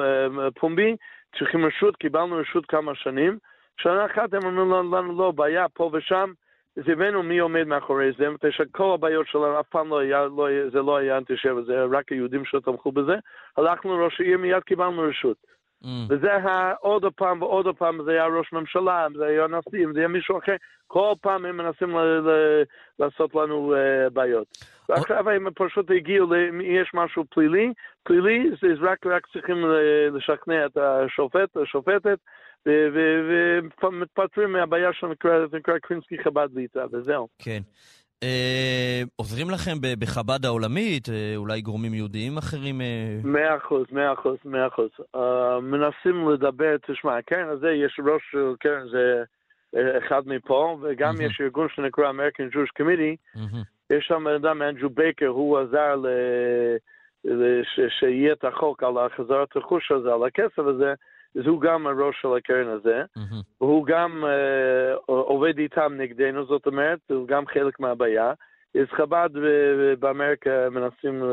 פומבי, 0.59 0.95
צריכים 1.39 1.65
רשות, 1.65 1.95
קיבלנו 1.95 2.35
רשות 2.35 2.65
כמה 2.65 2.95
שנים. 2.95 3.37
שנה 3.81 4.05
אחת 4.05 4.33
הם 4.33 4.45
אמרו 4.45 4.81
לנו 4.97 5.17
לא, 5.17 5.31
בעיה 5.31 5.69
פה 5.69 5.89
ושם, 5.93 6.31
אז 6.77 6.83
הבאנו 6.87 7.23
מי 7.23 7.39
עומד 7.39 7.63
מאחורי 7.63 8.11
זה, 8.17 8.29
מפני 8.29 8.51
שכל 8.51 8.93
הבעיות 8.93 9.27
שלנו 9.27 9.59
אף 9.59 9.67
פעם 9.67 9.89
לא 9.89 9.99
היה, 9.99 10.25
לא, 10.25 10.47
זה 10.71 10.81
לא 10.81 10.97
היה 10.97 11.17
אנטישמי, 11.17 11.63
זה 11.65 11.83
רק 11.91 12.11
היהודים 12.11 12.45
שתמכו 12.45 12.91
בזה. 12.91 13.15
הלכנו 13.57 13.99
לראש 13.99 14.21
העיר, 14.21 14.37
מיד 14.37 14.63
קיבלנו 14.63 15.01
רשות. 15.01 15.37
Mm. 15.83 15.87
וזה 16.09 16.35
היה 16.35 16.73
עוד 16.79 17.05
פעם 17.15 17.41
ועוד 17.41 17.77
פעם, 17.77 18.03
זה 18.03 18.11
היה 18.11 18.25
ראש 18.25 18.53
ממשלה, 18.53 19.07
זה 19.17 19.25
היה 19.25 19.47
נשיא, 19.47 19.87
זה 19.93 19.99
היה 19.99 20.07
מישהו 20.07 20.37
אחר, 20.37 20.55
כל 20.87 21.13
פעם 21.21 21.45
הם 21.45 21.57
מנסים 21.57 21.97
ל- 21.97 22.29
ל- 22.29 22.63
לעשות 22.99 23.35
לנו 23.35 23.73
uh, 23.75 24.09
בעיות. 24.09 24.47
ועכשיו 24.89 25.29
הם 25.29 25.47
פשוט 25.55 25.91
הגיעו, 25.91 26.35
יש 26.63 26.91
משהו 26.93 27.25
פלילי, 27.29 27.73
פלילי 28.03 28.49
זה 28.61 28.67
רק, 28.81 29.05
רק 29.05 29.27
צריכים 29.33 29.65
לשכנע 30.13 30.65
את 30.65 30.77
השופט, 30.77 31.57
השופטת, 31.57 32.17
ומתפטרים 33.83 34.51
מהבעיה 34.51 34.93
שנקרא 34.93 35.77
קרינסקי 35.81 36.23
חב"ד 36.23 36.49
ליטא, 36.55 36.85
וזהו. 36.91 37.27
כן. 37.39 37.59
עוזרים 39.15 39.49
לכם 39.49 39.71
בחב"ד 39.99 40.45
העולמית, 40.45 41.07
אולי 41.35 41.61
גורמים 41.61 41.93
יהודיים 41.93 42.37
אחרים? 42.37 42.81
מאה 43.23 43.57
אחוז, 43.57 43.85
מאה 43.91 44.13
אחוז, 44.13 44.37
מאה 44.45 44.67
אחוז. 44.67 44.89
מנסים 45.61 46.29
לדבר, 46.29 46.75
תשמע, 46.87 47.17
הקרן 47.17 47.47
הזה, 47.47 47.71
יש 47.71 47.99
ראש 48.05 48.35
קרן, 48.59 48.87
זה 48.91 49.23
אחד 49.97 50.21
מפה, 50.25 50.77
וגם 50.81 51.21
יש 51.21 51.41
ארגון 51.41 51.67
שנקרא 51.75 52.11
American 52.11 52.55
Jewish 52.55 52.81
Committee, 52.81 53.39
יש 53.89 54.05
שם 54.07 54.23
בן 54.23 54.33
אדם, 54.33 54.61
אנג'ו 54.61 54.89
בייקר, 54.89 55.27
הוא 55.27 55.59
עזר 55.59 55.95
שיהיה 57.99 58.33
את 58.33 58.45
החוק 58.45 58.83
על 58.83 58.93
החזרת 58.97 59.57
רכוש 59.57 59.91
הזה, 59.91 60.13
על 60.13 60.23
הכסף 60.23 60.59
הזה, 60.59 60.93
אז 61.39 61.47
הוא 61.47 61.61
גם 61.61 61.87
הראש 61.87 62.21
של 62.21 62.27
הקרן 62.37 62.67
הזה, 62.67 63.03
והוא 63.61 63.85
גם 63.85 64.23
עובד 65.05 65.57
איתם 65.57 65.93
נגדנו, 65.97 66.45
זאת 66.45 66.67
אומרת, 66.67 66.99
הוא 67.09 67.27
גם 67.27 67.47
חלק 67.47 67.79
מהבעיה. 67.79 68.33
אז 68.75 68.87
חב"ד 68.91 69.29
באמריקה 69.99 70.69
מנסים 70.71 71.23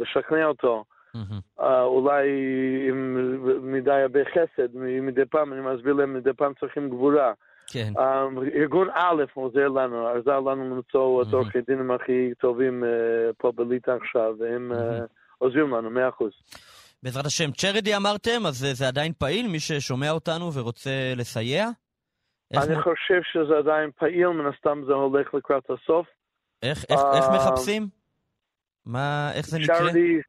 לשכנע 0.00 0.46
אותו, 0.46 0.84
אולי 1.84 2.28
עם 2.88 3.16
מדי 3.72 3.92
הרבה 3.92 4.20
חסד, 4.24 4.76
מדי 5.02 5.24
פעם, 5.24 5.52
אני 5.52 5.60
מסביר 5.60 5.92
להם, 5.92 6.14
מדי 6.14 6.32
פעם 6.32 6.52
צריכים 6.60 6.88
גבורה. 6.88 7.32
כן. 7.72 7.92
ארגון 8.54 8.88
א' 8.94 9.24
עוזר 9.34 9.68
לנו, 9.68 10.08
עזר 10.08 10.40
לנו 10.40 10.76
למצוא 10.76 11.22
את 11.22 11.32
עורכי 11.32 11.60
דינים 11.60 11.90
הכי 11.90 12.32
טובים 12.38 12.84
פה 13.38 13.52
בליטא 13.52 13.90
עכשיו, 13.90 14.34
והם 14.38 14.72
עוזרים 15.38 15.70
לנו, 15.70 15.90
מאה 15.90 16.08
אחוז. 16.08 16.32
בעזרת 17.02 17.26
השם, 17.26 17.50
צ'רדי 17.52 17.96
אמרתם, 17.96 18.46
אז 18.46 18.66
זה 18.72 18.88
עדיין 18.88 19.12
פעיל? 19.18 19.48
מי 19.48 19.60
ששומע 19.60 20.10
אותנו 20.10 20.52
ורוצה 20.54 20.90
לסייע? 21.16 21.66
אני 22.54 22.76
מ... 22.76 22.82
חושב 22.82 23.20
שזה 23.32 23.58
עדיין 23.58 23.90
פעיל, 23.90 24.28
מן 24.28 24.46
הסתם 24.46 24.82
זה 24.86 24.92
הולך 24.92 25.34
לקראת 25.34 25.64
הסוף. 25.70 26.06
איך, 26.62 26.84
איך, 26.90 27.00
uh, 27.00 27.16
איך 27.16 27.24
מחפשים? 27.34 27.88
מה, 28.86 29.30
איך 29.34 29.46
זה 29.46 29.58
נקרא? 29.58 29.76
Charity 29.76 30.22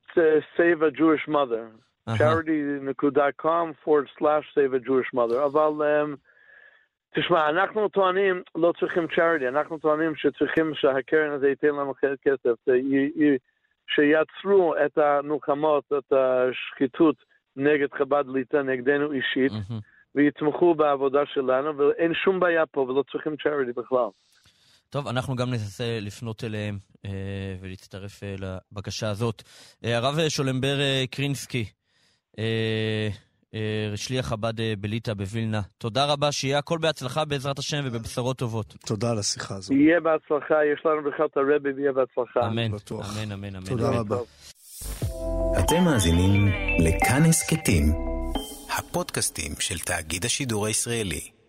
Save 0.57 0.81
a 0.81 0.91
Jewish 0.99 1.27
Mother. 1.27 1.81
charity.com 2.17 3.75
forward 3.83 4.09
slash 4.17 4.45
save 4.55 4.73
a 4.73 4.79
Jewish 4.79 5.09
mother. 5.13 5.45
אבל 5.45 5.71
um, 5.81 6.17
תשמע, 7.15 7.49
אנחנו 7.49 7.89
טוענים, 7.89 8.41
לא 8.55 8.73
צריכים 8.79 9.03
charity, 9.03 9.47
אנחנו 9.47 9.77
טוענים 9.79 10.15
שצריכים 10.15 10.71
שהקרן 10.75 11.31
הזה 11.31 11.49
ייתן 11.49 11.67
לנו 11.67 11.93
כסף. 12.21 12.55
שיעצרו 13.87 14.73
את 14.85 14.97
המלחמות, 14.97 15.85
את 15.97 16.13
השחיתות 16.13 17.15
נגד 17.55 17.87
חב"ד 17.97 18.23
ליטא, 18.33 18.57
נגדנו 18.57 19.11
אישית, 19.11 19.51
mm-hmm. 19.51 19.81
ויתמכו 20.15 20.75
בעבודה 20.75 21.19
שלנו, 21.33 21.77
ואין 21.77 22.13
שום 22.13 22.39
בעיה 22.39 22.65
פה, 22.65 22.81
ולא 22.81 23.03
צריכים 23.11 23.35
צ'ריטי 23.43 23.71
בכלל. 23.81 24.09
טוב, 24.89 25.07
אנחנו 25.07 25.35
גם 25.35 25.49
ננסה 25.49 25.99
לפנות 26.01 26.43
אליהם 26.43 26.77
אה, 27.05 27.55
ולהצטרף 27.61 28.23
אה, 28.23 28.35
לבקשה 28.39 29.09
הזאת. 29.09 29.43
אה, 29.85 29.97
הרב 29.97 30.29
שולמבר 30.29 30.79
אה, 30.79 31.03
קרינסקי, 31.11 31.65
אה, 32.39 33.09
שליח 33.95 34.25
חב"ד 34.25 34.59
אה, 34.59 34.73
בליטא 34.79 35.13
בווילנה, 35.13 35.61
תודה 35.77 36.05
רבה, 36.05 36.31
שיהיה 36.31 36.57
הכל 36.57 36.77
בהצלחה 36.77 37.25
בעזרת 37.25 37.59
השם 37.59 37.81
ובבשורות 37.83 38.37
טובות. 38.37 38.75
תודה 38.85 39.11
על 39.11 39.19
השיחה 39.19 39.55
הזו. 39.55 39.73
יהיה 39.73 39.99
בהצלחה, 39.99 40.55
יש 40.73 40.85
לנו 40.85 41.11
בכלל 41.11 41.25
את 41.25 41.37
הרבי 41.37 41.71
ויהיה 41.75 41.91
בהצלחה. 41.91 42.47
אמן, 42.47 42.71
בטוח. 42.71 43.17
אמן, 43.17 43.31
אמן, 43.31 43.55
אמן. 43.55 43.65
תודה 43.65 43.89
אמן. 43.89 43.97
רבה. 43.97 44.17
אתם 45.59 45.83
מאזינים 45.83 46.47
לכאן 46.79 47.21
הסכתים, 47.29 47.83
הפודקאסטים 48.77 49.51
של 49.59 49.79
תאגיד 49.79 50.25
השידור 50.25 50.65
הישראלי. 50.65 51.40